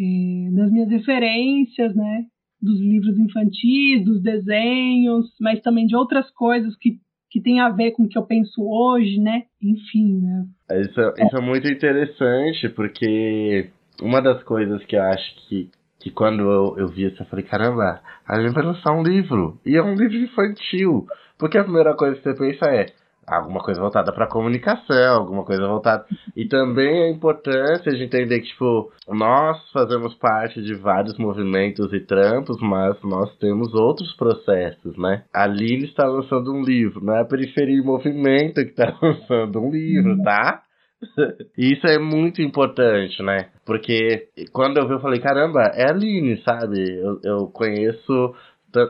é, 0.00 0.02
minhas 0.02 0.88
referências, 0.88 1.94
né, 1.94 2.24
dos 2.62 2.80
livros 2.80 3.18
infantis, 3.18 4.02
dos 4.02 4.22
desenhos, 4.22 5.26
mas 5.38 5.60
também 5.60 5.86
de 5.86 5.94
outras 5.94 6.30
coisas 6.30 6.74
que 6.76 6.98
que 7.28 7.42
tem 7.42 7.60
a 7.60 7.68
ver 7.68 7.90
com 7.90 8.04
o 8.04 8.08
que 8.08 8.16
eu 8.16 8.22
penso 8.22 8.62
hoje, 8.62 9.18
né? 9.18 9.42
Enfim, 9.60 10.22
né? 10.22 10.46
Isso, 10.80 11.00
isso 11.18 11.36
é 11.36 11.40
muito 11.40 11.70
interessante, 11.70 12.68
porque 12.70 13.68
uma 14.00 14.22
das 14.22 14.42
coisas 14.44 14.82
que 14.86 14.96
eu 14.96 15.02
acho 15.02 15.48
que, 15.48 15.68
que 16.06 16.12
quando 16.12 16.48
eu, 16.48 16.78
eu 16.78 16.86
vi 16.86 17.06
isso, 17.06 17.20
eu 17.20 17.26
falei, 17.26 17.44
caramba, 17.44 18.00
a 18.28 18.40
gente 18.40 18.54
vai 18.54 18.62
lançar 18.62 18.92
um 18.92 19.02
livro. 19.02 19.58
E 19.66 19.76
é 19.76 19.82
um 19.82 19.96
livro 19.96 20.16
infantil. 20.16 21.04
Porque 21.36 21.58
a 21.58 21.64
primeira 21.64 21.96
coisa 21.96 22.14
que 22.14 22.22
você 22.22 22.32
pensa 22.32 22.66
é, 22.66 22.86
alguma 23.26 23.58
coisa 23.58 23.80
voltada 23.80 24.12
para 24.12 24.28
comunicação, 24.28 25.16
alguma 25.16 25.44
coisa 25.44 25.66
voltada. 25.66 26.06
E 26.36 26.46
também 26.46 27.02
a 27.02 27.10
importância 27.10 27.90
de 27.90 28.04
entender 28.04 28.38
que, 28.38 28.46
tipo, 28.46 28.92
nós 29.08 29.58
fazemos 29.72 30.14
parte 30.14 30.62
de 30.62 30.76
vários 30.76 31.18
movimentos 31.18 31.92
e 31.92 31.98
trampos, 31.98 32.56
mas 32.60 32.96
nós 33.02 33.36
temos 33.38 33.74
outros 33.74 34.14
processos, 34.14 34.96
né? 34.96 35.24
A 35.34 35.44
Lili 35.44 35.86
está 35.86 36.06
lançando 36.06 36.52
um 36.52 36.62
livro, 36.62 37.04
não 37.04 37.16
é 37.16 37.22
a 37.22 37.24
Periferia 37.24 37.76
em 37.76 37.84
Movimento 37.84 38.62
que 38.62 38.70
está 38.70 38.96
lançando 39.02 39.58
um 39.58 39.72
livro, 39.72 40.22
tá? 40.22 40.62
E 41.56 41.72
isso 41.72 41.86
é 41.86 41.98
muito 41.98 42.42
importante, 42.42 43.22
né? 43.22 43.48
Porque 43.64 44.28
quando 44.52 44.78
eu 44.78 44.86
vi, 44.86 44.94
eu 44.94 45.00
falei, 45.00 45.20
caramba, 45.20 45.60
é 45.74 45.86
a 45.86 45.90
Aline, 45.90 46.42
sabe? 46.42 46.78
Eu, 46.98 47.20
eu 47.24 47.46
conheço 47.48 48.34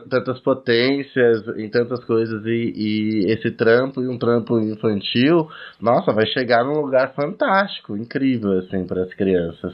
tantas 0.09 0.39
potências 0.41 1.47
em 1.57 1.69
tantas 1.69 2.03
coisas 2.03 2.45
e, 2.45 2.73
e, 2.75 3.31
esse 3.31 3.51
trampo 3.51 4.01
e 4.01 4.07
um 4.07 4.17
trampo 4.17 4.59
infantil, 4.59 5.47
nossa, 5.79 6.11
vai 6.11 6.25
chegar 6.27 6.65
num 6.65 6.81
lugar 6.81 7.13
fantástico, 7.13 7.95
incrível 7.95 8.59
assim 8.59 8.85
para 8.85 9.03
as 9.03 9.13
crianças. 9.13 9.73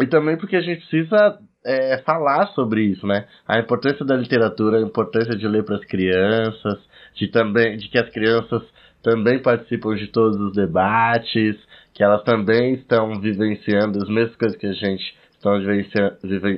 E 0.00 0.06
também 0.06 0.36
porque 0.36 0.56
a 0.56 0.60
gente 0.60 0.80
precisa 0.80 1.38
é, 1.64 1.98
falar 1.98 2.48
sobre 2.48 2.82
isso, 2.82 3.06
né? 3.06 3.26
A 3.46 3.60
importância 3.60 4.04
da 4.04 4.16
literatura, 4.16 4.78
a 4.78 4.82
importância 4.82 5.36
de 5.36 5.46
ler 5.46 5.64
para 5.64 5.76
as 5.76 5.84
crianças, 5.84 6.80
de 7.14 7.28
também 7.28 7.76
de 7.76 7.88
que 7.88 7.98
as 7.98 8.10
crianças 8.10 8.62
também 9.04 9.40
participam 9.40 9.94
de 9.94 10.08
todos 10.08 10.40
os 10.40 10.54
debates, 10.54 11.56
que 11.92 12.02
elas 12.02 12.24
também 12.24 12.74
estão 12.74 13.20
vivenciando 13.20 13.98
as 14.02 14.08
mesmas 14.08 14.34
coisas 14.34 14.58
que 14.58 14.66
a 14.66 14.72
gente 14.72 15.14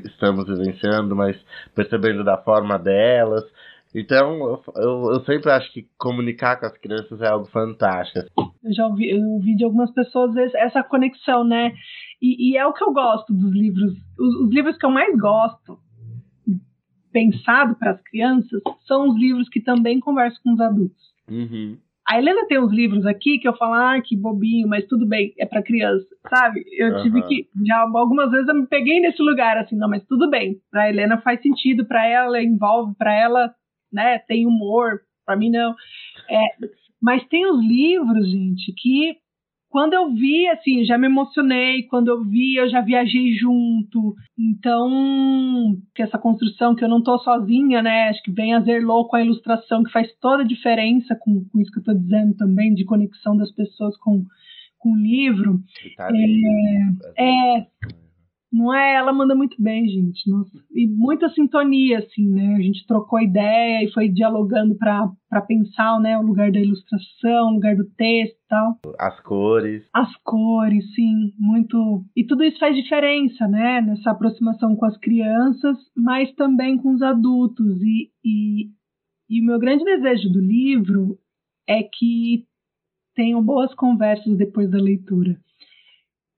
estamos 0.04 0.46
vivenciando, 0.46 1.16
mas 1.16 1.36
percebendo 1.74 2.22
da 2.22 2.38
forma 2.38 2.78
delas. 2.78 3.42
Então, 3.92 4.38
eu, 4.44 4.62
eu, 4.76 5.12
eu, 5.14 5.20
sempre 5.24 5.50
acho 5.50 5.72
que 5.72 5.88
comunicar 5.98 6.60
com 6.60 6.66
as 6.66 6.78
crianças 6.78 7.20
é 7.20 7.28
algo 7.28 7.46
fantástico. 7.46 8.26
Eu 8.62 8.72
já 8.72 8.86
ouvi, 8.86 9.10
eu 9.10 9.22
ouvi 9.22 9.56
de 9.56 9.64
algumas 9.64 9.90
pessoas 9.92 10.36
essa 10.54 10.84
conexão, 10.84 11.42
né? 11.42 11.72
E, 12.22 12.52
e 12.52 12.56
é 12.56 12.64
o 12.64 12.72
que 12.72 12.84
eu 12.84 12.92
gosto 12.92 13.32
dos 13.32 13.52
livros. 13.52 13.92
Os, 14.18 14.34
os 14.42 14.54
livros 14.54 14.76
que 14.76 14.86
eu 14.86 14.90
mais 14.90 15.18
gosto, 15.18 15.78
pensado 17.12 17.74
para 17.74 17.92
as 17.92 18.02
crianças, 18.02 18.60
são 18.86 19.08
os 19.08 19.18
livros 19.18 19.48
que 19.48 19.60
também 19.60 19.98
conversam 19.98 20.40
com 20.44 20.52
os 20.52 20.60
adultos. 20.60 21.06
Uhum. 21.28 21.76
A 22.08 22.18
Helena 22.18 22.46
tem 22.46 22.58
uns 22.58 22.72
livros 22.72 23.04
aqui 23.04 23.38
que 23.38 23.48
eu 23.48 23.56
falo, 23.56 23.74
ah, 23.74 24.00
que 24.00 24.16
bobinho, 24.16 24.68
mas 24.68 24.86
tudo 24.86 25.06
bem, 25.06 25.34
é 25.38 25.44
para 25.44 25.62
criança, 25.62 26.06
sabe? 26.28 26.64
Eu 26.78 26.92
uhum. 26.94 27.02
tive 27.02 27.22
que, 27.22 27.48
já 27.66 27.80
algumas 27.80 28.30
vezes 28.30 28.46
eu 28.48 28.54
me 28.54 28.66
peguei 28.66 29.00
nesse 29.00 29.20
lugar, 29.20 29.58
assim, 29.58 29.76
não, 29.76 29.88
mas 29.88 30.04
tudo 30.04 30.30
bem. 30.30 30.56
Pra 30.70 30.88
Helena 30.88 31.20
faz 31.20 31.42
sentido, 31.42 31.84
para 31.84 32.06
ela 32.06 32.40
envolve, 32.40 32.94
para 32.96 33.12
ela, 33.12 33.52
né, 33.92 34.20
tem 34.20 34.46
humor, 34.46 35.00
para 35.26 35.36
mim 35.36 35.50
não. 35.50 35.74
É, 36.30 36.40
mas 37.02 37.26
tem 37.26 37.44
os 37.44 37.60
livros, 37.60 38.30
gente, 38.30 38.72
que 38.76 39.16
quando 39.76 39.92
eu 39.92 40.10
vi, 40.10 40.48
assim, 40.48 40.86
já 40.86 40.96
me 40.96 41.06
emocionei. 41.06 41.82
Quando 41.82 42.08
eu 42.08 42.24
vi, 42.24 42.56
eu 42.56 42.66
já 42.66 42.80
viajei 42.80 43.34
junto. 43.34 44.14
Então, 44.38 45.76
que 45.94 46.00
essa 46.02 46.16
construção 46.16 46.74
que 46.74 46.82
eu 46.82 46.88
não 46.88 47.02
tô 47.02 47.18
sozinha, 47.18 47.82
né? 47.82 48.08
Acho 48.08 48.22
que 48.22 48.32
vem 48.32 48.54
a 48.54 48.60
Zerlou 48.60 49.06
com 49.06 49.16
a 49.16 49.22
ilustração, 49.22 49.84
que 49.84 49.92
faz 49.92 50.10
toda 50.18 50.44
a 50.44 50.46
diferença 50.46 51.14
com, 51.20 51.44
com 51.52 51.60
isso 51.60 51.70
que 51.70 51.80
eu 51.80 51.84
tô 51.84 51.92
dizendo 51.92 52.34
também, 52.36 52.72
de 52.72 52.86
conexão 52.86 53.36
das 53.36 53.52
pessoas 53.52 53.94
com, 53.98 54.24
com 54.78 54.92
o 54.92 54.96
livro. 54.96 55.60
Tá 55.94 56.08
é, 57.18 57.58
é, 57.58 57.66
não 58.52 58.72
é? 58.72 58.94
Ela 58.94 59.12
manda 59.12 59.34
muito 59.34 59.60
bem, 59.60 59.86
gente. 59.88 60.28
Nossa. 60.30 60.58
E 60.70 60.86
muita 60.86 61.28
sintonia, 61.30 61.98
assim, 61.98 62.28
né? 62.28 62.54
A 62.56 62.62
gente 62.62 62.86
trocou 62.86 63.20
ideia 63.20 63.84
e 63.84 63.92
foi 63.92 64.08
dialogando 64.08 64.76
para 64.76 65.40
pensar, 65.42 66.00
né? 66.00 66.16
O 66.18 66.22
lugar 66.22 66.50
da 66.52 66.60
ilustração, 66.60 67.48
o 67.48 67.54
lugar 67.54 67.76
do 67.76 67.84
texto 67.96 68.34
e 68.34 68.48
tal. 68.48 68.78
As 68.98 69.20
cores. 69.20 69.84
As 69.92 70.16
cores, 70.22 70.94
sim. 70.94 71.32
Muito. 71.38 72.04
E 72.16 72.24
tudo 72.24 72.44
isso 72.44 72.58
faz 72.58 72.74
diferença, 72.76 73.46
né? 73.48 73.80
Nessa 73.80 74.10
aproximação 74.12 74.76
com 74.76 74.86
as 74.86 74.96
crianças, 74.98 75.76
mas 75.96 76.32
também 76.34 76.78
com 76.78 76.94
os 76.94 77.02
adultos. 77.02 77.82
E, 77.82 78.10
e, 78.24 78.70
e 79.28 79.40
o 79.42 79.44
meu 79.44 79.58
grande 79.58 79.84
desejo 79.84 80.30
do 80.30 80.40
livro 80.40 81.18
é 81.68 81.82
que 81.82 82.44
tenham 83.14 83.42
boas 83.42 83.74
conversas 83.74 84.36
depois 84.36 84.70
da 84.70 84.78
leitura 84.78 85.36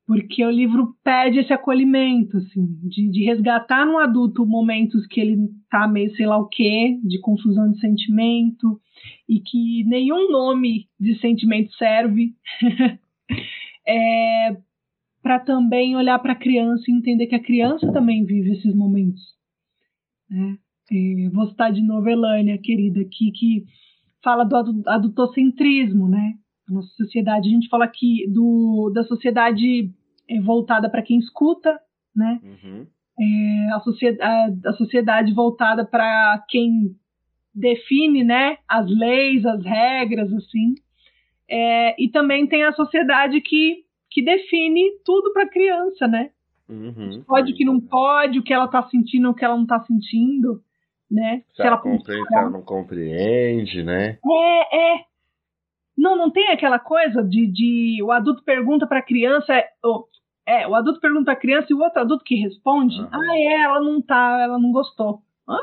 porque 0.08 0.42
o 0.42 0.50
livro 0.50 0.96
pede 1.04 1.38
esse 1.38 1.52
acolhimento, 1.52 2.38
assim, 2.38 2.64
de, 2.82 3.10
de 3.10 3.24
resgatar 3.26 3.84
no 3.84 3.98
adulto 3.98 4.46
momentos 4.46 5.06
que 5.06 5.20
ele 5.20 5.36
tá 5.70 5.86
meio 5.86 6.10
sei 6.16 6.24
lá 6.26 6.38
o 6.38 6.48
quê, 6.48 6.98
de 7.04 7.20
confusão 7.20 7.70
de 7.70 7.78
sentimento, 7.78 8.80
e 9.28 9.38
que 9.38 9.84
nenhum 9.84 10.30
nome 10.30 10.88
de 10.98 11.14
sentimento 11.20 11.70
serve, 11.74 12.34
é, 13.86 14.56
para 15.22 15.40
também 15.40 15.94
olhar 15.94 16.18
para 16.20 16.32
a 16.32 16.38
criança 16.40 16.84
e 16.88 16.94
entender 16.94 17.26
que 17.26 17.34
a 17.34 17.44
criança 17.44 17.92
também 17.92 18.24
vive 18.24 18.52
esses 18.52 18.74
momentos. 18.74 19.20
Né? 20.30 20.56
É, 20.90 21.28
vou 21.28 21.48
citar 21.48 21.70
de 21.70 21.82
novo 21.82 22.08
Elânia, 22.08 22.56
querida, 22.56 23.02
aqui, 23.02 23.30
que 23.30 23.66
fala 24.24 24.44
do 24.44 24.56
adultocentrismo, 24.86 26.08
né? 26.08 26.32
Nossa 26.66 26.88
sociedade, 26.96 27.48
a 27.48 27.52
gente 27.52 27.68
fala 27.68 27.84
aqui 27.84 28.26
do, 28.30 28.90
da 28.94 29.04
sociedade 29.04 29.90
é 30.28 30.40
voltada 30.40 30.90
para 30.90 31.02
quem 31.02 31.18
escuta, 31.18 31.78
né? 32.14 32.40
Uhum. 32.42 32.86
É, 33.20 33.72
a, 33.72 33.80
sociedade, 33.80 34.60
a, 34.64 34.70
a 34.70 34.72
sociedade 34.74 35.32
voltada 35.32 35.84
para 35.84 36.44
quem 36.48 36.94
define, 37.54 38.22
né? 38.22 38.58
As 38.68 38.86
leis, 38.88 39.44
as 39.44 39.64
regras, 39.64 40.32
assim. 40.32 40.74
É, 41.48 42.00
e 42.02 42.08
também 42.10 42.46
tem 42.46 42.62
a 42.64 42.72
sociedade 42.72 43.40
que, 43.40 43.84
que 44.10 44.22
define 44.22 44.90
tudo 45.04 45.32
para 45.32 45.48
criança, 45.48 46.06
né? 46.06 46.30
Uhum. 46.68 47.22
Pode, 47.26 47.52
o 47.52 47.56
que 47.56 47.64
não 47.64 47.80
pode, 47.80 48.38
o 48.38 48.42
que 48.42 48.52
ela 48.52 48.66
está 48.66 48.82
sentindo, 48.88 49.30
o 49.30 49.34
que 49.34 49.44
ela 49.44 49.56
não 49.56 49.62
está 49.62 49.80
sentindo, 49.80 50.62
né? 51.10 51.42
Se, 51.48 51.56
se 51.56 51.62
ela, 51.62 51.70
ela 51.70 51.78
compreende, 51.78 52.28
se 52.28 52.34
ela 52.34 52.50
não 52.50 52.62
compreende, 52.62 53.82
né? 53.82 54.18
É, 54.22 54.94
é. 54.94 55.04
Não, 55.96 56.16
não 56.16 56.30
tem 56.30 56.50
aquela 56.50 56.78
coisa 56.78 57.24
de, 57.24 57.46
de 57.46 58.02
o 58.02 58.12
adulto 58.12 58.44
pergunta 58.44 58.86
para 58.86 59.00
a 59.00 59.04
criança, 59.04 59.52
oh, 59.82 60.04
é, 60.48 60.66
o 60.66 60.74
adulto 60.74 60.98
pergunta 60.98 61.30
à 61.30 61.36
criança 61.36 61.66
e 61.70 61.74
o 61.74 61.80
outro 61.80 62.00
adulto 62.00 62.24
que 62.24 62.34
responde, 62.36 62.98
uhum. 62.98 63.08
ah, 63.12 63.36
é, 63.36 63.62
ela 63.64 63.80
não 63.80 64.00
tá, 64.00 64.40
ela 64.40 64.58
não 64.58 64.72
gostou. 64.72 65.20
Hã? 65.46 65.58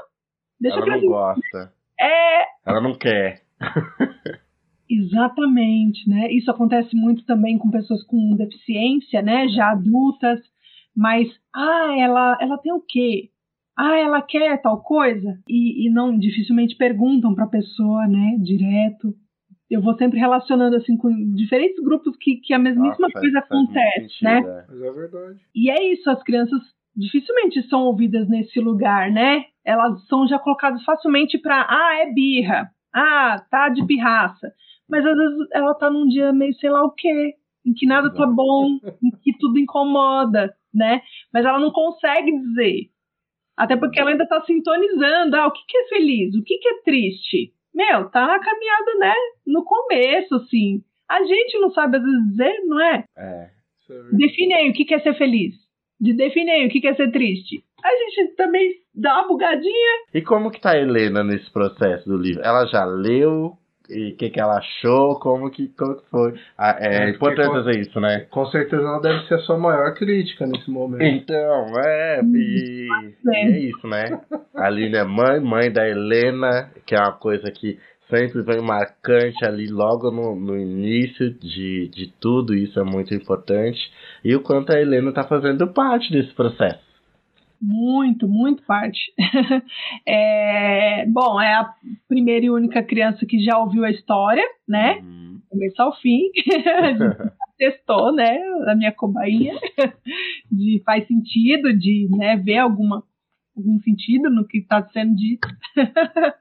Deixa 0.62 0.78
ela 0.78 0.98
não 0.98 1.08
gosta. 1.08 1.74
É. 2.00 2.44
Ela 2.64 2.82
não 2.82 2.94
quer. 2.94 3.42
Exatamente, 4.88 6.08
né? 6.08 6.32
Isso 6.32 6.52
acontece 6.52 6.96
muito 6.96 7.26
também 7.26 7.58
com 7.58 7.72
pessoas 7.72 8.04
com 8.04 8.36
deficiência, 8.36 9.24
né? 9.24 9.48
Já 9.48 9.72
adultas, 9.72 10.40
mas 10.96 11.28
ah, 11.52 11.96
ela, 11.98 12.38
ela 12.40 12.58
tem 12.60 12.72
o 12.72 12.84
quê? 12.88 13.32
Ah, 13.76 13.98
ela 13.98 14.22
quer 14.22 14.62
tal 14.62 14.84
coisa 14.84 15.40
e, 15.50 15.88
e 15.88 15.90
não 15.90 16.16
dificilmente 16.16 16.76
perguntam 16.76 17.34
para 17.34 17.46
a 17.46 17.50
pessoa, 17.50 18.06
né? 18.08 18.38
Direto 18.40 19.16
eu 19.70 19.82
vou 19.82 19.96
sempre 19.98 20.20
relacionando 20.20 20.76
assim 20.76 20.96
com 20.98 21.10
diferentes 21.34 21.84
grupos 21.84 22.16
que, 22.18 22.38
que 22.38 22.54
a 22.54 22.60
mesmíssima 22.60 23.10
coisa 23.12 23.42
faz, 23.42 23.46
acontece, 23.46 24.20
faz 24.20 24.22
né? 24.22 24.38
É. 24.40 24.66
Mas 24.70 24.82
é 24.82 24.92
verdade. 24.92 25.40
E 25.56 25.70
é 25.70 25.92
isso, 25.92 26.10
as 26.10 26.22
crianças 26.24 26.62
dificilmente 26.96 27.62
são 27.68 27.84
ouvidas 27.84 28.28
nesse 28.30 28.60
lugar, 28.60 29.12
né? 29.12 29.46
Elas 29.64 30.06
são 30.08 30.28
já 30.28 30.40
colocadas 30.40 30.84
facilmente 30.84 31.38
para, 31.38 31.66
ah, 31.68 32.00
é 32.02 32.14
birra, 32.14 32.70
ah, 32.94 33.44
tá 33.50 33.70
de 33.70 33.86
pirraça. 33.86 34.54
Mas 34.88 35.06
às 35.06 35.18
vezes 35.18 35.48
ela 35.52 35.74
tá 35.74 35.90
num 35.90 36.08
dia 36.08 36.32
meio 36.32 36.54
sei 36.54 36.70
lá 36.70 36.84
o 36.84 36.92
quê, 36.92 37.34
em 37.66 37.74
que 37.74 37.88
nada 37.88 38.14
tá 38.14 38.28
bom, 38.28 38.78
em 39.04 39.10
que 39.24 39.36
tudo 39.40 39.58
incomoda, 39.58 40.56
né? 40.74 41.02
Mas 41.34 41.44
ela 41.44 41.60
não 41.60 41.72
consegue 41.72 42.32
dizer. 42.32 42.92
Até 43.58 43.76
porque 43.76 44.00
ela 44.00 44.12
ainda 44.12 44.28
tá 44.28 44.42
sintonizando, 44.42 45.36
ah, 45.38 45.48
o 45.48 45.52
que, 45.52 45.62
que 45.68 45.78
é 45.78 45.88
feliz, 45.88 46.36
o 46.36 46.44
que, 46.44 46.58
que 46.58 46.68
é 46.68 46.82
triste, 46.84 47.55
meu, 47.76 48.10
tá 48.10 48.26
na 48.26 48.40
caminhada, 48.40 48.96
né? 49.00 49.14
No 49.46 49.64
começo, 49.66 50.36
assim. 50.36 50.82
A 51.10 51.24
gente 51.24 51.60
não 51.60 51.70
sabe 51.72 51.98
às 51.98 52.04
vezes 52.04 52.30
dizer, 52.30 52.62
não 52.66 52.82
é? 52.82 53.04
É. 53.18 53.50
Define 54.14 54.54
aí 54.54 54.70
o 54.70 54.74
que 54.74 54.94
é 54.94 55.00
ser 55.00 55.16
feliz. 55.16 55.54
De 56.00 56.14
define 56.14 56.50
aí 56.52 56.66
o 56.66 56.70
que 56.70 56.88
é 56.88 56.96
ser 56.96 57.12
triste. 57.12 57.64
A 57.84 57.90
gente 57.90 58.36
também 58.36 58.82
dá 58.94 59.20
uma 59.20 59.28
bugadinha. 59.28 60.06
E 60.14 60.22
como 60.22 60.50
que 60.50 60.60
tá 60.60 60.72
a 60.72 60.78
Helena 60.78 61.24
nesse 61.24 61.52
processo 61.52 62.10
do 62.10 62.18
livro? 62.18 62.42
Ela 62.44 62.66
já 62.66 62.84
leu? 62.84 63.58
E 63.90 64.12
o 64.12 64.16
que, 64.18 64.30
que 64.30 64.40
ela 64.40 64.58
achou? 64.58 65.20
Como 65.20 65.50
que, 65.50 65.68
como 65.70 65.96
que 65.96 66.10
foi? 66.10 66.34
Ah, 66.58 66.78
é, 66.80 67.06
é 67.06 67.10
importante 67.10 67.52
fazer 67.52 67.80
isso, 67.80 68.00
né? 68.00 68.22
Com 68.32 68.46
certeza 68.48 68.82
ela 68.82 69.02
deve 69.02 69.28
ser 69.28 69.36
a 69.36 69.40
sua 69.40 69.58
maior 69.58 69.94
crítica 69.94 70.46
nesse 70.46 70.70
momento. 70.70 71.04
Então, 71.04 71.66
é, 71.84 72.22
e, 72.24 72.88
e 73.26 73.36
é 73.36 73.60
isso, 73.60 73.88
né? 73.88 74.20
A 74.56 74.68
Aline 74.68 74.98
é 74.98 75.04
mãe, 75.04 75.40
mãe 75.40 75.72
da 75.72 75.88
Helena, 75.88 76.72
que 76.86 76.96
é 76.96 77.00
uma 77.00 77.14
coisa 77.14 77.52
que 77.52 77.80
sempre 78.10 78.42
vem 78.44 78.62
marcante 78.62 79.44
ali 79.44 79.68
logo 79.68 80.12
no, 80.12 80.36
no 80.36 80.58
início 80.58 81.32
de, 81.32 81.90
de 81.90 82.14
tudo, 82.20 82.54
isso 82.54 82.80
é 82.80 82.84
muito 82.84 83.14
importante. 83.14 83.80
E 84.24 84.36
o 84.36 84.42
quanto 84.42 84.72
a 84.72 84.80
Helena 84.80 85.10
está 85.10 85.24
fazendo 85.24 85.68
parte 85.68 86.12
desse 86.12 86.34
processo. 86.34 86.85
Muito, 87.62 88.28
muito 88.28 88.64
parte. 88.64 89.00
é, 90.08 91.06
bom, 91.08 91.40
é 91.40 91.54
a 91.54 91.74
primeira 92.08 92.46
e 92.46 92.50
única 92.50 92.84
criança 92.84 93.26
que 93.26 93.40
já 93.40 93.58
ouviu 93.58 93.84
a 93.84 93.92
história, 93.92 94.44
né? 94.68 95.00
Uhum. 95.00 95.40
Começo 95.50 95.82
ao 95.82 95.96
fim. 95.98 96.22
testou, 97.58 98.14
né? 98.14 98.38
A 98.68 98.76
minha 98.76 98.92
cobainha. 98.92 99.54
de 100.52 100.82
faz 100.86 101.08
sentido, 101.08 101.74
de 101.78 102.08
né, 102.12 102.38
ver 102.38 102.58
alguma, 102.58 103.04
algum 103.56 103.80
sentido 103.80 104.30
no 104.30 104.48
que 104.48 104.60
está 104.60 104.88
sendo 104.90 105.16
dito. 105.16 105.48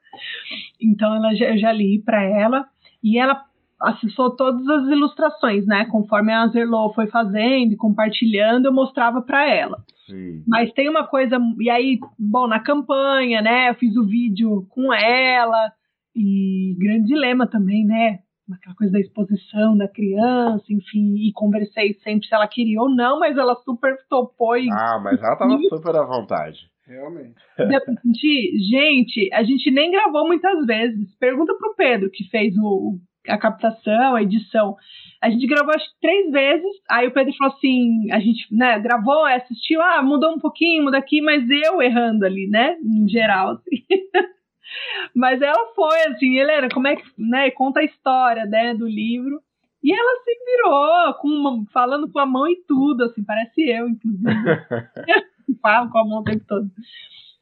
então 0.80 1.14
ela, 1.14 1.32
eu 1.34 1.58
já 1.58 1.72
li 1.72 2.02
para 2.04 2.22
ela. 2.22 2.66
E 3.02 3.18
ela 3.18 3.44
acessou 3.84 4.34
todas 4.34 4.66
as 4.68 4.88
ilustrações, 4.88 5.66
né? 5.66 5.86
Conforme 5.86 6.32
a 6.32 6.46
Zerlo 6.48 6.92
foi 6.94 7.06
fazendo 7.06 7.72
e 7.72 7.76
compartilhando, 7.76 8.66
eu 8.66 8.72
mostrava 8.72 9.22
para 9.22 9.48
ela. 9.48 9.78
Sim. 10.06 10.42
Mas 10.46 10.72
tem 10.72 10.88
uma 10.88 11.06
coisa, 11.06 11.38
e 11.60 11.70
aí, 11.70 11.98
bom, 12.18 12.46
na 12.46 12.60
campanha, 12.60 13.40
né? 13.40 13.70
Eu 13.70 13.74
fiz 13.74 13.96
o 13.96 14.06
vídeo 14.06 14.66
com 14.70 14.92
ela 14.92 15.72
e 16.14 16.76
grande 16.78 17.06
dilema 17.06 17.46
também, 17.46 17.84
né? 17.84 18.20
Aquela 18.52 18.76
coisa 18.76 18.92
da 18.92 19.00
exposição 19.00 19.76
da 19.76 19.88
criança, 19.88 20.64
enfim, 20.68 21.14
e 21.16 21.32
conversei 21.32 21.94
sempre 22.02 22.28
se 22.28 22.34
ela 22.34 22.46
queria 22.46 22.80
ou 22.80 22.94
não, 22.94 23.18
mas 23.18 23.36
ela 23.38 23.54
super 23.56 23.96
topou 24.08 24.56
e. 24.56 24.68
Ah, 24.70 25.00
mas 25.02 25.18
ela 25.22 25.36
tava 25.36 25.58
super 25.70 25.96
à 25.96 26.04
vontade. 26.04 26.58
Realmente. 26.86 27.34
Gente, 28.70 29.32
a 29.32 29.42
gente 29.42 29.70
nem 29.70 29.90
gravou 29.90 30.26
muitas 30.26 30.66
vezes. 30.66 31.14
Pergunta 31.18 31.54
pro 31.54 31.74
Pedro, 31.74 32.10
que 32.10 32.24
fez 32.28 32.54
o, 32.58 32.98
a 33.28 33.38
captação, 33.38 34.14
a 34.14 34.22
edição. 34.22 34.76
A 35.22 35.30
gente 35.30 35.46
gravou 35.46 35.74
acho 35.74 35.86
três 36.00 36.30
vezes. 36.30 36.70
Aí 36.90 37.06
o 37.06 37.12
Pedro 37.12 37.34
falou 37.36 37.54
assim: 37.54 38.12
a 38.12 38.20
gente 38.20 38.46
né, 38.54 38.78
gravou, 38.78 39.24
assistiu, 39.24 39.80
ah, 39.82 40.02
mudou 40.02 40.32
um 40.32 40.38
pouquinho, 40.38 40.84
muda 40.84 40.98
aqui, 40.98 41.20
mas 41.20 41.48
eu 41.48 41.80
errando 41.80 42.24
ali, 42.24 42.46
né? 42.48 42.76
Em 42.82 43.08
geral, 43.08 43.52
assim. 43.52 43.84
mas 45.14 45.40
ela 45.40 45.72
foi 45.74 46.00
assim, 46.08 46.38
Helena, 46.38 46.68
como 46.72 46.88
é 46.88 46.96
que, 46.96 47.04
né? 47.18 47.50
Conta 47.50 47.80
a 47.80 47.84
história, 47.84 48.44
né, 48.44 48.74
do 48.74 48.86
livro. 48.86 49.40
E 49.82 49.92
ela 49.92 50.22
se 50.24 50.30
virou, 50.46 51.14
com 51.20 51.28
uma, 51.28 51.64
falando 51.70 52.10
com 52.10 52.18
a 52.18 52.24
mão 52.24 52.48
e 52.48 52.56
tudo, 52.66 53.04
assim, 53.04 53.22
parece 53.22 53.68
eu, 53.68 53.86
inclusive. 53.86 54.24
Falo 55.60 55.90
com 55.90 55.98
a 55.98 56.04
mão 56.06 56.20
o 56.20 56.24
tempo 56.24 56.44
todo 56.48 56.70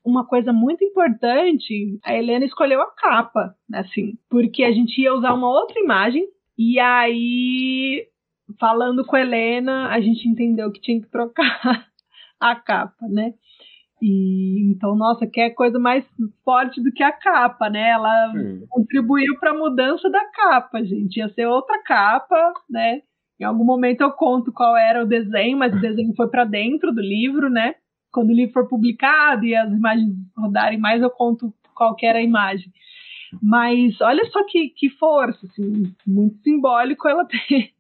uma 0.05 0.27
coisa 0.27 0.53
muito 0.53 0.85
importante, 0.85 1.99
a 2.05 2.15
Helena 2.15 2.45
escolheu 2.45 2.81
a 2.81 2.91
capa, 2.91 3.55
assim, 3.73 4.19
porque 4.29 4.65
a 4.65 4.73
gente 4.73 5.01
ia 5.01 5.15
usar 5.15 5.33
uma 5.33 5.49
outra 5.49 5.79
imagem 5.81 6.27
e 6.59 6.79
aí 6.79 8.07
falando 8.59 9.05
com 9.05 9.17
a 9.17 9.21
Helena, 9.21 9.89
a 9.89 10.01
gente 10.01 10.29
entendeu 10.29 10.71
que 10.71 10.81
tinha 10.81 11.01
que 11.01 11.09
trocar 11.09 11.87
a 12.41 12.55
capa, 12.57 13.07
né? 13.09 13.35
E 14.01 14.69
então, 14.69 14.97
nossa, 14.97 15.29
que 15.29 15.41
é 15.41 15.49
coisa 15.49 15.79
mais 15.79 16.05
forte 16.45 16.83
do 16.83 16.91
que 16.91 17.05
a 17.05 17.13
capa, 17.13 17.71
né? 17.71 17.91
Ela 17.91 18.33
Sim. 18.33 18.67
contribuiu 18.69 19.39
para 19.39 19.53
a 19.53 19.57
mudança 19.57 20.11
da 20.11 20.25
capa, 20.33 20.85
gente. 20.85 21.19
Ia 21.19 21.29
ser 21.29 21.47
outra 21.47 21.81
capa, 21.85 22.53
né? 22.69 23.01
Em 23.41 23.45
algum 23.45 23.65
momento 23.65 24.01
eu 24.01 24.11
conto 24.13 24.53
qual 24.53 24.77
era 24.77 25.05
o 25.05 25.07
desenho, 25.07 25.57
mas 25.57 25.73
o 25.73 25.81
desenho 25.81 26.13
foi 26.17 26.29
para 26.29 26.45
dentro 26.45 26.93
do 26.93 27.01
livro, 27.01 27.49
né? 27.49 27.77
Quando 28.13 28.31
o 28.31 28.35
livro 28.35 28.53
for 28.53 28.69
publicado 28.69 29.45
e 29.45 29.55
as 29.55 29.73
imagens 29.73 30.15
rodarem 30.37 30.79
mais, 30.79 31.03
eu 31.03 31.11
conto 31.11 31.53
qual 31.75 31.97
era 32.03 32.19
a 32.19 32.23
imagem. 32.23 32.71
Mas 33.43 33.99
olha 34.01 34.25
só 34.27 34.45
que, 34.45 34.69
que 34.71 34.91
força, 34.91 35.47
assim, 35.47 35.95
muito 36.07 36.37
simbólico 36.43 37.09
ela 37.09 37.25
ter 37.49 37.73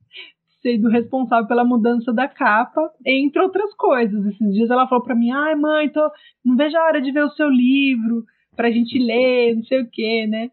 sido 0.62 0.88
responsável 0.88 1.46
pela 1.46 1.64
mudança 1.64 2.12
da 2.12 2.26
capa, 2.26 2.90
entre 3.04 3.42
outras 3.42 3.74
coisas. 3.74 4.24
Esses 4.26 4.54
dias 4.54 4.70
ela 4.70 4.88
falou 4.88 5.04
para 5.04 5.14
mim: 5.14 5.30
ai, 5.30 5.54
mãe, 5.54 5.90
tô, 5.90 6.10
não 6.44 6.56
vejo 6.56 6.76
a 6.76 6.84
hora 6.84 7.02
de 7.02 7.12
ver 7.12 7.24
o 7.24 7.30
seu 7.30 7.48
livro 7.48 8.24
pra 8.56 8.70
gente 8.70 8.98
ler, 8.98 9.56
não 9.56 9.64
sei 9.64 9.82
o 9.82 9.90
quê, 9.90 10.26
né? 10.26 10.50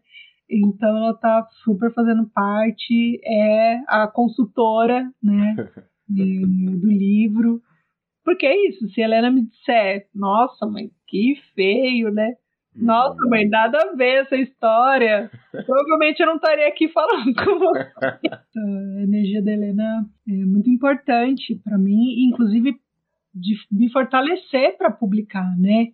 Então 0.50 0.96
ela 0.96 1.14
tá 1.14 1.46
super 1.62 1.92
fazendo 1.94 2.28
parte, 2.34 3.20
é 3.24 3.80
a 3.86 4.08
consultora, 4.08 5.08
né, 5.22 5.54
do 6.08 6.88
livro. 6.88 7.62
Porque 8.24 8.46
é 8.46 8.68
isso, 8.68 8.88
se 8.90 9.02
a 9.02 9.04
Helena 9.06 9.30
me 9.30 9.46
disser, 9.46 10.06
nossa, 10.14 10.66
mãe, 10.66 10.90
que 11.06 11.34
feio, 11.54 12.10
né? 12.12 12.34
Nossa, 12.74 13.18
mãe, 13.28 13.48
nada 13.48 13.78
a 13.78 13.96
ver 13.96 14.22
essa 14.22 14.36
história. 14.36 15.30
Provavelmente 15.66 16.20
eu 16.20 16.26
não 16.26 16.36
estaria 16.36 16.68
aqui 16.68 16.88
falando 16.88 17.34
com 17.34 17.58
você. 17.58 17.90
a 18.30 19.02
energia 19.02 19.42
da 19.42 19.52
Helena 19.52 20.06
é 20.28 20.32
muito 20.32 20.70
importante 20.70 21.60
para 21.64 21.76
mim, 21.76 22.26
inclusive 22.28 22.76
de 23.34 23.54
me 23.70 23.90
fortalecer 23.90 24.76
para 24.76 24.90
publicar, 24.90 25.56
né? 25.58 25.88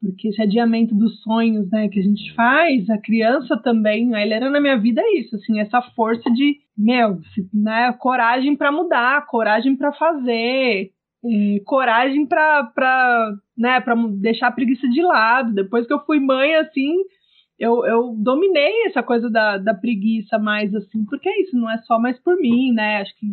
Porque 0.00 0.28
esse 0.28 0.42
adiamento 0.42 0.94
dos 0.94 1.22
sonhos, 1.22 1.70
né, 1.70 1.88
que 1.88 1.98
a 1.98 2.02
gente 2.02 2.32
faz, 2.34 2.88
a 2.90 2.98
criança 2.98 3.56
também, 3.56 4.14
a 4.14 4.22
Helena 4.22 4.50
na 4.50 4.60
minha 4.60 4.78
vida 4.78 5.00
é 5.00 5.18
isso, 5.18 5.36
assim, 5.36 5.58
essa 5.58 5.80
força 5.80 6.30
de, 6.30 6.58
meu, 6.76 7.18
né, 7.52 7.92
coragem 7.94 8.54
para 8.54 8.70
mudar, 8.70 9.26
coragem 9.26 9.74
para 9.74 9.92
fazer, 9.94 10.92
é, 11.24 11.60
coragem 11.64 12.26
para 12.26 13.32
né, 13.56 13.80
pra 13.80 13.94
deixar 14.10 14.48
a 14.48 14.52
preguiça 14.52 14.88
de 14.88 15.02
lado. 15.02 15.54
Depois 15.54 15.86
que 15.86 15.92
eu 15.92 16.04
fui 16.04 16.20
mãe, 16.20 16.54
assim, 16.56 16.94
eu, 17.58 17.86
eu 17.86 18.14
dominei 18.18 18.86
essa 18.86 19.02
coisa 19.02 19.30
da, 19.30 19.56
da 19.56 19.74
preguiça 19.74 20.38
mais, 20.38 20.74
assim, 20.74 21.04
porque 21.06 21.28
é 21.28 21.42
isso, 21.42 21.56
não 21.56 21.70
é 21.70 21.78
só 21.78 21.98
mais 21.98 22.18
por 22.18 22.36
mim, 22.36 22.72
né? 22.72 23.00
Acho 23.00 23.16
que, 23.16 23.26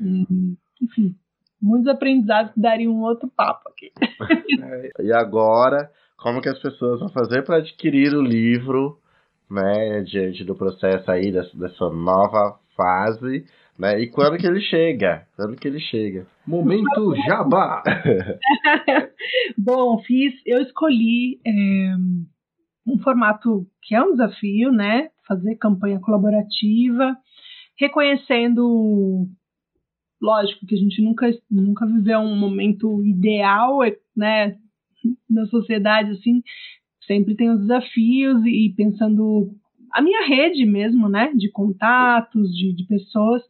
hum, 0.00 0.56
enfim, 0.82 1.14
muitos 1.62 1.86
aprendizados 1.88 2.52
que 2.52 2.60
dariam 2.60 2.92
um 2.92 3.02
outro 3.02 3.28
papo 3.28 3.68
aqui. 3.68 3.92
e 5.00 5.12
agora, 5.12 5.90
como 6.16 6.40
que 6.40 6.48
as 6.48 6.60
pessoas 6.60 7.00
vão 7.00 7.08
fazer 7.10 7.42
para 7.42 7.58
adquirir 7.58 8.12
o 8.14 8.22
livro, 8.22 8.98
né, 9.48 10.02
diante 10.02 10.42
do 10.42 10.56
processo 10.56 11.08
aí 11.10 11.30
dessa, 11.30 11.56
dessa 11.56 11.88
nova 11.90 12.58
fase? 12.76 13.46
Né? 13.78 14.02
E 14.02 14.06
quando 14.08 14.38
que 14.38 14.46
ele 14.46 14.60
chega? 14.60 15.26
Quando 15.36 15.56
que 15.56 15.66
ele 15.66 15.80
chega? 15.80 16.26
Momento 16.46 17.14
Jabá! 17.26 17.82
Bom, 19.58 20.00
fiz, 20.02 20.32
eu 20.46 20.62
escolhi 20.62 21.40
é, 21.44 21.94
um 22.86 22.98
formato 23.02 23.66
que 23.82 23.94
é 23.94 24.02
um 24.02 24.12
desafio, 24.12 24.70
né? 24.70 25.10
Fazer 25.26 25.56
campanha 25.56 25.98
colaborativa, 25.98 27.16
reconhecendo, 27.78 29.26
lógico 30.22 30.66
que 30.66 30.74
a 30.74 30.78
gente 30.78 31.02
nunca, 31.02 31.30
nunca 31.50 31.86
viveu 31.86 32.20
um 32.20 32.36
momento 32.36 33.04
ideal, 33.04 33.80
né? 34.16 34.56
Na 35.28 35.46
sociedade, 35.46 36.12
assim, 36.12 36.42
sempre 37.06 37.34
tem 37.34 37.50
os 37.50 37.60
desafios 37.60 38.44
e 38.46 38.72
pensando 38.76 39.50
a 39.94 40.02
minha 40.02 40.26
rede 40.26 40.66
mesmo, 40.66 41.08
né, 41.08 41.32
de 41.34 41.50
contatos, 41.50 42.50
de, 42.50 42.74
de 42.74 42.84
pessoas, 42.86 43.42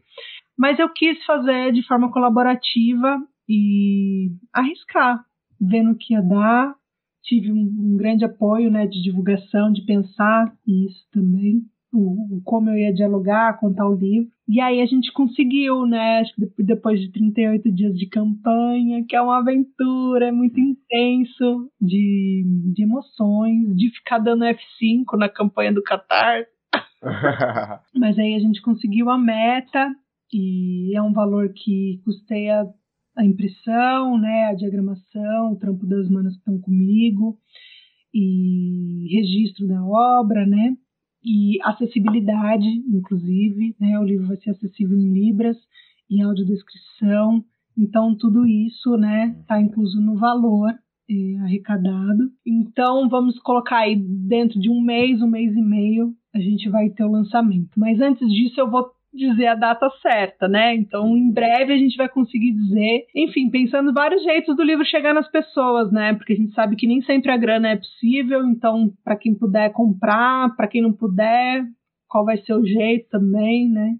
mas 0.56 0.78
eu 0.78 0.88
quis 0.90 1.24
fazer 1.24 1.72
de 1.72 1.82
forma 1.86 2.12
colaborativa 2.12 3.18
e 3.48 4.30
arriscar, 4.52 5.24
vendo 5.60 5.92
o 5.92 5.96
que 5.96 6.12
ia 6.12 6.22
dar. 6.22 6.74
Tive 7.22 7.50
um, 7.50 7.56
um 7.56 7.96
grande 7.96 8.24
apoio, 8.24 8.70
né, 8.70 8.86
de 8.86 9.02
divulgação, 9.02 9.72
de 9.72 9.82
pensar 9.86 10.52
isso 10.66 11.08
também, 11.10 11.62
o, 11.94 12.42
como 12.44 12.70
eu 12.70 12.76
ia 12.76 12.92
dialogar, 12.92 13.58
contar 13.58 13.88
o 13.88 13.94
livro. 13.94 14.28
E 14.48 14.60
aí 14.60 14.82
a 14.82 14.86
gente 14.86 15.12
conseguiu, 15.12 15.86
né, 15.86 16.20
acho 16.20 16.34
que 16.34 16.62
depois 16.62 17.00
de 17.00 17.10
38 17.12 17.72
dias 17.72 17.96
de 17.96 18.06
campanha, 18.06 19.04
que 19.08 19.14
é 19.14 19.22
uma 19.22 19.38
aventura, 19.38 20.26
é 20.26 20.32
muito 20.32 20.58
intenso 20.58 21.70
de, 21.80 22.44
de 22.74 22.82
emoções, 22.82 23.74
de 23.76 23.90
ficar 23.90 24.18
dando 24.18 24.44
F5 24.44 25.16
na 25.16 25.28
campanha 25.28 25.72
do 25.72 25.82
Qatar. 25.82 26.44
Mas 27.94 28.18
aí 28.18 28.34
a 28.34 28.40
gente 28.40 28.60
conseguiu 28.60 29.08
a 29.08 29.16
meta 29.16 29.94
e 30.32 30.96
é 30.96 31.00
um 31.00 31.12
valor 31.12 31.52
que 31.54 32.00
custeia 32.04 32.66
a 33.16 33.24
impressão, 33.24 34.18
né, 34.18 34.46
a 34.46 34.54
diagramação, 34.54 35.52
o 35.52 35.56
trampo 35.56 35.86
das 35.86 36.08
manas 36.10 36.32
que 36.32 36.40
estão 36.40 36.58
comigo 36.60 37.38
e 38.12 39.08
registro 39.10 39.66
da 39.68 39.84
obra, 39.84 40.44
né? 40.46 40.76
E 41.24 41.58
acessibilidade, 41.62 42.68
inclusive, 42.92 43.74
né? 43.80 43.98
O 43.98 44.04
livro 44.04 44.26
vai 44.26 44.36
ser 44.36 44.50
acessível 44.50 44.96
em 44.98 45.12
libras, 45.12 45.56
em 46.10 46.22
audiodescrição, 46.22 47.44
então 47.76 48.16
tudo 48.16 48.46
isso, 48.46 48.96
né, 48.96 49.36
está 49.40 49.60
incluso 49.60 50.00
no 50.00 50.16
valor 50.16 50.72
é, 51.10 51.36
arrecadado. 51.40 52.30
Então 52.46 53.08
vamos 53.08 53.38
colocar 53.40 53.78
aí 53.78 53.96
dentro 53.96 54.60
de 54.60 54.70
um 54.70 54.80
mês, 54.80 55.20
um 55.20 55.28
mês 55.28 55.54
e 55.54 55.62
meio, 55.62 56.14
a 56.34 56.38
gente 56.38 56.68
vai 56.68 56.90
ter 56.90 57.04
o 57.04 57.10
lançamento. 57.10 57.70
Mas 57.76 58.00
antes 58.00 58.28
disso 58.32 58.60
eu 58.60 58.70
vou 58.70 58.90
dizer 59.14 59.46
a 59.46 59.54
data 59.54 59.88
certa, 60.02 60.48
né? 60.48 60.74
Então, 60.74 61.16
em 61.16 61.32
breve 61.32 61.72
a 61.72 61.78
gente 61.78 61.96
vai 61.96 62.08
conseguir 62.08 62.52
dizer, 62.52 63.06
enfim, 63.14 63.48
pensando 63.50 63.92
vários 63.92 64.22
jeitos 64.22 64.56
do 64.56 64.62
livro 64.62 64.84
chegar 64.84 65.14
nas 65.14 65.30
pessoas, 65.30 65.90
né? 65.92 66.14
Porque 66.14 66.32
a 66.32 66.36
gente 66.36 66.52
sabe 66.52 66.76
que 66.76 66.86
nem 66.86 67.00
sempre 67.02 67.30
a 67.30 67.36
grana 67.36 67.68
é 67.70 67.76
possível, 67.76 68.44
então, 68.46 68.92
para 69.04 69.16
quem 69.16 69.34
puder 69.34 69.72
comprar, 69.72 70.54
para 70.56 70.66
quem 70.66 70.82
não 70.82 70.92
puder, 70.92 71.64
qual 72.08 72.24
vai 72.24 72.38
ser 72.38 72.54
o 72.54 72.66
jeito 72.66 73.08
também, 73.10 73.68
né? 73.68 73.94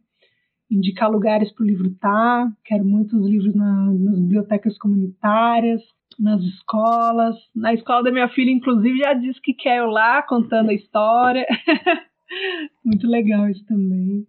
Indicar 0.71 1.11
lugares 1.11 1.53
para 1.53 1.63
o 1.63 1.67
livro 1.67 1.89
estar. 1.89 2.47
Tá. 2.47 2.53
Quero 2.65 2.85
muitos 2.85 3.25
livros 3.29 3.55
na, 3.55 3.93
nas 3.93 4.19
bibliotecas 4.19 4.77
comunitárias, 4.79 5.81
nas 6.19 6.41
escolas. 6.43 7.37
Na 7.55 7.73
escola 7.73 8.03
da 8.03 8.11
minha 8.11 8.29
filha, 8.29 8.51
inclusive, 8.51 8.99
já 8.99 9.15
disse 9.15 9.41
que 9.41 9.55
quer 9.55 9.79
eu 9.79 9.87
lá 9.87 10.23
contando 10.23 10.71
a 10.71 10.75
história. 10.75 11.47
Muito 12.85 13.07
legal 13.07 13.49
isso 13.49 13.65
também. 13.67 14.27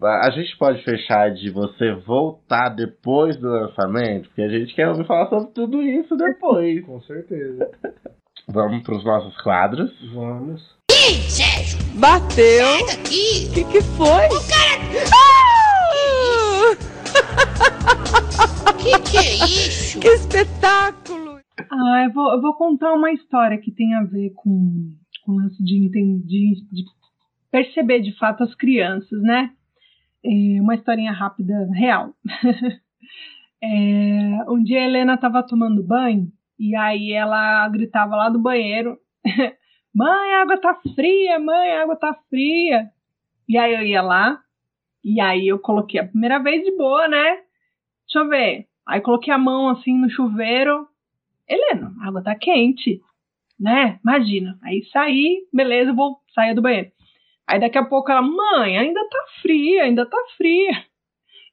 A 0.00 0.30
gente 0.30 0.56
pode 0.56 0.84
fechar 0.84 1.34
de 1.34 1.50
você 1.50 1.92
voltar 1.92 2.68
depois 2.68 3.36
do 3.36 3.48
lançamento, 3.48 4.28
porque 4.28 4.42
a 4.42 4.48
gente 4.48 4.72
quer 4.72 4.88
ouvir 4.88 5.04
falar 5.04 5.28
sobre 5.28 5.50
tudo 5.50 5.82
isso 5.82 6.14
depois. 6.14 6.86
Com 6.86 7.00
certeza. 7.02 7.68
Vamos 8.46 8.84
para 8.84 8.96
os 8.96 9.04
nossos 9.04 9.36
quadros? 9.42 9.90
Vamos. 10.14 10.62
Ih, 10.92 11.14
Sérgio! 11.28 11.78
Bateu! 11.98 12.64
Sai 12.64 12.96
daqui! 12.96 13.48
O 13.48 13.54
que, 13.54 13.64
que 13.64 13.82
foi? 13.82 14.26
O 14.26 14.40
cara. 14.48 14.78
Ah! 15.12 15.58
Que 18.78 19.10
que 19.10 19.16
é 19.18 19.34
isso? 19.34 19.98
Que 20.00 20.08
espetáculo! 20.08 21.40
Ah, 21.58 22.04
eu 22.06 22.12
vou, 22.12 22.32
eu 22.34 22.40
vou 22.40 22.54
contar 22.54 22.92
uma 22.92 23.10
história 23.10 23.58
que 23.58 23.72
tem 23.72 23.94
a 23.94 24.04
ver 24.04 24.30
com, 24.36 24.94
com 25.24 25.32
o 25.32 25.36
lance 25.38 25.60
de, 25.62 25.88
de, 25.90 26.64
de 26.70 26.84
perceber 27.50 28.00
de 28.00 28.16
fato 28.16 28.44
as 28.44 28.54
crianças, 28.54 29.20
né? 29.22 29.50
É 30.30 30.60
uma 30.60 30.74
historinha 30.74 31.10
rápida, 31.10 31.54
real. 31.72 32.12
é, 33.62 34.44
um 34.46 34.62
dia 34.62 34.80
a 34.80 34.84
Helena 34.84 35.14
estava 35.14 35.42
tomando 35.42 35.82
banho 35.82 36.30
e 36.58 36.76
aí 36.76 37.12
ela 37.12 37.66
gritava 37.70 38.14
lá 38.14 38.28
do 38.28 38.38
banheiro: 38.38 38.98
Mãe, 39.94 40.34
a 40.34 40.42
água 40.42 40.60
tá 40.60 40.78
fria, 40.94 41.38
mãe, 41.38 41.72
a 41.72 41.82
água 41.82 41.96
tá 41.96 42.12
fria. 42.28 42.90
E 43.48 43.56
aí 43.56 43.72
eu 43.72 43.82
ia 43.82 44.02
lá 44.02 44.38
e 45.02 45.18
aí 45.18 45.48
eu 45.48 45.58
coloquei 45.58 45.98
a 45.98 46.06
primeira 46.06 46.38
vez 46.38 46.62
de 46.62 46.76
boa, 46.76 47.08
né? 47.08 47.36
Deixa 48.04 48.18
eu 48.18 48.28
ver. 48.28 48.66
Aí 48.86 49.00
coloquei 49.00 49.32
a 49.32 49.38
mão 49.38 49.70
assim 49.70 49.98
no 49.98 50.10
chuveiro. 50.10 50.86
Helena, 51.48 51.90
a 52.02 52.08
água 52.08 52.22
tá 52.22 52.34
quente, 52.34 53.00
né? 53.58 53.98
Imagina. 54.04 54.58
Aí 54.62 54.84
saí, 54.92 55.46
beleza, 55.50 55.94
vou 55.94 56.20
sair 56.34 56.54
do 56.54 56.60
banheiro. 56.60 56.90
Aí 57.48 57.58
daqui 57.58 57.78
a 57.78 57.84
pouco 57.84 58.12
ela, 58.12 58.20
mãe, 58.20 58.76
ainda 58.76 59.00
tá 59.08 59.24
fria, 59.40 59.84
ainda 59.84 60.04
tá 60.04 60.18
fria. 60.36 60.84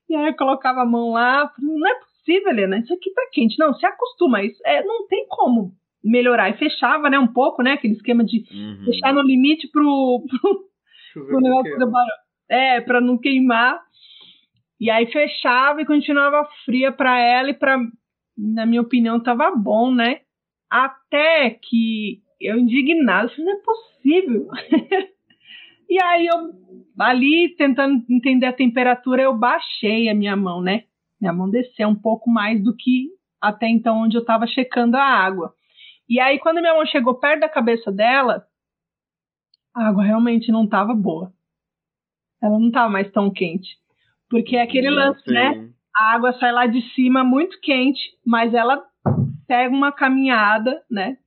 E 0.09 0.15
aí 0.15 0.27
eu 0.27 0.35
colocava 0.35 0.81
a 0.81 0.85
mão 0.85 1.13
lá, 1.13 1.49
não 1.57 1.87
é 1.87 1.95
possível, 1.95 2.49
Helena, 2.49 2.79
isso 2.79 2.93
aqui 2.93 3.11
tá 3.13 3.21
quente. 3.31 3.57
Não, 3.57 3.73
se 3.73 3.85
acostuma, 3.85 4.43
isso 4.43 4.61
é, 4.65 4.83
não 4.83 5.07
tem 5.07 5.25
como 5.29 5.73
melhorar. 6.03 6.49
E 6.49 6.57
fechava, 6.57 7.09
né, 7.09 7.17
um 7.17 7.31
pouco, 7.31 7.63
né, 7.63 7.71
aquele 7.71 7.93
esquema 7.93 8.25
de 8.25 8.43
uhum. 8.51 8.83
fechar 8.83 9.13
no 9.13 9.21
limite 9.21 9.69
pro, 9.69 10.25
pro, 10.29 11.25
pro 11.25 11.39
negócio 11.39 11.79
do 11.79 11.89
barulho. 11.89 12.25
É, 12.49 12.81
pra 12.81 12.99
não 12.99 13.17
queimar. 13.17 13.81
E 14.79 14.91
aí 14.91 15.07
fechava 15.07 15.81
e 15.81 15.85
continuava 15.85 16.47
fria 16.65 16.91
para 16.91 17.17
ela 17.17 17.49
e 17.51 17.53
para, 17.53 17.79
na 18.37 18.65
minha 18.65 18.81
opinião, 18.81 19.23
tava 19.23 19.49
bom, 19.55 19.95
né? 19.95 20.19
Até 20.69 21.51
que 21.51 22.21
eu 22.39 22.59
indignada, 22.59 23.29
falei, 23.29 23.45
não 23.45 23.53
é 23.53 23.61
possível. 23.63 24.47
E 25.89 26.01
aí 26.01 26.27
eu 26.27 26.53
ali 26.99 27.55
tentando 27.57 28.03
entender 28.09 28.45
a 28.45 28.53
temperatura, 28.53 29.21
eu 29.21 29.37
baixei 29.37 30.09
a 30.09 30.15
minha 30.15 30.35
mão, 30.35 30.61
né? 30.61 30.83
Minha 31.19 31.33
mão 31.33 31.49
desceu 31.49 31.87
um 31.87 31.95
pouco 31.95 32.29
mais 32.29 32.63
do 32.63 32.75
que 32.75 33.09
até 33.41 33.67
então 33.67 33.99
onde 33.99 34.17
eu 34.17 34.21
estava 34.21 34.47
checando 34.47 34.97
a 34.97 35.03
água. 35.03 35.53
E 36.09 36.19
aí 36.19 36.39
quando 36.39 36.61
minha 36.61 36.73
mão 36.73 36.85
chegou 36.85 37.15
perto 37.15 37.41
da 37.41 37.49
cabeça 37.49 37.91
dela, 37.91 38.45
a 39.75 39.87
água 39.87 40.03
realmente 40.03 40.51
não 40.51 40.63
estava 40.63 40.93
boa. 40.93 41.31
Ela 42.41 42.59
não 42.59 42.67
estava 42.67 42.89
mais 42.89 43.11
tão 43.11 43.31
quente. 43.31 43.77
Porque 44.29 44.55
é 44.55 44.61
aquele 44.61 44.89
lance, 44.89 45.29
né? 45.29 45.69
A 45.95 46.13
água 46.13 46.33
sai 46.33 46.51
lá 46.51 46.65
de 46.65 46.81
cima 46.93 47.23
muito 47.23 47.59
quente, 47.61 48.01
mas 48.25 48.53
ela 48.53 48.83
pega 49.47 49.73
uma 49.73 49.91
caminhada, 49.91 50.81
né? 50.89 51.17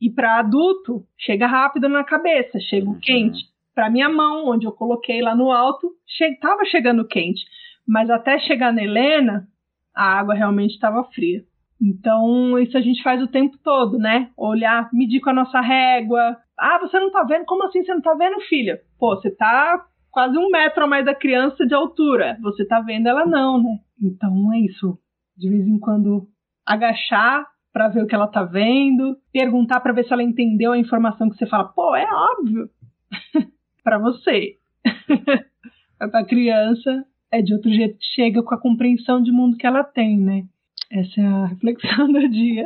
E 0.00 0.10
para 0.10 0.38
adulto, 0.38 1.06
chega 1.18 1.46
rápido 1.46 1.88
na 1.88 2.02
cabeça, 2.02 2.58
chega 2.60 2.88
uhum. 2.88 2.98
quente 3.00 3.53
para 3.74 3.90
minha 3.90 4.08
mão, 4.08 4.48
onde 4.48 4.66
eu 4.66 4.72
coloquei 4.72 5.20
lá 5.20 5.34
no 5.34 5.50
alto, 5.50 5.90
estava 6.08 6.64
che 6.64 6.70
chegando 6.70 7.06
quente. 7.06 7.42
Mas 7.86 8.08
até 8.08 8.38
chegar 8.38 8.72
na 8.72 8.82
Helena, 8.82 9.46
a 9.94 10.18
água 10.18 10.34
realmente 10.34 10.72
estava 10.72 11.04
fria. 11.04 11.42
Então, 11.80 12.58
isso 12.58 12.78
a 12.78 12.80
gente 12.80 13.02
faz 13.02 13.20
o 13.20 13.26
tempo 13.26 13.58
todo, 13.62 13.98
né? 13.98 14.30
Olhar, 14.36 14.88
medir 14.92 15.20
com 15.20 15.30
a 15.30 15.34
nossa 15.34 15.60
régua. 15.60 16.38
Ah, 16.58 16.78
você 16.78 16.98
não 16.98 17.10
tá 17.10 17.24
vendo? 17.24 17.44
Como 17.44 17.64
assim 17.64 17.84
você 17.84 17.92
não 17.92 18.00
tá 18.00 18.14
vendo, 18.14 18.40
filha? 18.42 18.80
Pô, 18.98 19.16
você 19.16 19.30
tá 19.30 19.84
quase 20.10 20.38
um 20.38 20.48
metro 20.48 20.84
a 20.84 20.86
mais 20.86 21.04
da 21.04 21.14
criança 21.14 21.66
de 21.66 21.74
altura. 21.74 22.38
Você 22.40 22.64
tá 22.64 22.80
vendo 22.80 23.08
ela 23.08 23.26
não, 23.26 23.62
né? 23.62 23.78
Então 24.00 24.52
é 24.54 24.60
isso. 24.60 24.98
De 25.36 25.50
vez 25.50 25.66
em 25.66 25.78
quando 25.78 26.28
agachar 26.64 27.44
para 27.72 27.88
ver 27.88 28.04
o 28.04 28.06
que 28.06 28.14
ela 28.14 28.28
tá 28.28 28.44
vendo, 28.44 29.16
perguntar 29.32 29.80
para 29.80 29.92
ver 29.92 30.04
se 30.04 30.12
ela 30.12 30.22
entendeu 30.22 30.72
a 30.72 30.78
informação 30.78 31.28
que 31.28 31.36
você 31.36 31.44
fala. 31.44 31.64
Pô, 31.64 31.94
é 31.96 32.06
óbvio. 32.06 32.70
para 33.84 33.98
você. 33.98 34.56
pra 36.10 36.24
criança 36.24 37.04
é 37.30 37.42
de 37.42 37.52
outro 37.52 37.70
jeito, 37.70 37.98
chega 38.14 38.42
com 38.42 38.54
a 38.54 38.60
compreensão 38.60 39.22
de 39.22 39.30
mundo 39.30 39.56
que 39.56 39.66
ela 39.66 39.84
tem, 39.84 40.18
né? 40.18 40.44
Essa 40.90 41.20
é 41.20 41.26
a 41.26 41.46
reflexão 41.46 42.06
do 42.12 42.28
dia. 42.28 42.64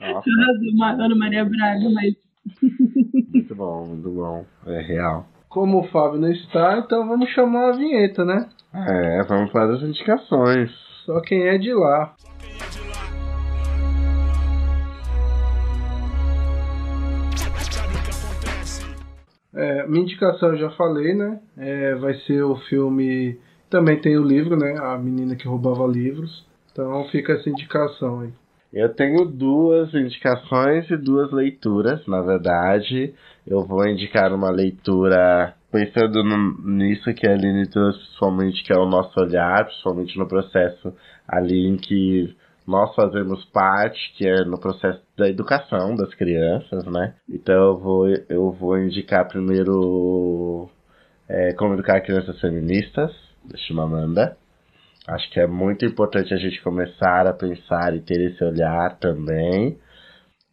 Nossa. 0.00 1.02
Ana 1.02 1.14
Maria 1.14 1.44
Braga, 1.44 1.88
mas. 1.90 2.14
muito 3.32 3.54
bom, 3.54 3.86
muito 3.86 4.10
bom. 4.10 4.44
É 4.66 4.80
real. 4.80 5.26
Como 5.48 5.80
o 5.80 5.88
Fábio 5.88 6.20
não 6.20 6.30
está, 6.30 6.78
então 6.78 7.06
vamos 7.06 7.30
chamar 7.30 7.70
a 7.70 7.76
vinheta, 7.76 8.24
né? 8.24 8.48
É, 8.74 9.22
vamos 9.24 9.50
fazer 9.50 9.76
as 9.76 9.82
indicações. 9.82 10.70
Só 11.04 11.20
quem 11.20 11.46
é 11.46 11.56
de 11.56 11.72
lá. 11.72 12.14
É, 12.84 12.87
minha 19.88 20.02
indicação 20.02 20.50
eu 20.50 20.58
já 20.58 20.70
falei, 20.70 21.14
né? 21.14 21.40
É, 21.56 21.94
vai 21.96 22.14
ser 22.20 22.42
o 22.42 22.56
filme. 22.68 23.38
Também 23.68 24.00
tem 24.00 24.16
o 24.16 24.24
livro, 24.24 24.56
né? 24.56 24.76
A 24.78 24.96
menina 24.96 25.36
que 25.36 25.48
roubava 25.48 25.86
livros. 25.86 26.46
Então 26.72 27.04
fica 27.10 27.32
essa 27.32 27.48
indicação 27.50 28.20
aí. 28.20 28.30
Eu 28.72 28.94
tenho 28.94 29.24
duas 29.24 29.92
indicações 29.94 30.90
e 30.90 30.96
duas 30.96 31.32
leituras, 31.32 32.06
na 32.06 32.20
verdade. 32.20 33.14
Eu 33.46 33.64
vou 33.64 33.86
indicar 33.88 34.32
uma 34.32 34.50
leitura 34.50 35.54
pensando 35.72 36.22
nisso 36.64 37.12
que 37.14 37.26
a 37.26 37.32
Aline 37.32 37.66
trouxe, 37.66 37.98
principalmente 37.98 38.62
que 38.62 38.72
é 38.72 38.78
o 38.78 38.86
nosso 38.86 39.18
olhar, 39.18 39.64
principalmente 39.64 40.18
no 40.18 40.28
processo 40.28 40.94
ali 41.26 41.66
em 41.66 41.76
que 41.76 42.34
nós 42.68 42.94
fazemos 42.94 43.42
parte, 43.46 43.98
que 44.14 44.28
é 44.28 44.44
no 44.44 44.60
processo 44.60 45.00
da 45.16 45.26
educação 45.26 45.96
das 45.96 46.12
crianças, 46.14 46.84
né? 46.84 47.14
Então 47.26 47.54
eu 47.54 47.78
vou, 47.78 48.06
eu 48.28 48.52
vou 48.52 48.78
indicar 48.78 49.26
primeiro 49.26 50.68
é, 51.26 51.54
Como 51.54 51.72
Educar 51.72 52.02
Crianças 52.02 52.38
Feministas, 52.38 53.10
da 53.42 53.56
Chimamanda. 53.56 54.36
Acho 55.06 55.30
que 55.30 55.40
é 55.40 55.46
muito 55.46 55.86
importante 55.86 56.34
a 56.34 56.36
gente 56.36 56.62
começar 56.62 57.26
a 57.26 57.32
pensar 57.32 57.96
e 57.96 58.02
ter 58.02 58.20
esse 58.20 58.44
olhar 58.44 58.98
também. 58.98 59.78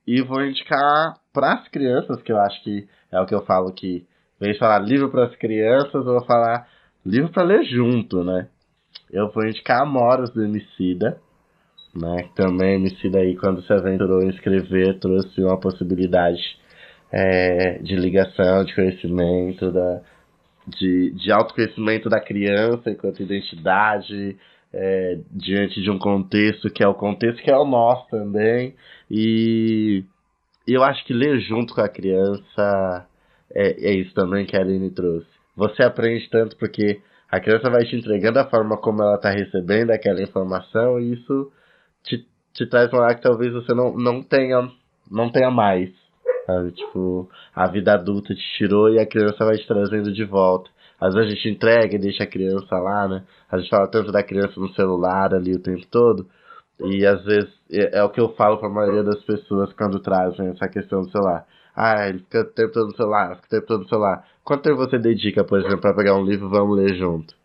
E 0.07 0.22
vou 0.22 0.41
indicar 0.41 1.16
para 1.34 1.55
as 1.55 1.68
crianças, 1.68 2.22
que 2.22 2.32
eu 2.32 2.39
acho 2.39 2.63
que 2.63 2.88
é 3.11 3.20
o 3.20 3.26
que 3.26 3.36
eu 3.36 3.43
falo 3.45 3.74
que, 3.74 4.07
em 4.39 4.39
vez 4.39 4.53
de 4.53 4.59
falar 4.59 4.80
livro 4.80 5.11
para 5.11 5.26
as 5.26 5.36
crianças, 5.36 5.93
eu 5.93 6.13
vou 6.13 6.26
falar 6.26 6.66
livro 7.05 7.30
para 7.30 7.43
ler 7.43 7.66
junto, 7.66 8.24
né? 8.24 8.47
Eu 9.11 9.30
vou 9.32 9.43
indicar 9.43 9.82
Amoros 9.82 10.30
do 10.30 10.41
Emicida, 10.41 11.20
né? 11.96 12.30
Também 12.36 12.76
Emicida 12.76 13.20
aí, 13.20 13.36
quando 13.36 13.62
se 13.64 13.72
aventurou 13.72 14.22
em 14.22 14.30
escrever, 14.30 15.00
trouxe 15.00 15.41
uma 15.41 15.60
possibilidade 15.60 16.41
é, 17.12 17.80
de 17.80 17.96
ligação, 17.96 18.66
de 18.66 18.76
conhecimento, 18.76 19.72
da, 19.72 20.02
de, 20.68 21.12
de 21.12 21.32
autoconhecimento 21.32 22.10
da 22.10 22.20
criança 22.20 22.89
enquanto 22.89 23.24
identidade, 23.24 24.38
é, 24.74 25.20
diante 25.32 25.82
de 25.82 25.89
um 25.89 25.98
contexto 25.98 26.70
que 26.70 26.84
é 26.84 26.88
o 26.88 26.93
contexto 26.93 27.41
que 27.41 27.50
é 27.50 27.58
o 27.58 27.66
nosso 27.66 28.10
também. 28.10 28.76
E 29.10 30.04
eu 30.68 30.84
acho 30.84 31.06
que 31.06 31.14
ler 31.14 31.39
junto 31.39 31.74
com 31.74 31.82
a 31.82 31.89
criança 31.89 33.08
é, 33.54 33.91
é 33.91 33.93
isso 33.93 34.14
também 34.14 34.46
que 34.46 34.58
a 34.58 34.62
Aline 34.62 34.91
trouxe. 34.91 35.28
Você 35.56 35.84
aprende 35.84 36.30
tanto 36.30 36.58
porque 36.58 37.00
a 37.32 37.39
criança 37.39 37.70
vai 37.70 37.86
te 37.86 37.96
entregando 37.96 38.39
a 38.39 38.50
forma 38.50 38.78
como 38.78 39.02
ela 39.02 39.16
está 39.16 39.30
recebendo 39.30 39.91
aquela 39.91 40.22
informação 40.22 41.00
e 41.00 41.14
isso 41.14 41.52
te, 42.06 42.28
te 42.53 42.66
traz 42.66 42.91
um 42.93 43.01
ar 43.01 43.16
que 43.16 43.22
talvez 43.22 43.53
você 43.53 43.74
não, 43.74 43.95
não 43.97 44.24
tenha 44.24 44.70
não 45.10 45.32
tenha 45.32 45.51
mais. 45.51 45.89
Sabe? 46.45 46.72
Tipo, 46.72 47.30
a 47.56 47.68
vida 47.68 47.93
adulta 47.93 48.34
te 48.34 48.58
tirou 48.58 48.89
e 48.89 48.99
a 48.99 49.06
criança 49.06 49.45
vai 49.45 49.58
te 49.58 49.68
trazendo 49.68 50.14
de 50.14 50.24
volta. 50.24 50.70
Às 50.99 51.14
vezes 51.14 51.32
a 51.32 51.36
gente 51.36 51.49
entrega 51.49 51.95
e 51.95 51.99
deixa 51.99 52.24
a 52.24 52.28
criança 52.28 52.78
lá, 52.78 53.08
né? 53.08 53.24
A 53.51 53.58
gente 53.58 53.70
fala 53.70 53.88
tanto 53.88 54.12
da 54.12 54.24
criança 54.24 54.60
no 54.60 54.74
celular 54.74 55.34
ali 55.34 55.53
o 55.53 55.62
tempo 55.62 55.86
todo. 55.88 56.28
E 56.80 57.06
às 57.06 57.24
vezes 57.24 57.49
é, 57.72 57.99
é 57.99 58.03
o 58.03 58.10
que 58.10 58.20
eu 58.20 58.30
falo 58.36 58.58
para 58.58 58.68
a 58.68 58.72
maioria 58.72 59.03
das 59.03 59.22
pessoas 59.24 59.74
quando 59.74 59.99
trazem 59.99 60.47
essa 60.49 60.68
questão 60.68 61.01
do 61.01 61.12
celular. 61.12 61.45
Ah, 61.76 62.08
ele 62.08 62.20
fica 62.20 62.41
o 62.41 62.45
tempo 62.45 62.72
todo 62.72 62.88
no 62.88 62.95
celular, 62.95 63.36
fica 63.36 63.47
o 63.47 63.49
tempo 63.49 63.68
todo 63.68 63.82
no 63.82 63.89
celular. 63.89 64.26
Quanto 64.43 64.64
tempo 64.64 64.78
você 64.78 64.97
dedica, 64.97 65.43
por 65.43 65.60
exemplo, 65.60 65.82
para 65.82 65.93
pegar 65.93 66.16
um 66.16 66.24
livro 66.24 66.49
vamos 66.49 66.78
ler 66.78 66.95
junto? 66.95 67.36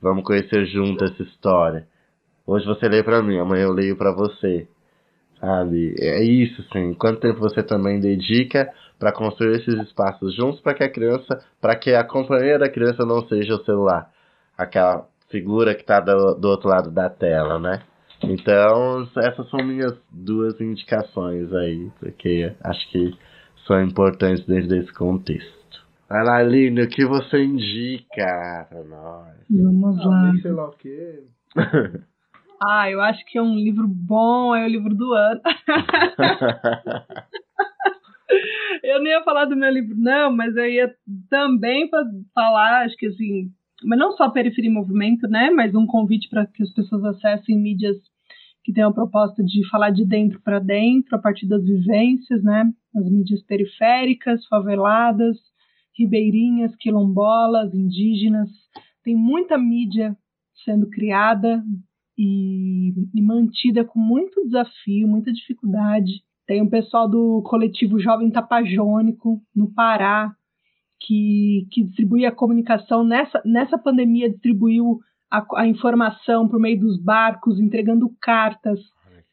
Vamos 0.00 0.22
conhecer 0.24 0.66
junto 0.66 1.04
essa 1.04 1.22
história. 1.22 1.88
Hoje 2.46 2.66
você 2.66 2.88
lê 2.88 3.02
para 3.02 3.22
mim, 3.22 3.38
amanhã 3.38 3.64
eu 3.64 3.72
leio 3.72 3.96
para 3.96 4.12
você 4.12 4.68
sabe? 5.44 5.94
É 6.00 6.22
isso, 6.22 6.62
sim. 6.72 6.94
Quanto 6.94 7.20
tempo 7.20 7.38
você 7.38 7.62
também 7.62 8.00
dedica 8.00 8.72
para 8.98 9.12
construir 9.12 9.56
esses 9.56 9.74
espaços 9.86 10.34
juntos 10.34 10.60
para 10.60 10.74
que 10.74 10.84
a 10.84 10.90
criança, 10.90 11.44
para 11.60 11.76
que 11.76 11.92
a 11.94 12.02
companhia 12.02 12.58
da 12.58 12.68
criança 12.68 13.04
não 13.04 13.26
seja 13.28 13.54
o 13.54 13.64
celular, 13.64 14.10
aquela 14.56 15.06
figura 15.28 15.74
que 15.74 15.82
está 15.82 16.00
do, 16.00 16.34
do 16.34 16.48
outro 16.48 16.68
lado 16.68 16.90
da 16.90 17.10
tela, 17.10 17.58
né? 17.58 17.82
Então, 18.22 19.06
essas 19.18 19.48
são 19.50 19.60
minhas 19.62 19.94
duas 20.10 20.58
indicações 20.60 21.52
aí, 21.52 21.90
porque 22.00 22.54
acho 22.62 22.90
que 22.90 23.14
são 23.66 23.82
importantes 23.82 24.46
dentro 24.46 24.68
desse 24.68 24.92
contexto. 24.94 25.52
Vai 26.08 26.24
lá, 26.24 26.36
Aline, 26.36 26.82
o 26.82 26.88
que 26.88 27.04
você 27.04 27.42
indica 27.42 28.66
pra 28.68 28.82
nós? 28.84 29.34
Vamos 29.50 29.98
lá. 29.98 30.30
Ah, 30.30 30.32
sei 30.40 30.52
lá 30.52 30.68
o 30.68 30.72
quê. 30.72 31.24
Ah, 32.62 32.90
eu 32.90 33.00
acho 33.00 33.24
que 33.26 33.38
é 33.38 33.42
um 33.42 33.56
livro 33.56 33.88
bom, 33.88 34.54
é 34.54 34.64
o 34.64 34.68
livro 34.68 34.94
do 34.94 35.12
ano. 35.12 35.40
eu 38.82 39.02
nem 39.02 39.12
ia 39.12 39.24
falar 39.24 39.46
do 39.46 39.56
meu 39.56 39.70
livro, 39.70 39.94
não, 39.96 40.34
mas 40.34 40.56
eu 40.56 40.66
ia 40.66 40.94
também 41.28 41.88
falar, 42.34 42.84
acho 42.84 42.96
que 42.96 43.06
assim, 43.06 43.50
mas 43.84 43.98
não 43.98 44.12
só 44.12 44.30
Periferia 44.30 44.70
em 44.70 44.74
Movimento, 44.74 45.28
né? 45.28 45.50
Mas 45.50 45.74
um 45.74 45.86
convite 45.86 46.28
para 46.28 46.46
que 46.46 46.62
as 46.62 46.72
pessoas 46.72 47.04
acessem 47.04 47.58
mídias 47.58 47.96
que 48.62 48.72
têm 48.72 48.82
a 48.82 48.90
proposta 48.90 49.44
de 49.44 49.68
falar 49.68 49.90
de 49.90 50.06
dentro 50.06 50.40
para 50.40 50.58
dentro, 50.58 51.14
a 51.14 51.18
partir 51.18 51.46
das 51.46 51.62
vivências, 51.62 52.42
né? 52.42 52.72
As 52.96 53.10
mídias 53.10 53.42
periféricas, 53.42 54.46
faveladas, 54.46 55.36
ribeirinhas, 55.96 56.74
quilombolas, 56.76 57.74
indígenas. 57.74 58.48
Tem 59.02 59.14
muita 59.14 59.58
mídia 59.58 60.16
sendo 60.64 60.88
criada, 60.88 61.62
e, 62.16 62.92
e 63.14 63.22
mantida 63.22 63.84
com 63.84 63.98
muito 63.98 64.44
desafio, 64.44 65.08
muita 65.08 65.32
dificuldade. 65.32 66.22
Tem 66.46 66.62
um 66.62 66.68
pessoal 66.68 67.08
do 67.08 67.42
coletivo 67.42 67.98
Jovem 67.98 68.30
Tapajônico, 68.30 69.40
no 69.54 69.72
Pará, 69.72 70.32
que, 71.00 71.66
que 71.70 71.84
distribui 71.84 72.24
a 72.26 72.32
comunicação. 72.32 73.04
Nessa, 73.04 73.42
nessa 73.44 73.78
pandemia, 73.78 74.30
distribuiu 74.30 75.00
a, 75.30 75.44
a 75.56 75.66
informação 75.66 76.48
por 76.48 76.60
meio 76.60 76.78
dos 76.78 77.00
barcos, 77.02 77.58
entregando 77.58 78.10
cartas, 78.20 78.78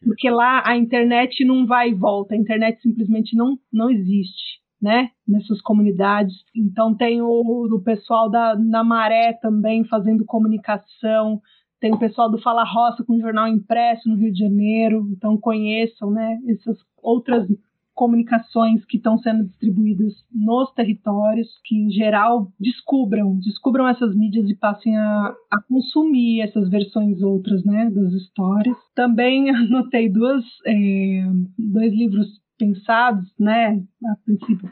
porque 0.03 0.29
lá 0.29 0.63
a 0.65 0.75
internet 0.75 1.45
não 1.45 1.65
vai 1.65 1.89
e 1.89 1.93
volta, 1.93 2.34
a 2.34 2.38
internet 2.38 2.82
simplesmente 2.82 3.36
não, 3.36 3.57
não 3.71 3.89
existe. 3.89 4.61
Né, 4.84 5.11
nessas 5.27 5.61
comunidades. 5.61 6.34
Então 6.55 6.95
tem 6.95 7.21
o, 7.21 7.27
o 7.27 7.84
pessoal 7.84 8.32
da 8.32 8.55
na 8.55 8.84
Maré 8.84 9.32
também 9.34 9.84
fazendo 9.84 10.25
comunicação, 10.25 11.39
tem 11.82 11.91
o 11.91 11.99
pessoal 11.99 12.29
do 12.29 12.38
Fala 12.38 12.63
Roça 12.63 13.03
com 13.03 13.19
jornal 13.19 13.47
impresso 13.47 14.07
no 14.07 14.15
Rio 14.15 14.32
de 14.32 14.39
Janeiro, 14.39 15.09
então 15.11 15.36
conheçam 15.36 16.11
né, 16.11 16.39
essas 16.47 16.77
outras 17.01 17.47
comunicações 17.93 18.86
que 18.86 18.97
estão 18.97 19.17
sendo 19.17 19.45
distribuídas 19.45 20.13
nos 20.32 20.71
territórios, 20.73 21.59
que 21.65 21.75
em 21.75 21.91
geral 21.91 22.51
descubram, 22.59 23.36
descubram 23.39 23.88
essas 23.88 24.15
mídias 24.15 24.47
e 24.49 24.55
passem 24.55 24.95
a, 24.95 25.36
a 25.51 25.61
consumir 25.67 26.41
essas 26.41 26.69
versões 26.69 27.21
outras, 27.21 27.63
né, 27.65 27.89
das 27.89 28.13
histórias. 28.13 28.77
Também 28.95 29.49
anotei 29.51 30.07
duas, 30.07 30.45
é, 30.65 31.25
dois 31.57 31.91
livros 31.93 32.39
pensados, 32.57 33.27
né, 33.39 33.84
a 34.05 34.15
princípio 34.23 34.71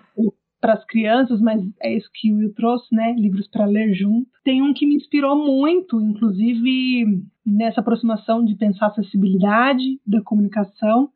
para 0.60 0.74
as 0.74 0.86
crianças, 0.86 1.40
mas 1.42 1.62
é 1.82 1.96
isso 1.96 2.10
que 2.14 2.32
o 2.32 2.38
Will 2.38 2.54
trouxe, 2.54 2.94
né? 2.94 3.14
Livros 3.18 3.48
para 3.48 3.66
ler 3.66 3.94
junto. 3.94 4.28
Tem 4.44 4.62
um 4.62 4.74
que 4.74 4.86
me 4.86 4.96
inspirou 4.96 5.36
muito, 5.36 6.00
inclusive 6.02 7.06
nessa 7.46 7.82
aproximação 7.82 8.44
de 8.44 8.56
pensar 8.56 8.88
a 8.88 8.90
acessibilidade 8.90 10.00
da 10.06 10.22
comunicação, 10.22 11.10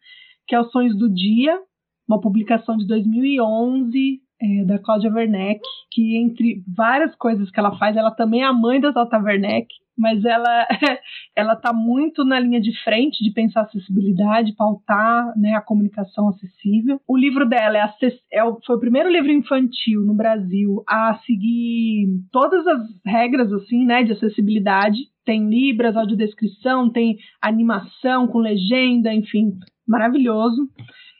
que 0.48 0.56
é 0.56 0.60
Os 0.60 0.72
Sonhos 0.72 0.98
do 0.98 1.10
Dia, 1.10 1.60
uma 2.08 2.20
publicação 2.20 2.78
de 2.78 2.88
2011 2.88 4.22
é, 4.42 4.66
da 4.66 4.80
Cláudia 4.80 5.12
Werneck, 5.12 5.62
que 5.92 6.18
entre 6.18 6.64
várias 6.68 7.16
coisas 7.16 7.50
que 7.50 7.60
ela 7.60 7.78
faz, 7.78 7.96
ela 7.96 8.12
também 8.12 8.42
é 8.42 8.46
a 8.46 8.54
mãe 8.54 8.80
da 8.80 8.92
Tata 8.92 9.18
Werneck, 9.18 9.68
mas 9.98 10.24
ela 10.26 10.68
ela 11.36 11.54
está 11.54 11.72
muito 11.74 12.24
na 12.24 12.40
linha 12.40 12.60
de 12.60 12.72
frente 12.84 13.24
de 13.24 13.32
pensar 13.32 13.62
acessibilidade, 13.62 14.56
pautar 14.56 15.38
né, 15.38 15.56
a 15.56 15.62
comunicação 15.62 16.30
acessível. 16.30 17.00
O 17.08 17.18
livro 17.18 17.48
dela 17.48 17.78
é, 17.78 17.84
é 18.32 18.44
o, 18.44 18.60
foi 18.66 18.76
o 18.76 18.80
primeiro 18.80 19.10
livro 19.10 19.32
infantil 19.32 20.02
no 20.02 20.14
Brasil 20.14 20.84
a 20.88 21.20
seguir 21.26 22.08
todas 22.32 22.66
as 22.68 22.82
regras 23.06 23.52
assim, 23.52 23.86
né, 23.86 24.04
de 24.04 24.14
acessibilidade. 24.14 24.98
Tem 25.26 25.48
libras, 25.48 25.96
audiodescrição, 25.96 26.92
tem 26.92 27.18
animação 27.42 28.28
com 28.28 28.40
legenda, 28.40 29.14
enfim, 29.14 29.54
maravilhoso. 29.88 30.68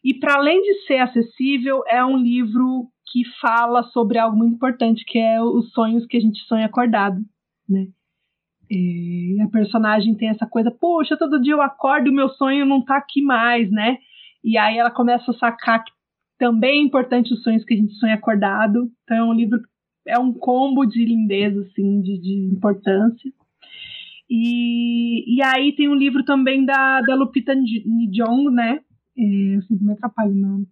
E 0.04 0.14
para 0.14 0.36
além 0.36 0.62
de 0.62 0.86
ser 0.86 0.98
acessível, 0.98 1.82
é 1.88 2.04
um 2.04 2.18
livro 2.18 2.90
que 3.14 3.24
fala 3.40 3.84
sobre 3.84 4.18
algo 4.18 4.36
muito 4.36 4.56
importante, 4.56 5.06
que 5.06 5.18
é 5.18 5.42
os 5.42 5.72
sonhos 5.72 6.06
que 6.06 6.18
a 6.18 6.20
gente 6.20 6.40
sonha 6.46 6.66
acordado, 6.66 7.22
né? 7.70 7.86
E 8.70 9.38
a 9.42 9.48
personagem 9.48 10.16
tem 10.16 10.30
essa 10.30 10.46
coisa, 10.46 10.72
poxa, 10.72 11.18
todo 11.18 11.42
dia 11.42 11.54
eu 11.54 11.62
acordo 11.62 12.08
e 12.08 12.10
o 12.10 12.16
meu 12.16 12.30
sonho 12.30 12.66
não 12.66 12.84
tá 12.84 12.98
aqui 12.98 13.22
mais, 13.22 13.70
né? 13.70 13.98
E 14.44 14.58
aí 14.58 14.78
ela 14.78 14.92
começa 14.92 15.32
a 15.32 15.36
sacar 15.36 15.84
que 15.84 15.92
também 16.38 16.80
é 16.80 16.84
importante 16.84 17.34
os 17.34 17.44
sonhos 17.44 17.64
que 17.64 17.74
a 17.74 17.78
gente 17.78 17.94
sonha 17.94 18.16
acordado. 18.16 18.92
Então 19.04 19.18
é 19.18 19.24
um 19.24 19.34
livro, 19.34 19.60
é 20.08 20.18
um 20.20 20.34
combo 20.34 20.86
de 20.86 21.06
lindeza, 21.06 21.62
assim, 21.62 22.02
de, 22.02 22.20
de 22.20 22.50
importância. 22.54 23.32
E, 24.30 25.36
e 25.38 25.44
aí 25.44 25.74
tem 25.76 25.88
um 25.88 25.96
livro 25.96 26.24
também 26.24 26.66
da, 26.66 27.02
da 27.02 27.16
Lupita 27.16 27.54
Nyong'o, 27.56 28.50
né? 28.50 28.80
É, 29.18 29.56
eu 29.56 29.62
sempre 29.64 29.86
me 29.86 29.94
atrapalho, 29.94 30.34
não. 30.34 30.66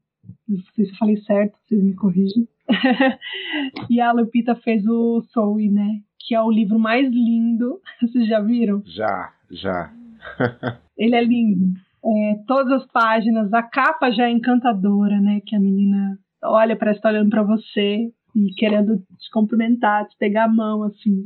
Não 0.48 0.58
sei 0.76 0.86
se 0.86 0.92
eu 0.92 0.98
falei 0.98 1.18
certo, 1.18 1.58
vocês 1.64 1.84
me 1.84 1.94
corrigem. 1.94 2.48
e 3.90 4.02
a 4.02 4.12
Lupita 4.12 4.56
fez 4.56 4.86
o 4.88 5.22
Soul, 5.32 5.72
né? 5.72 6.02
Que 6.28 6.36
é 6.36 6.42
o 6.42 6.52
livro 6.52 6.80
mais 6.80 7.08
lindo. 7.10 7.80
Vocês 8.02 8.28
já 8.28 8.40
viram? 8.40 8.82
Já, 8.86 9.34
já. 9.50 9.94
Ele 10.98 11.16
é 11.16 11.24
lindo. 11.24 11.74
É, 12.04 12.36
todas 12.48 12.82
as 12.82 12.92
páginas, 12.92 13.54
a 13.54 13.62
capa 13.62 14.12
já 14.12 14.26
é 14.26 14.32
encantadora, 14.32 15.20
né? 15.20 15.42
Que 15.46 15.56
a 15.56 15.60
menina 15.60 16.18
olha, 16.44 16.76
parece 16.76 16.98
estar 16.98 17.10
olhando 17.10 17.30
para 17.30 17.44
você 17.44 18.12
e 18.36 18.54
querendo 18.56 18.98
te 18.98 19.30
cumprimentar, 19.32 20.08
te 20.08 20.18
pegar 20.18 20.46
a 20.46 20.52
mão, 20.52 20.84
assim. 20.84 21.24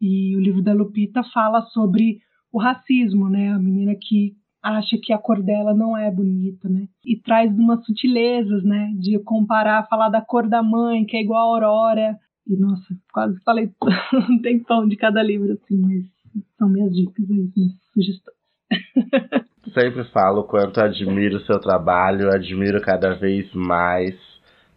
E 0.00 0.36
o 0.36 0.40
livro 0.40 0.62
da 0.62 0.72
Lupita 0.72 1.22
fala 1.32 1.62
sobre 1.66 2.18
o 2.52 2.60
racismo, 2.60 3.28
né? 3.28 3.52
A 3.52 3.58
menina 3.58 3.94
que 4.00 4.34
acha 4.62 4.96
que 5.02 5.12
a 5.12 5.18
cor 5.18 5.42
dela 5.42 5.74
não 5.74 5.96
é 5.96 6.10
bonita, 6.10 6.68
né? 6.68 6.86
E 7.04 7.16
traz 7.16 7.50
umas 7.52 7.84
sutilezas, 7.84 8.62
né? 8.62 8.92
De 8.98 9.18
comparar, 9.20 9.88
falar 9.88 10.08
da 10.08 10.20
cor 10.20 10.48
da 10.48 10.62
mãe, 10.62 11.04
que 11.04 11.16
é 11.16 11.20
igual 11.20 11.40
a 11.40 11.54
aurora, 11.54 12.18
e 12.46 12.56
nossa, 12.56 12.94
quase 13.12 13.38
falei 13.44 13.70
um 14.30 14.40
tempão 14.40 14.86
de 14.86 14.96
cada 14.96 15.22
livro, 15.22 15.52
assim, 15.52 15.80
mas 15.80 16.04
são 16.58 16.68
minhas 16.68 16.92
dicas 16.92 17.30
aí, 17.30 17.50
minhas 17.56 17.72
sugestões. 17.92 18.36
Sempre 19.74 20.04
falo 20.10 20.44
quanto 20.44 20.80
admiro 20.80 21.36
o 21.36 21.44
seu 21.46 21.58
trabalho, 21.60 22.30
admiro 22.30 22.80
cada 22.80 23.14
vez 23.14 23.52
mais 23.54 24.14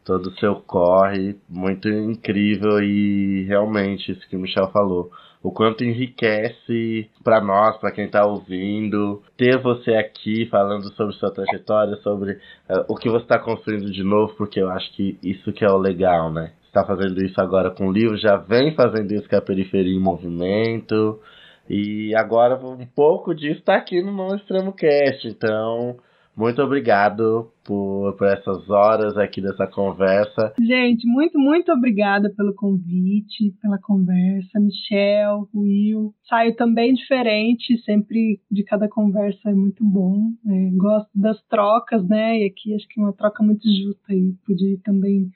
todo 0.05 0.28
o 0.28 0.39
seu 0.39 0.55
corre, 0.55 1.36
muito 1.49 1.89
incrível 1.89 2.80
e 2.80 3.43
realmente 3.47 4.11
isso 4.11 4.30
que 4.30 4.36
o 4.36 4.39
Michel 4.39 4.70
falou. 4.72 5.09
O 5.41 5.51
quanto 5.51 5.84
enriquece 5.84 7.09
para 7.24 7.41
nós, 7.41 7.78
para 7.78 7.91
quem 7.91 8.07
tá 8.07 8.26
ouvindo, 8.26 9.22
ter 9.36 9.59
você 9.61 9.91
aqui 9.95 10.47
falando 10.47 10.91
sobre 10.93 11.16
sua 11.16 11.32
trajetória, 11.32 11.95
sobre 11.97 12.34
uh, 12.34 12.86
o 12.88 12.95
que 12.95 13.09
você 13.09 13.24
está 13.24 13.39
construindo 13.39 13.91
de 13.91 14.03
novo, 14.03 14.34
porque 14.36 14.59
eu 14.59 14.70
acho 14.70 14.91
que 14.93 15.20
isso 15.22 15.51
que 15.51 15.66
é 15.66 15.70
o 15.70 15.78
legal, 15.78 16.32
né? 16.32 16.51
Está 16.76 16.86
fazendo 16.86 17.24
isso 17.24 17.40
agora 17.40 17.72
com 17.72 17.88
o 17.88 17.92
livro, 17.92 18.18
já 18.18 18.36
vem 18.36 18.76
fazendo 18.76 19.14
isso 19.14 19.30
com 19.30 19.38
a 19.38 19.42
Periferia 19.42 19.96
em 19.96 20.00
Movimento. 20.00 21.22
E 21.70 22.14
agora 22.16 22.60
um 22.64 22.86
pouco 22.86 23.34
disso 23.34 23.60
está 23.60 23.76
aqui 23.78 24.02
no 24.02 24.12
No 24.12 24.36
Extremo 24.36 24.74
Cast. 24.74 25.26
Então, 25.26 25.96
muito 26.36 26.62
obrigado 26.62 27.50
por, 27.66 28.14
por 28.18 28.28
essas 28.28 28.70
horas 28.70 29.18
aqui 29.18 29.42
dessa 29.42 29.66
conversa. 29.66 30.54
Gente, 30.60 31.08
muito, 31.08 31.40
muito 31.40 31.72
obrigada 31.72 32.30
pelo 32.36 32.54
convite, 32.54 33.56
pela 33.62 33.80
conversa. 33.80 34.60
Michel, 34.60 35.48
Will. 35.56 36.14
Saio 36.28 36.56
também 36.58 36.94
diferente, 36.94 37.78
sempre 37.84 38.42
de 38.52 38.64
cada 38.66 38.90
conversa 38.90 39.50
é 39.50 39.54
muito 39.54 39.84
bom. 39.84 40.28
É, 40.46 40.70
gosto 40.76 41.10
das 41.16 41.42
trocas, 41.48 42.06
né? 42.08 42.42
E 42.42 42.48
aqui 42.48 42.76
acho 42.76 42.86
que 42.90 43.00
é 43.00 43.04
uma 43.04 43.14
troca 43.14 43.42
muito 43.42 43.64
justa 43.64 44.12
aí. 44.12 44.34
Pude 44.46 44.78
também 44.84 45.32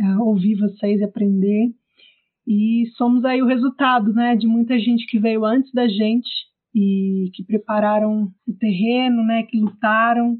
uh, 0.00 0.22
ouvir 0.22 0.56
vocês 0.56 1.00
e 1.00 1.04
aprender. 1.04 1.70
E 2.46 2.84
somos 2.96 3.24
aí 3.24 3.40
o 3.40 3.46
resultado, 3.46 4.12
né, 4.12 4.34
de 4.34 4.46
muita 4.46 4.78
gente 4.78 5.06
que 5.06 5.18
veio 5.18 5.44
antes 5.44 5.72
da 5.72 5.86
gente 5.86 6.28
e 6.74 7.30
que 7.34 7.44
prepararam 7.44 8.32
o 8.46 8.52
terreno, 8.54 9.24
né, 9.24 9.44
que 9.44 9.58
lutaram 9.58 10.38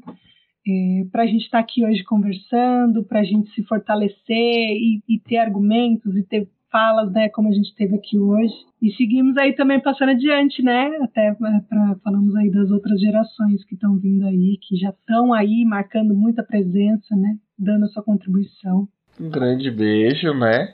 é, 0.67 1.05
para 1.11 1.23
a 1.23 1.27
gente 1.27 1.43
estar 1.43 1.59
tá 1.59 1.63
aqui 1.63 1.85
hoje 1.85 2.03
conversando, 2.03 3.03
para 3.03 3.19
a 3.19 3.23
gente 3.23 3.49
se 3.51 3.63
fortalecer 3.63 4.17
e, 4.27 5.03
e, 5.07 5.19
ter 5.19 5.37
argumentos 5.37 6.15
e 6.15 6.23
ter 6.23 6.49
falas, 6.71 7.11
né, 7.11 7.29
como 7.29 7.49
a 7.49 7.51
gente 7.51 7.75
teve 7.75 7.95
aqui 7.95 8.17
hoje. 8.17 8.53
E 8.81 8.91
seguimos 8.93 9.37
aí 9.37 9.53
também 9.53 9.79
passando 9.79 10.09
adiante, 10.09 10.63
né, 10.63 10.87
até 11.01 11.27
é, 11.27 11.33
para 11.33 11.95
falamos 12.03 12.35
aí 12.35 12.49
das 12.49 12.71
outras 12.71 12.99
gerações 12.99 13.63
que 13.65 13.75
estão 13.75 13.97
vindo 13.97 14.25
aí, 14.25 14.57
que 14.61 14.75
já 14.75 14.89
estão 14.89 15.33
aí 15.33 15.63
marcando 15.65 16.15
muita 16.15 16.43
presença, 16.43 17.15
né, 17.15 17.37
dando 17.59 17.85
a 17.85 17.87
sua 17.89 18.03
contribuição. 18.03 18.87
Um 19.19 19.29
grande 19.29 19.69
beijo, 19.69 20.33
né? 20.33 20.73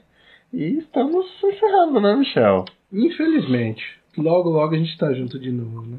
E 0.52 0.78
estamos 0.78 1.26
encerrando, 1.44 2.00
né, 2.00 2.16
Michel? 2.16 2.64
Infelizmente. 2.92 3.82
Logo, 4.16 4.50
logo 4.50 4.74
a 4.74 4.78
gente 4.78 4.96
tá 4.98 5.12
junto 5.12 5.38
de 5.38 5.50
novo, 5.52 5.82
né? 5.82 5.98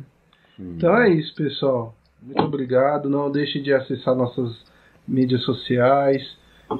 Hum. 0.59 0.73
Então 0.75 0.95
é 0.97 1.09
isso, 1.09 1.33
pessoal. 1.35 1.95
Muito 2.21 2.43
obrigado. 2.43 3.09
Não 3.09 3.31
deixe 3.31 3.59
de 3.61 3.73
acessar 3.73 4.15
nossas 4.15 4.63
mídias 5.07 5.41
sociais: 5.43 6.21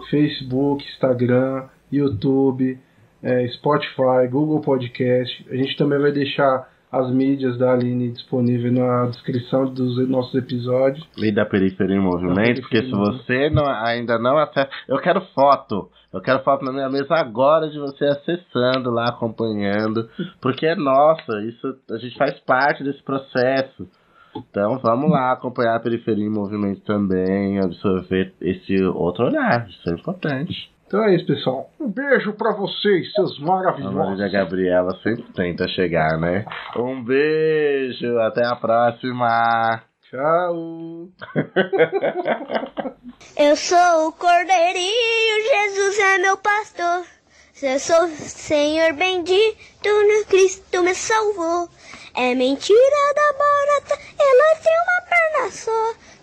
Facebook, 0.09 0.84
Instagram, 0.86 1.68
YouTube, 1.91 2.78
é, 3.24 3.47
Spotify, 3.49 4.28
Google 4.30 4.62
Podcast. 4.62 5.45
A 5.49 5.55
gente 5.55 5.78
também 5.78 5.99
vai 5.99 6.12
deixar 6.12 6.70
as 6.92 7.10
mídias 7.12 7.58
da 7.58 7.72
Aline 7.72 8.12
disponível 8.12 8.72
na 8.72 9.06
descrição 9.08 9.66
dos 9.66 10.08
nossos 10.10 10.36
episódios. 10.36 11.08
E 11.18 11.32
da 11.32 11.46
Periferia 11.46 11.96
em 11.96 12.02
Movimento, 12.02 12.62
porque 12.62 12.84
se 12.84 12.92
você 12.92 13.50
não, 13.50 13.66
ainda 13.66 14.20
não 14.20 14.38
acessa. 14.38 14.70
Eu 14.88 14.98
quero 14.98 15.22
foto. 15.34 15.89
Eu 16.14 16.20
quero 16.20 16.44
foto 16.44 16.66
na 16.66 16.74
minha 16.74 16.89
mesa 16.89 17.16
agora 17.16 17.70
de 17.70 17.80
você 17.80 18.06
acessando 18.06 18.92
lá, 18.92 19.08
acompanhando. 19.08 20.10
Porque 20.42 20.66
é 20.66 20.76
nossa, 20.76 21.42
isso 21.44 21.78
a 21.89 21.98
gente 21.98 22.18
faz 22.18 22.38
parte 22.42 22.84
desse 22.84 23.02
processo. 23.02 23.88
Então 24.36 24.78
vamos 24.80 25.10
lá 25.10 25.32
acompanhar 25.32 25.76
a 25.76 25.80
periferia 25.80 26.26
em 26.26 26.30
movimento 26.30 26.82
também, 26.82 27.60
absorver 27.60 28.34
esse 28.42 28.82
outro 28.84 29.26
olhar, 29.26 29.68
isso 29.70 29.89
é 29.89 29.94
importante. 29.94 30.72
Então 30.92 31.06
é 31.06 31.16
isso, 31.16 31.26
pessoal. 31.26 31.72
Um 31.80 31.89
beijo 31.89 32.34
para 32.34 32.52
vocês, 32.52 33.14
seus 33.14 33.39
maravilhosos. 33.39 33.98
A 33.98 34.04
Maria 34.10 34.28
Gabriela 34.28 35.00
sempre 35.02 35.24
tenta 35.34 35.66
chegar, 35.70 36.20
né? 36.20 36.44
Um 36.76 37.02
beijo, 37.02 38.20
até 38.20 38.46
a 38.46 38.58
próxima. 38.58 39.82
Tchau. 40.10 41.08
Eu 43.39 43.56
sou 43.56 44.10
o 44.10 44.12
Cordeirinho, 44.12 45.50
Jesus 45.50 45.98
é 45.98 46.18
meu 46.18 46.36
pastor. 46.36 47.06
Eu 47.64 47.80
sou 47.80 48.04
o 48.04 48.10
Senhor 48.10 48.92
bendito, 48.92 49.88
no 49.88 50.26
Cristo 50.28 50.84
me 50.84 50.94
salvou. 50.94 51.70
É 52.14 52.36
mentira 52.36 53.14
da 53.16 53.32
barata, 53.32 53.98
ela 54.20 54.56
tem 54.62 54.74
uma 54.74 55.02
perna 55.08 55.52
só. 55.52 56.11